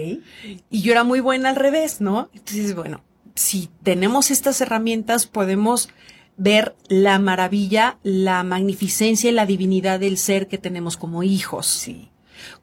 Y 0.70 0.82
yo 0.82 0.92
era 0.92 1.04
muy 1.04 1.20
buena 1.22 1.50
al 1.50 1.56
revés, 1.56 2.02
¿no? 2.02 2.30
Entonces, 2.34 2.76
bueno, 2.76 3.02
si 3.36 3.70
tenemos 3.84 4.32
estas 4.32 4.60
herramientas, 4.62 5.26
podemos 5.28 5.90
ver 6.38 6.76
la 6.88 7.20
maravilla, 7.20 7.98
la 8.04 8.44
magnificencia 8.44 9.30
y 9.30 9.34
la 9.34 9.46
divinidad 9.46 10.00
del 10.00 10.18
ser 10.18 10.48
que 10.48 10.58
tenemos 10.58 10.98
como 10.98 11.24
hijos. 11.24 11.68
Sí. 11.68 12.10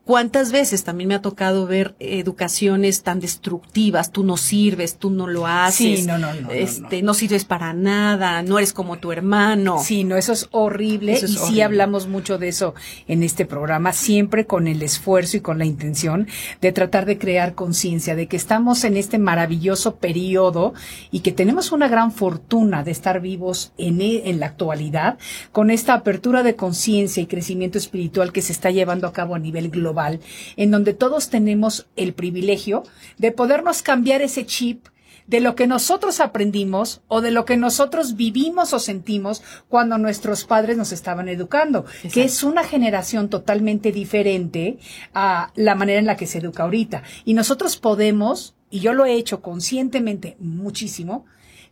¿Cuántas 0.08 0.52
veces 0.52 0.84
también 0.84 1.08
me 1.08 1.14
ha 1.16 1.20
tocado 1.20 1.66
ver 1.66 1.94
educaciones 2.00 3.02
tan 3.02 3.20
destructivas? 3.20 4.10
Tú 4.10 4.24
no 4.24 4.38
sirves, 4.38 4.96
tú 4.96 5.10
no 5.10 5.26
lo 5.26 5.46
haces. 5.46 6.00
Sí, 6.00 6.06
no, 6.06 6.16
no, 6.16 6.32
no, 6.32 6.50
Este, 6.50 7.02
no 7.02 7.12
sirves 7.12 7.44
para 7.44 7.74
nada, 7.74 8.42
no 8.42 8.56
eres 8.56 8.72
como 8.72 8.96
tu 8.98 9.12
hermano. 9.12 9.82
Sí, 9.84 10.04
no, 10.04 10.16
eso 10.16 10.32
es 10.32 10.48
horrible 10.50 11.12
Eso 11.12 11.26
es 11.26 11.32
y 11.32 11.36
sí 11.36 11.60
hablamos 11.60 12.06
mucho 12.08 12.38
de 12.38 12.48
eso 12.48 12.74
en 13.06 13.22
este 13.22 13.44
programa, 13.44 13.92
siempre 13.92 14.46
con 14.46 14.66
el 14.66 14.82
esfuerzo 14.82 15.36
y 15.36 15.40
con 15.40 15.58
la 15.58 15.66
intención 15.66 16.26
de 16.62 16.72
tratar 16.72 17.04
de 17.04 17.18
crear 17.18 17.54
conciencia 17.54 18.14
de 18.16 18.28
que 18.28 18.38
estamos 18.38 18.84
en 18.84 18.96
este 18.96 19.18
maravilloso 19.18 19.96
periodo 19.96 20.72
y 21.10 21.20
que 21.20 21.32
tenemos 21.32 21.70
una 21.70 21.86
gran 21.86 22.12
fortuna 22.12 22.82
de 22.82 22.92
estar 22.92 23.20
vivos 23.20 23.72
en, 23.76 24.00
e- 24.00 24.30
en 24.30 24.40
la 24.40 24.46
actualidad 24.46 25.18
con 25.52 25.70
esta 25.70 25.92
apertura 25.92 26.42
de 26.42 26.56
conciencia 26.56 27.22
y 27.22 27.26
crecimiento 27.26 27.76
espiritual 27.76 28.32
que 28.32 28.40
se 28.40 28.52
está 28.52 28.70
llevando 28.70 29.06
a 29.06 29.12
cabo 29.12 29.34
a 29.34 29.38
nivel 29.38 29.68
global, 29.68 29.97
en 30.56 30.70
donde 30.70 30.94
todos 30.94 31.30
tenemos 31.30 31.86
el 31.96 32.14
privilegio 32.14 32.84
de 33.18 33.32
podernos 33.32 33.82
cambiar 33.82 34.22
ese 34.22 34.46
chip 34.46 34.86
de 35.28 35.40
lo 35.40 35.54
que 35.54 35.66
nosotros 35.66 36.20
aprendimos 36.20 37.02
o 37.06 37.20
de 37.20 37.30
lo 37.30 37.44
que 37.44 37.56
nosotros 37.56 38.16
vivimos 38.16 38.72
o 38.72 38.78
sentimos 38.78 39.42
cuando 39.68 39.98
nuestros 39.98 40.44
padres 40.44 40.76
nos 40.76 40.90
estaban 40.90 41.28
educando, 41.28 41.84
que 42.12 42.24
es 42.24 42.42
una 42.42 42.64
generación 42.64 43.28
totalmente 43.28 43.92
diferente 43.92 44.78
a 45.12 45.52
la 45.54 45.74
manera 45.74 46.00
en 46.00 46.06
la 46.06 46.16
que 46.16 46.26
se 46.26 46.38
educa 46.38 46.62
ahorita. 46.62 47.02
Y 47.26 47.34
nosotros 47.34 47.76
podemos, 47.76 48.56
y 48.70 48.80
yo 48.80 48.94
lo 48.94 49.04
he 49.04 49.14
hecho 49.14 49.42
conscientemente 49.42 50.36
muchísimo, 50.40 51.26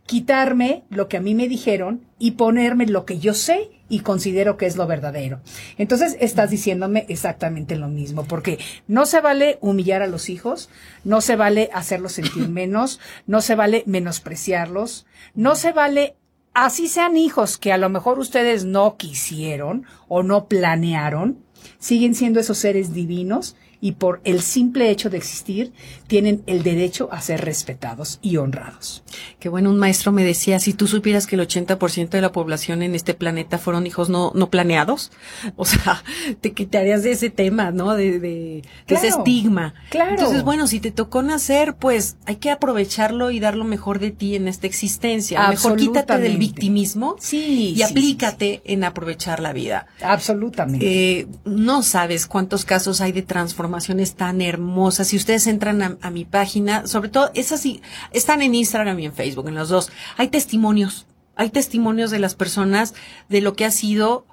quitarme 0.07 0.85
lo 0.89 1.09
que 1.09 1.17
a 1.17 1.21
mí 1.21 1.35
me 1.35 1.47
dijeron 1.47 2.07
y 2.17 2.31
ponerme 2.31 2.87
lo 2.87 3.05
que 3.05 3.19
yo 3.19 3.33
sé 3.33 3.69
y 3.89 3.99
considero 3.99 4.57
que 4.57 4.65
es 4.65 4.77
lo 4.77 4.87
verdadero. 4.87 5.41
Entonces 5.77 6.17
estás 6.19 6.49
diciéndome 6.49 7.05
exactamente 7.09 7.75
lo 7.75 7.89
mismo, 7.89 8.23
porque 8.23 8.57
no 8.87 9.05
se 9.05 9.21
vale 9.21 9.59
humillar 9.61 10.01
a 10.01 10.07
los 10.07 10.29
hijos, 10.29 10.69
no 11.03 11.19
se 11.21 11.35
vale 11.35 11.69
hacerlos 11.73 12.13
sentir 12.13 12.47
menos, 12.49 12.99
no 13.27 13.41
se 13.41 13.55
vale 13.55 13.83
menospreciarlos, 13.85 15.05
no 15.35 15.55
se 15.55 15.73
vale 15.73 16.15
así 16.53 16.87
sean 16.87 17.17
hijos 17.17 17.57
que 17.57 17.73
a 17.73 17.77
lo 17.77 17.89
mejor 17.89 18.17
ustedes 18.17 18.65
no 18.65 18.95
quisieron 18.97 19.85
o 20.07 20.23
no 20.23 20.47
planearon, 20.47 21.43
siguen 21.79 22.15
siendo 22.15 22.39
esos 22.39 22.57
seres 22.57 22.93
divinos 22.93 23.57
y 23.79 23.93
por 23.93 24.21
el 24.23 24.41
simple 24.41 24.89
hecho 24.89 25.09
de 25.09 25.17
existir 25.17 25.71
tienen 26.07 26.43
el 26.47 26.63
derecho 26.63 27.09
a 27.11 27.21
ser 27.21 27.45
respetados 27.45 28.19
y 28.21 28.37
honrados. 28.37 29.03
Que 29.39 29.49
bueno, 29.49 29.69
un 29.69 29.77
maestro 29.77 30.11
me 30.11 30.23
decía, 30.23 30.59
si 30.59 30.73
tú 30.73 30.87
supieras 30.87 31.27
que 31.27 31.35
el 31.35 31.41
80% 31.41 32.09
de 32.09 32.21
la 32.21 32.31
población 32.31 32.81
en 32.81 32.95
este 32.95 33.13
planeta 33.13 33.57
fueron 33.57 33.85
hijos 33.85 34.09
no, 34.09 34.31
no 34.33 34.49
planeados, 34.49 35.11
o 35.55 35.65
sea, 35.65 36.03
te 36.41 36.53
quitarías 36.53 37.03
de 37.03 37.11
ese 37.11 37.29
tema, 37.29 37.71
¿no? 37.71 37.93
De, 37.95 38.19
de, 38.19 38.63
de 38.87 38.95
ese 38.95 39.09
estigma. 39.09 39.73
claro. 39.89 40.11
Entonces, 40.11 40.43
bueno, 40.43 40.67
si 40.67 40.79
te 40.79 40.91
tocó 40.91 41.21
nacer, 41.21 41.75
pues 41.75 42.17
hay 42.25 42.37
que 42.37 42.49
aprovecharlo 42.49 43.29
y 43.31 43.39
dar 43.39 43.55
lo 43.55 43.65
mejor 43.65 43.99
de 43.99 44.11
ti 44.11 44.35
en 44.35 44.47
esta 44.47 44.65
existencia. 44.65 45.47
Mejor 45.49 45.77
quítate 45.77 46.17
del 46.17 46.37
victimismo 46.37 47.15
Sí, 47.19 47.71
y 47.71 47.75
sí, 47.75 47.83
aplícate 47.83 48.61
en 48.65 48.83
aprovechar 48.83 49.39
la 49.39 49.53
vida. 49.53 49.87
Absolutamente. 50.01 51.19
Eh, 51.19 51.27
no 51.45 51.83
sabes 51.83 52.25
cuántos 52.25 52.65
casos 52.65 53.01
hay 53.01 53.11
de 53.11 53.21
transformación 53.21 53.66
tan 54.15 54.41
hermosas. 54.41 55.07
Si 55.07 55.17
ustedes 55.17 55.47
entran 55.47 55.81
a, 55.81 55.97
a 56.01 56.09
mi 56.11 56.25
página, 56.25 56.87
sobre 56.87 57.09
todo, 57.09 57.31
esas 57.33 57.61
sí, 57.61 57.81
están 58.11 58.41
en 58.41 58.55
Instagram 58.55 58.99
y 58.99 59.05
en 59.05 59.13
Facebook, 59.13 59.47
en 59.47 59.55
los 59.55 59.69
dos. 59.69 59.91
Hay 60.17 60.29
testimonios, 60.29 61.05
hay 61.35 61.49
testimonios 61.49 62.11
de 62.11 62.19
las 62.19 62.35
personas 62.35 62.93
de 63.29 63.41
lo 63.41 63.55
que 63.55 63.65
ha 63.65 63.71
sido 63.71 64.25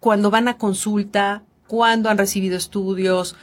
cuando 0.00 0.30
van 0.30 0.48
a 0.48 0.56
consulta, 0.56 1.42
cuando 1.66 2.08
han 2.08 2.18
recibido 2.18 2.56
estudios, 2.56 3.36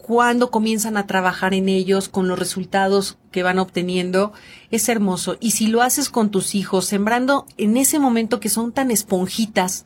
cuando 0.00 0.50
comienzan 0.50 0.96
a 0.96 1.06
trabajar 1.06 1.54
en 1.54 1.68
ellos 1.68 2.08
con 2.08 2.28
los 2.28 2.38
resultados 2.38 3.18
que 3.30 3.42
van 3.42 3.58
obteniendo, 3.58 4.32
es 4.70 4.88
hermoso. 4.88 5.36
Y 5.40 5.52
si 5.52 5.66
lo 5.66 5.82
haces 5.82 6.10
con 6.10 6.30
tus 6.30 6.54
hijos, 6.54 6.86
sembrando 6.86 7.46
en 7.56 7.76
ese 7.76 7.98
momento 7.98 8.40
que 8.40 8.48
son 8.48 8.72
tan 8.72 8.90
esponjitas 8.90 9.84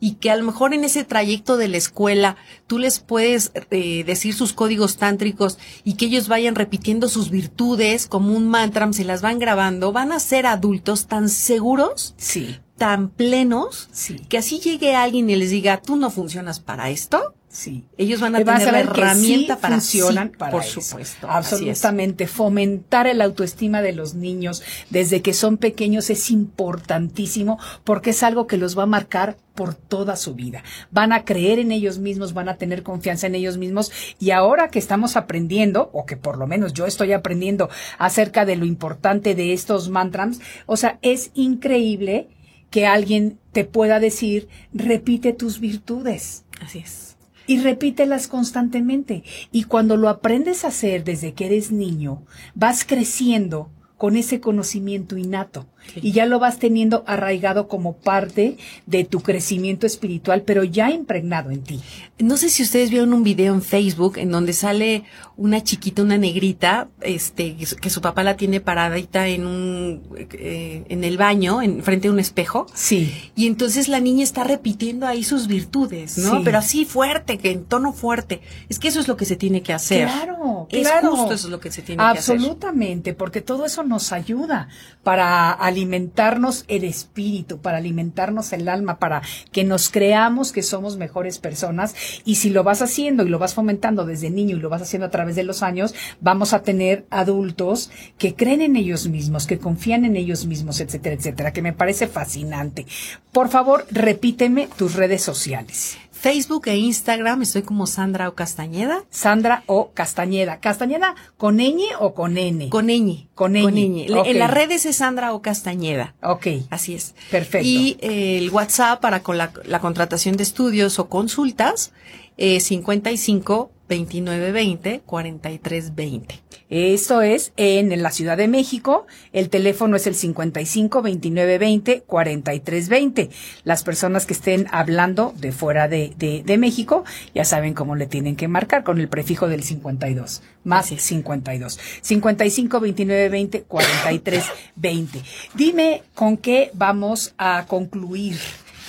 y 0.00 0.14
que 0.14 0.30
a 0.30 0.36
lo 0.36 0.44
mejor 0.44 0.74
en 0.74 0.82
ese 0.84 1.04
trayecto 1.04 1.56
de 1.56 1.68
la 1.68 1.76
escuela 1.76 2.36
tú 2.66 2.78
les 2.78 2.98
puedes 2.98 3.52
eh, 3.70 4.02
decir 4.04 4.34
sus 4.34 4.52
códigos 4.52 4.96
tántricos 4.96 5.58
y 5.84 5.94
que 5.94 6.06
ellos 6.06 6.26
vayan 6.28 6.56
repitiendo 6.56 7.08
sus 7.08 7.30
virtudes 7.30 8.08
como 8.08 8.34
un 8.36 8.48
mantra, 8.48 8.92
se 8.92 9.04
las 9.04 9.22
van 9.22 9.38
grabando, 9.38 9.92
van 9.92 10.10
a 10.10 10.18
ser 10.18 10.46
adultos 10.46 11.06
tan 11.06 11.28
seguros, 11.28 12.14
Sí, 12.16 12.56
tan 12.76 13.10
plenos, 13.10 13.88
Sí. 13.92 14.16
que 14.28 14.38
así 14.38 14.58
llegue 14.58 14.96
alguien 14.96 15.30
y 15.30 15.36
les 15.36 15.50
diga, 15.50 15.80
tú 15.80 15.94
no 15.94 16.10
funcionas 16.10 16.58
para 16.58 16.90
esto, 16.90 17.34
sí. 17.52 17.84
ellos 17.96 18.20
van 18.20 18.34
a 18.34 18.42
vas 18.42 18.58
tener 18.58 18.72
la 18.72 18.78
ver 18.78 18.92
que 18.92 19.00
herramienta 19.00 19.54
sí 19.54 19.60
para 19.62 19.74
funcionan 19.74 20.30
sí, 20.30 20.36
para 20.36 20.52
por 20.52 20.62
eso. 20.62 20.80
supuesto. 20.80 21.28
Absolutamente. 21.30 22.26
Fomentar 22.26 23.06
el 23.06 23.20
autoestima 23.20 23.82
de 23.82 23.92
los 23.92 24.14
niños 24.14 24.62
desde 24.90 25.22
que 25.22 25.34
son 25.34 25.58
pequeños 25.58 26.10
es 26.10 26.30
importantísimo 26.30 27.58
porque 27.84 28.10
es 28.10 28.22
algo 28.22 28.46
que 28.46 28.56
los 28.56 28.76
va 28.76 28.84
a 28.84 28.86
marcar 28.86 29.36
por 29.54 29.74
toda 29.74 30.16
su 30.16 30.34
vida. 30.34 30.62
Van 30.90 31.12
a 31.12 31.24
creer 31.24 31.58
en 31.58 31.72
ellos 31.72 31.98
mismos, 31.98 32.32
van 32.32 32.48
a 32.48 32.56
tener 32.56 32.82
confianza 32.82 33.26
en 33.26 33.34
ellos 33.34 33.58
mismos 33.58 33.92
y 34.18 34.30
ahora 34.30 34.68
que 34.68 34.78
estamos 34.78 35.16
aprendiendo, 35.16 35.90
o 35.92 36.06
que 36.06 36.16
por 36.16 36.38
lo 36.38 36.46
menos 36.46 36.72
yo 36.72 36.86
estoy 36.86 37.12
aprendiendo 37.12 37.68
acerca 37.98 38.46
de 38.46 38.56
lo 38.56 38.64
importante 38.64 39.34
de 39.34 39.52
estos 39.52 39.90
mantras, 39.90 40.40
o 40.66 40.76
sea, 40.76 40.98
es 41.02 41.30
increíble 41.34 42.28
que 42.70 42.86
alguien 42.86 43.38
te 43.52 43.64
pueda 43.66 44.00
decir, 44.00 44.48
repite 44.72 45.34
tus 45.34 45.60
virtudes 45.60 46.44
Así 46.62 46.78
es. 46.78 47.11
Y 47.52 47.58
repítelas 47.58 48.28
constantemente. 48.28 49.24
Y 49.50 49.64
cuando 49.64 49.98
lo 49.98 50.08
aprendes 50.08 50.64
a 50.64 50.68
hacer 50.68 51.04
desde 51.04 51.34
que 51.34 51.44
eres 51.44 51.70
niño, 51.70 52.24
vas 52.54 52.86
creciendo 52.86 53.70
con 53.98 54.16
ese 54.16 54.40
conocimiento 54.40 55.18
innato 55.18 55.66
Sí. 55.92 56.00
y 56.02 56.12
ya 56.12 56.26
lo 56.26 56.38
vas 56.38 56.58
teniendo 56.58 57.04
arraigado 57.06 57.68
como 57.68 57.94
parte 57.96 58.56
de 58.86 59.04
tu 59.04 59.20
crecimiento 59.20 59.86
espiritual, 59.86 60.42
pero 60.42 60.64
ya 60.64 60.90
impregnado 60.90 61.50
en 61.50 61.62
ti. 61.62 61.80
No 62.18 62.36
sé 62.36 62.50
si 62.50 62.62
ustedes 62.62 62.90
vieron 62.90 63.12
un 63.12 63.22
video 63.24 63.52
en 63.54 63.62
Facebook 63.62 64.16
en 64.18 64.30
donde 64.30 64.52
sale 64.52 65.04
una 65.36 65.62
chiquita, 65.62 66.02
una 66.02 66.18
negrita, 66.18 66.88
este, 67.00 67.56
que 67.56 67.90
su- 67.90 68.00
papá 68.00 68.22
la 68.22 68.36
tiene 68.36 68.60
paradita 68.60 69.26
en 69.28 69.46
un, 69.46 70.02
eh, 70.32 70.84
en 70.88 71.04
el 71.04 71.16
baño, 71.18 71.62
en 71.62 71.82
frente 71.82 72.08
de 72.08 72.12
un 72.14 72.20
espejo. 72.20 72.66
Sí, 72.74 73.12
Y 73.34 73.46
entonces 73.46 73.88
la 73.88 73.98
niña 74.00 74.22
está 74.24 74.44
repitiendo 74.44 75.06
ahí 75.06 75.24
sus 75.24 75.46
virtudes, 75.46 76.18
¿no? 76.18 76.36
Sí. 76.38 76.42
Pero 76.44 76.58
así 76.58 76.84
fuerte, 76.84 77.38
que 77.38 77.50
en 77.50 77.64
tono 77.64 77.92
fuerte. 77.92 78.40
Es 78.68 78.78
que 78.78 78.88
eso 78.88 79.00
es 79.00 79.08
lo 79.08 79.16
que 79.16 79.24
se 79.24 79.36
tiene 79.36 79.62
que 79.62 79.72
hacer. 79.72 80.06
claro, 80.06 80.66
Es 80.70 80.86
claro. 80.88 81.10
justo 81.16 81.34
eso 81.34 81.46
es 81.48 81.50
lo 81.50 81.60
que 81.60 81.72
se 81.72 81.82
tiene 81.82 82.02
que 82.02 82.18
hacer. 82.18 82.36
Absolutamente, 82.36 83.14
porque 83.14 83.40
todo 83.40 83.64
eso 83.66 83.82
nos 83.82 84.12
ayuda 84.12 84.68
para 85.02 85.50
alimentarnos 85.72 86.64
el 86.68 86.84
espíritu, 86.84 87.60
para 87.60 87.78
alimentarnos 87.78 88.52
el 88.52 88.68
alma, 88.68 88.98
para 88.98 89.22
que 89.50 89.64
nos 89.64 89.90
creamos 89.90 90.52
que 90.52 90.62
somos 90.62 90.96
mejores 90.96 91.38
personas. 91.38 91.94
Y 92.24 92.36
si 92.36 92.50
lo 92.50 92.64
vas 92.64 92.82
haciendo 92.82 93.24
y 93.24 93.28
lo 93.28 93.38
vas 93.38 93.54
fomentando 93.54 94.04
desde 94.06 94.30
niño 94.30 94.56
y 94.56 94.60
lo 94.60 94.68
vas 94.68 94.82
haciendo 94.82 95.06
a 95.06 95.10
través 95.10 95.36
de 95.36 95.44
los 95.44 95.62
años, 95.62 95.94
vamos 96.20 96.52
a 96.52 96.62
tener 96.62 97.04
adultos 97.10 97.90
que 98.18 98.34
creen 98.34 98.62
en 98.62 98.76
ellos 98.76 99.08
mismos, 99.08 99.46
que 99.46 99.58
confían 99.58 100.04
en 100.04 100.16
ellos 100.16 100.46
mismos, 100.46 100.80
etcétera, 100.80 101.16
etcétera, 101.16 101.52
que 101.52 101.62
me 101.62 101.72
parece 101.72 102.06
fascinante. 102.06 102.86
Por 103.32 103.48
favor, 103.48 103.86
repíteme 103.90 104.68
tus 104.76 104.94
redes 104.94 105.22
sociales. 105.22 105.98
Facebook 106.22 106.68
e 106.68 106.76
Instagram 106.76 107.42
estoy 107.42 107.62
como 107.62 107.88
Sandra 107.88 108.28
o 108.28 108.36
Castañeda. 108.36 109.02
Sandra 109.10 109.64
o 109.66 109.90
Castañeda. 109.92 110.60
¿Castañeda 110.60 111.16
con 111.36 111.56
ñ 111.58 111.80
o 111.98 112.14
con 112.14 112.38
n? 112.38 112.68
Con 112.68 112.86
ñ. 112.86 113.26
Con 113.34 113.54
ñ. 113.54 114.06
Le- 114.06 114.20
Ok. 114.20 114.26
En 114.28 114.38
las 114.38 114.50
redes 114.52 114.86
es 114.86 114.98
Sandra 114.98 115.34
o 115.34 115.42
Castañeda. 115.42 116.14
Ok. 116.22 116.46
Así 116.70 116.94
es. 116.94 117.16
Perfecto. 117.28 117.66
Y 117.66 117.96
eh, 118.00 118.38
el 118.38 118.50
WhatsApp 118.50 119.00
para 119.00 119.24
con 119.24 119.36
la, 119.36 119.52
la 119.64 119.80
contratación 119.80 120.36
de 120.36 120.44
estudios 120.44 121.00
o 121.00 121.08
consultas, 121.08 121.90
eh, 122.36 122.60
55 122.60 123.72
29 123.88 124.52
20 124.52 125.00
43 125.04 125.94
20. 125.96 126.40
Esto 126.74 127.20
es 127.20 127.52
en 127.58 128.02
la 128.02 128.10
Ciudad 128.10 128.38
de 128.38 128.48
México. 128.48 129.06
El 129.34 129.50
teléfono 129.50 129.94
es 129.94 130.06
el 130.06 130.14
55 130.14 131.02
29 131.02 131.58
20 131.58 132.00
43 132.00 132.88
20. 132.88 133.30
Las 133.64 133.82
personas 133.82 134.24
que 134.24 134.32
estén 134.32 134.66
hablando 134.70 135.34
de 135.36 135.52
fuera 135.52 135.86
de, 135.86 136.14
de, 136.16 136.42
de 136.42 136.56
México 136.56 137.04
ya 137.34 137.44
saben 137.44 137.74
cómo 137.74 137.94
le 137.94 138.06
tienen 138.06 138.36
que 138.36 138.48
marcar 138.48 138.84
con 138.84 139.00
el 139.00 139.08
prefijo 139.08 139.48
del 139.48 139.64
52. 139.64 140.42
Más 140.64 140.92
es. 140.92 141.02
52. 141.02 141.78
55 142.00 142.80
29 142.80 143.28
20 143.28 143.62
43 143.64 144.44
20. 144.76 145.22
Dime 145.54 146.02
con 146.14 146.38
qué 146.38 146.70
vamos 146.72 147.34
a 147.36 147.66
concluir 147.68 148.38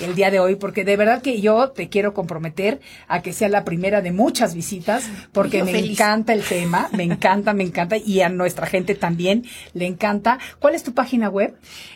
el 0.00 0.14
día 0.14 0.30
de 0.30 0.40
hoy, 0.40 0.56
porque 0.56 0.84
de 0.84 0.96
verdad 0.96 1.22
que 1.22 1.40
yo 1.40 1.70
te 1.70 1.88
quiero 1.88 2.14
comprometer 2.14 2.80
a 3.08 3.22
que 3.22 3.32
sea 3.32 3.48
la 3.48 3.64
primera 3.64 4.02
de 4.02 4.12
muchas 4.12 4.54
visitas, 4.54 5.08
porque 5.32 5.58
Yo 5.58 5.64
me 5.66 5.72
feliz. 5.72 5.92
encanta 5.92 6.32
el 6.32 6.42
tema, 6.42 6.88
me 6.92 7.04
encanta, 7.04 7.52
me 7.54 7.64
encanta, 7.64 7.96
y 7.96 8.20
a 8.20 8.28
nuestra 8.28 8.66
gente 8.66 8.94
también 8.94 9.44
le 9.72 9.86
encanta. 9.86 10.38
¿Cuál 10.58 10.74
es 10.74 10.82
tu 10.82 10.94
página 10.94 11.28
web? 11.28 11.54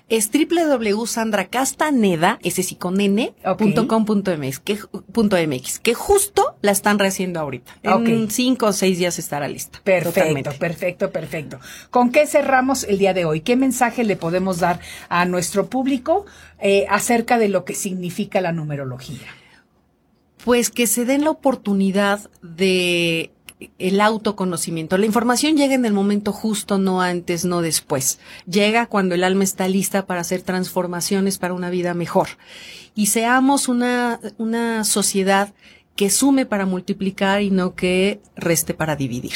Es 0.08 0.30
www.sandracastaneda, 0.32 2.38
ese 2.42 2.62
sí 2.62 2.76
con 2.76 3.00
n, 3.00 3.34
Ok. 3.44 3.58
punto 3.58 3.88
com 3.88 4.04
punto 4.04 4.36
mx, 4.36 4.58
que, 4.60 4.78
punto 5.12 5.36
MX, 5.36 5.78
que 5.80 5.94
justo 5.94 6.56
la 6.62 6.72
están 6.72 6.98
rehaciendo 6.98 7.40
ahorita. 7.40 7.72
En 7.82 8.30
cinco 8.30 8.66
o 8.66 8.72
seis 8.72 8.98
días 8.98 9.18
estará 9.18 9.48
lista. 9.48 9.80
Perfecto, 9.84 10.20
Totalmente. 10.20 10.50
perfecto, 10.52 11.10
perfecto. 11.10 11.58
¿Con 11.90 12.10
qué 12.10 12.26
cerramos 12.26 12.84
el 12.84 12.98
día 12.98 13.14
de 13.14 13.24
hoy? 13.24 13.40
¿Qué 13.40 13.56
mensaje 13.56 14.04
le 14.04 14.16
podemos 14.16 14.58
dar 14.58 14.80
a 15.08 15.24
nuestro 15.24 15.68
público 15.68 16.26
eh, 16.60 16.86
acerca 16.88 17.38
de 17.38 17.48
lo 17.48 17.64
que 17.64 17.74
significa 17.88 18.40
la 18.40 18.52
numerología? 18.52 19.28
Pues 20.44 20.70
que 20.70 20.86
se 20.86 21.04
den 21.04 21.24
la 21.24 21.30
oportunidad 21.30 22.30
de 22.42 23.32
el 23.78 24.00
autoconocimiento. 24.00 24.96
La 24.98 25.06
información 25.06 25.56
llega 25.56 25.74
en 25.74 25.84
el 25.84 25.92
momento 25.92 26.32
justo, 26.32 26.78
no 26.78 27.00
antes, 27.00 27.44
no 27.44 27.60
después. 27.60 28.20
Llega 28.46 28.86
cuando 28.86 29.16
el 29.16 29.24
alma 29.24 29.42
está 29.42 29.66
lista 29.66 30.06
para 30.06 30.20
hacer 30.20 30.42
transformaciones 30.42 31.38
para 31.38 31.54
una 31.54 31.70
vida 31.70 31.92
mejor. 31.94 32.28
Y 32.94 33.06
seamos 33.06 33.68
una, 33.68 34.20
una 34.36 34.84
sociedad 34.84 35.54
que 35.96 36.10
sume 36.10 36.46
para 36.46 36.66
multiplicar 36.66 37.42
y 37.42 37.50
no 37.50 37.74
que 37.74 38.20
reste 38.36 38.74
para 38.74 38.94
dividir. 38.94 39.34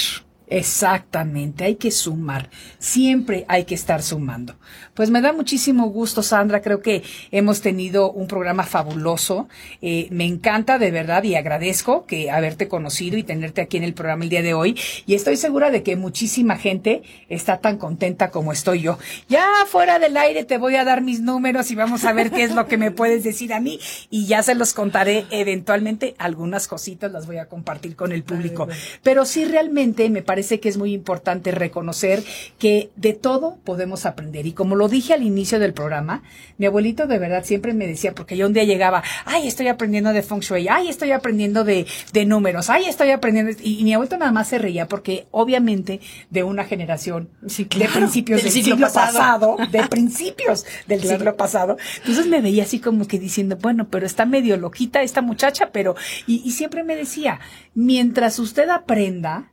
Exactamente, 0.53 1.65
hay 1.65 1.77
que 1.77 1.91
sumar, 1.91 2.51
siempre 2.79 3.47
hay 3.49 3.65
que 3.65 3.75
estar 3.75 4.03
sumando. 4.03 4.55
Pues 4.95 5.09
me 5.09 5.23
da 5.23 5.33
muchísimo 5.33 5.87
gusto, 5.89 6.23
Sandra, 6.23 6.61
creo 6.61 6.83
que 6.83 7.03
hemos 7.31 7.63
tenido 7.63 8.13
un 8.13 8.27
programa 8.27 8.65
fabuloso, 8.65 9.49
Eh, 9.81 10.09
me 10.11 10.25
encanta 10.27 10.79
de 10.79 10.91
verdad 10.91 11.25
y 11.25 11.35
agradezco 11.35 12.05
que 12.07 12.31
haberte 12.31 12.69
conocido 12.69 13.17
y 13.17 13.23
tenerte 13.23 13.61
aquí 13.61 13.77
en 13.79 13.85
el 13.85 13.95
programa 13.95 14.25
el 14.25 14.31
día 14.31 14.43
de 14.43 14.55
hoy 14.55 14.79
y 15.07 15.15
estoy 15.15 15.37
segura 15.37 15.71
de 15.71 15.83
que 15.83 15.97
muchísima 15.97 16.57
gente 16.57 17.03
está 17.29 17.59
tan 17.59 17.79
contenta 17.79 18.31
como 18.31 18.53
estoy 18.53 18.83
yo. 18.83 18.99
Ya 19.29 19.47
fuera 19.67 19.99
del 19.99 20.17
aire 20.17 20.45
te 20.45 20.59
voy 20.59 20.77
a 20.77 20.85
dar 20.85 21.01
mis 21.01 21.21
números 21.21 21.71
y 21.71 21.75
vamos 21.75 22.05
a 22.05 22.13
ver 22.13 22.31
qué 22.31 22.45
es 22.45 22.55
lo 22.55 22.67
que 22.67 22.77
me 22.77 22.91
puedes 22.91 23.25
decir 23.25 23.53
a 23.53 23.61
mí 23.61 23.81
y 24.11 24.27
ya 24.27 24.43
se 24.43 24.55
los 24.55 24.73
contaré 24.75 25.27
eventualmente, 25.31 26.15
algunas 26.19 26.69
cositas 26.69 27.11
las 27.11 27.27
voy 27.27 27.39
a 27.39 27.47
compartir 27.47 27.97
con 27.97 28.13
el 28.13 28.23
público. 28.23 28.69
Pero 29.03 29.25
sí 29.25 29.45
realmente 29.45 30.09
me 30.11 30.23
parece 30.23 30.61
que 30.61 30.69
es 30.69 30.77
muy 30.77 30.93
importante 30.93 31.51
reconocer 31.51 32.23
que 32.59 32.91
de 32.97 33.15
todo 33.15 33.59
podemos 33.65 34.07
aprender. 34.07 34.47
Y 34.47 34.53
como 34.53 34.77
lo 34.77 34.82
dije 34.89 35.15
al 35.15 35.23
inicio 35.23 35.59
del 35.59 35.73
programa, 35.73 36.23
mi 36.59 36.67
abuelito 36.67 37.07
de 37.07 37.19
verdad 37.19 37.45
siempre 37.45 37.75
me 37.75 37.87
decía, 37.87 38.15
porque 38.15 38.37
yo 38.37 38.47
un 38.47 38.53
día 38.53 38.65
llegaba, 38.65 39.03
ay, 39.25 39.47
estoy 39.49 39.69
aprendiendo 39.69 40.13
de 40.13 40.23
Feng 40.23 40.41
Shui, 40.41 40.69
ay, 40.69 40.89
estoy 40.89 41.13
aprendiendo 41.13 41.65
de, 41.65 41.87
de 42.13 42.25
números, 42.25 42.71
ay, 42.71 42.87
estoy 42.87 43.11
aprendiendo. 43.11 43.53
Y, 43.63 43.81
y 43.81 43.85
mi 43.85 43.95
abuelito 43.95 44.17
nada 44.17 44.33
más 44.33 44.49
se 44.49 44.59
reía 44.59 44.89
porque 44.89 45.27
obviamente 45.31 46.01
de 46.31 46.43
una 46.43 46.65
generación 46.65 47.29
Sí, 47.47 47.65
de 47.65 47.89
principios 47.89 48.43
del, 48.43 48.53
siglo, 48.53 48.77
pasado. 48.93 49.57
de 49.71 49.83
principios 49.91 50.65
del 50.87 51.03
siglo 51.03 51.37
pasado. 51.37 51.77
Entonces 51.99 52.27
me 52.27 52.41
veía 52.41 52.63
así 52.63 52.81
como 52.81 53.07
que 53.07 53.19
diciendo, 53.19 53.57
bueno, 53.61 53.89
pero 53.89 54.07
está 54.07 54.27
medio 54.27 54.57
loquita 54.57 55.03
esta 55.03 55.23
muchacha, 55.23 55.71
pero, 55.73 55.95
y, 56.27 56.43
y 56.45 56.53
siempre 56.53 56.85
me 56.85 56.97
decía, 56.97 57.41
mientras 57.75 58.39
usted 58.39 58.69
aprenda 58.69 59.53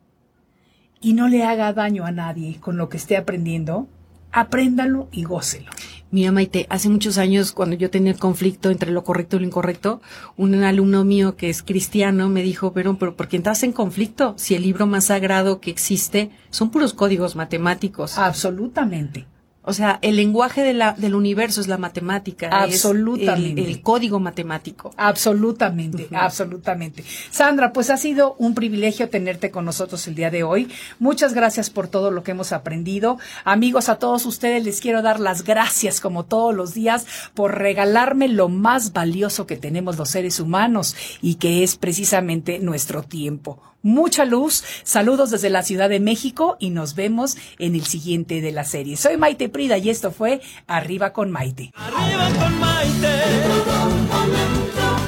y 1.01 1.13
no 1.13 1.27
le 1.27 1.43
haga 1.43 1.73
daño 1.73 2.05
a 2.05 2.11
nadie 2.11 2.59
con 2.59 2.77
lo 2.77 2.89
que 2.89 2.97
esté 2.97 3.17
aprendiendo, 3.17 3.87
apréndalo 4.31 5.07
y 5.11 5.23
gócelo. 5.23 5.71
Mira, 6.11 6.31
Maite, 6.31 6.65
hace 6.69 6.89
muchos 6.89 7.19
años, 7.19 7.51
cuando 7.51 7.75
yo 7.75 7.91
tenía 7.91 8.11
el 8.11 8.17
conflicto 8.17 8.71
entre 8.71 8.91
lo 8.91 9.03
correcto 9.03 9.35
y 9.35 9.41
lo 9.41 9.45
incorrecto, 9.45 10.01
un 10.37 10.55
alumno 10.63 11.05
mío 11.05 11.35
que 11.35 11.49
es 11.49 11.61
cristiano 11.61 12.29
me 12.29 12.41
dijo, 12.41 12.73
pero, 12.73 12.97
pero 12.97 13.15
¿por 13.15 13.27
qué 13.27 13.37
entras 13.37 13.61
en 13.61 13.73
conflicto? 13.73 14.33
Si 14.37 14.55
el 14.55 14.63
libro 14.63 14.87
más 14.87 15.05
sagrado 15.05 15.59
que 15.59 15.69
existe 15.69 16.31
son 16.49 16.71
puros 16.71 16.93
códigos 16.93 17.35
matemáticos. 17.35 18.17
Absolutamente. 18.17 19.27
O 19.69 19.73
sea, 19.73 19.99
el 20.01 20.15
lenguaje 20.15 20.63
de 20.63 20.73
la, 20.73 20.93
del 20.93 21.13
universo 21.13 21.61
es 21.61 21.67
la 21.67 21.77
matemática. 21.77 22.49
Absolutamente. 22.49 23.61
Es 23.61 23.67
el, 23.67 23.73
el, 23.75 23.81
código 23.83 24.19
matemático. 24.19 24.91
Absolutamente, 24.97 26.05
uh 26.05 26.15
-huh. 26.15 26.21
absolutamente. 26.21 27.03
Sandra, 27.29 27.71
pues 27.71 27.91
ha 27.91 27.97
sido 27.97 28.33
un 28.39 28.55
privilegio 28.55 29.09
tenerte 29.09 29.51
con 29.51 29.65
nosotros 29.65 30.07
el 30.07 30.15
día 30.15 30.31
de 30.31 30.41
hoy. 30.41 30.69
Muchas 30.97 31.35
gracias 31.35 31.69
por 31.69 31.87
todo 31.87 32.09
lo 32.09 32.23
que 32.23 32.31
hemos 32.31 32.51
aprendido. 32.51 33.19
Amigos, 33.43 33.89
a 33.89 33.97
todos 33.97 34.25
ustedes 34.25 34.65
les 34.65 34.81
quiero 34.81 35.03
dar 35.03 35.19
las 35.19 35.43
gracias, 35.43 36.01
como 36.01 36.25
todos 36.25 36.55
los 36.55 36.73
días, 36.73 37.05
por 37.35 37.59
regalarme 37.59 38.27
lo 38.27 38.49
más 38.49 38.91
valioso 38.91 39.45
que 39.45 39.55
tenemos 39.55 39.97
los 39.99 40.09
seres 40.09 40.39
humanos 40.39 40.95
y 41.21 41.35
que 41.35 41.61
es 41.63 41.75
precisamente 41.75 42.57
nuestro 42.57 43.03
tiempo 43.03 43.68
mucha 43.81 44.25
luz. 44.25 44.63
Saludos 44.83 45.31
desde 45.31 45.49
la 45.49 45.63
Ciudad 45.63 45.89
de 45.89 45.99
México 45.99 46.57
y 46.59 46.69
nos 46.69 46.95
vemos 46.95 47.37
en 47.57 47.75
el 47.75 47.85
siguiente 47.85 48.41
de 48.41 48.51
la 48.51 48.63
serie. 48.63 48.97
Soy 48.97 49.17
Maite 49.17 49.49
Prida 49.49 49.77
y 49.77 49.89
esto 49.89 50.11
fue 50.11 50.41
Arriba 50.67 51.13
con 51.13 51.31
Maite. 51.31 51.71
Arriba 51.75 52.29
con 52.39 52.59
Maite. 52.59 53.07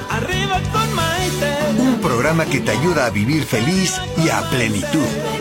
Arriba 0.09 0.61
con 0.71 0.93
Maite. 0.93 1.81
Un 1.81 2.01
programa 2.01 2.45
que 2.45 2.59
te 2.59 2.71
ayuda 2.71 3.05
a 3.05 3.09
vivir 3.09 3.43
feliz 3.43 3.99
y 4.23 4.29
a 4.29 4.41
plenitud. 4.49 5.40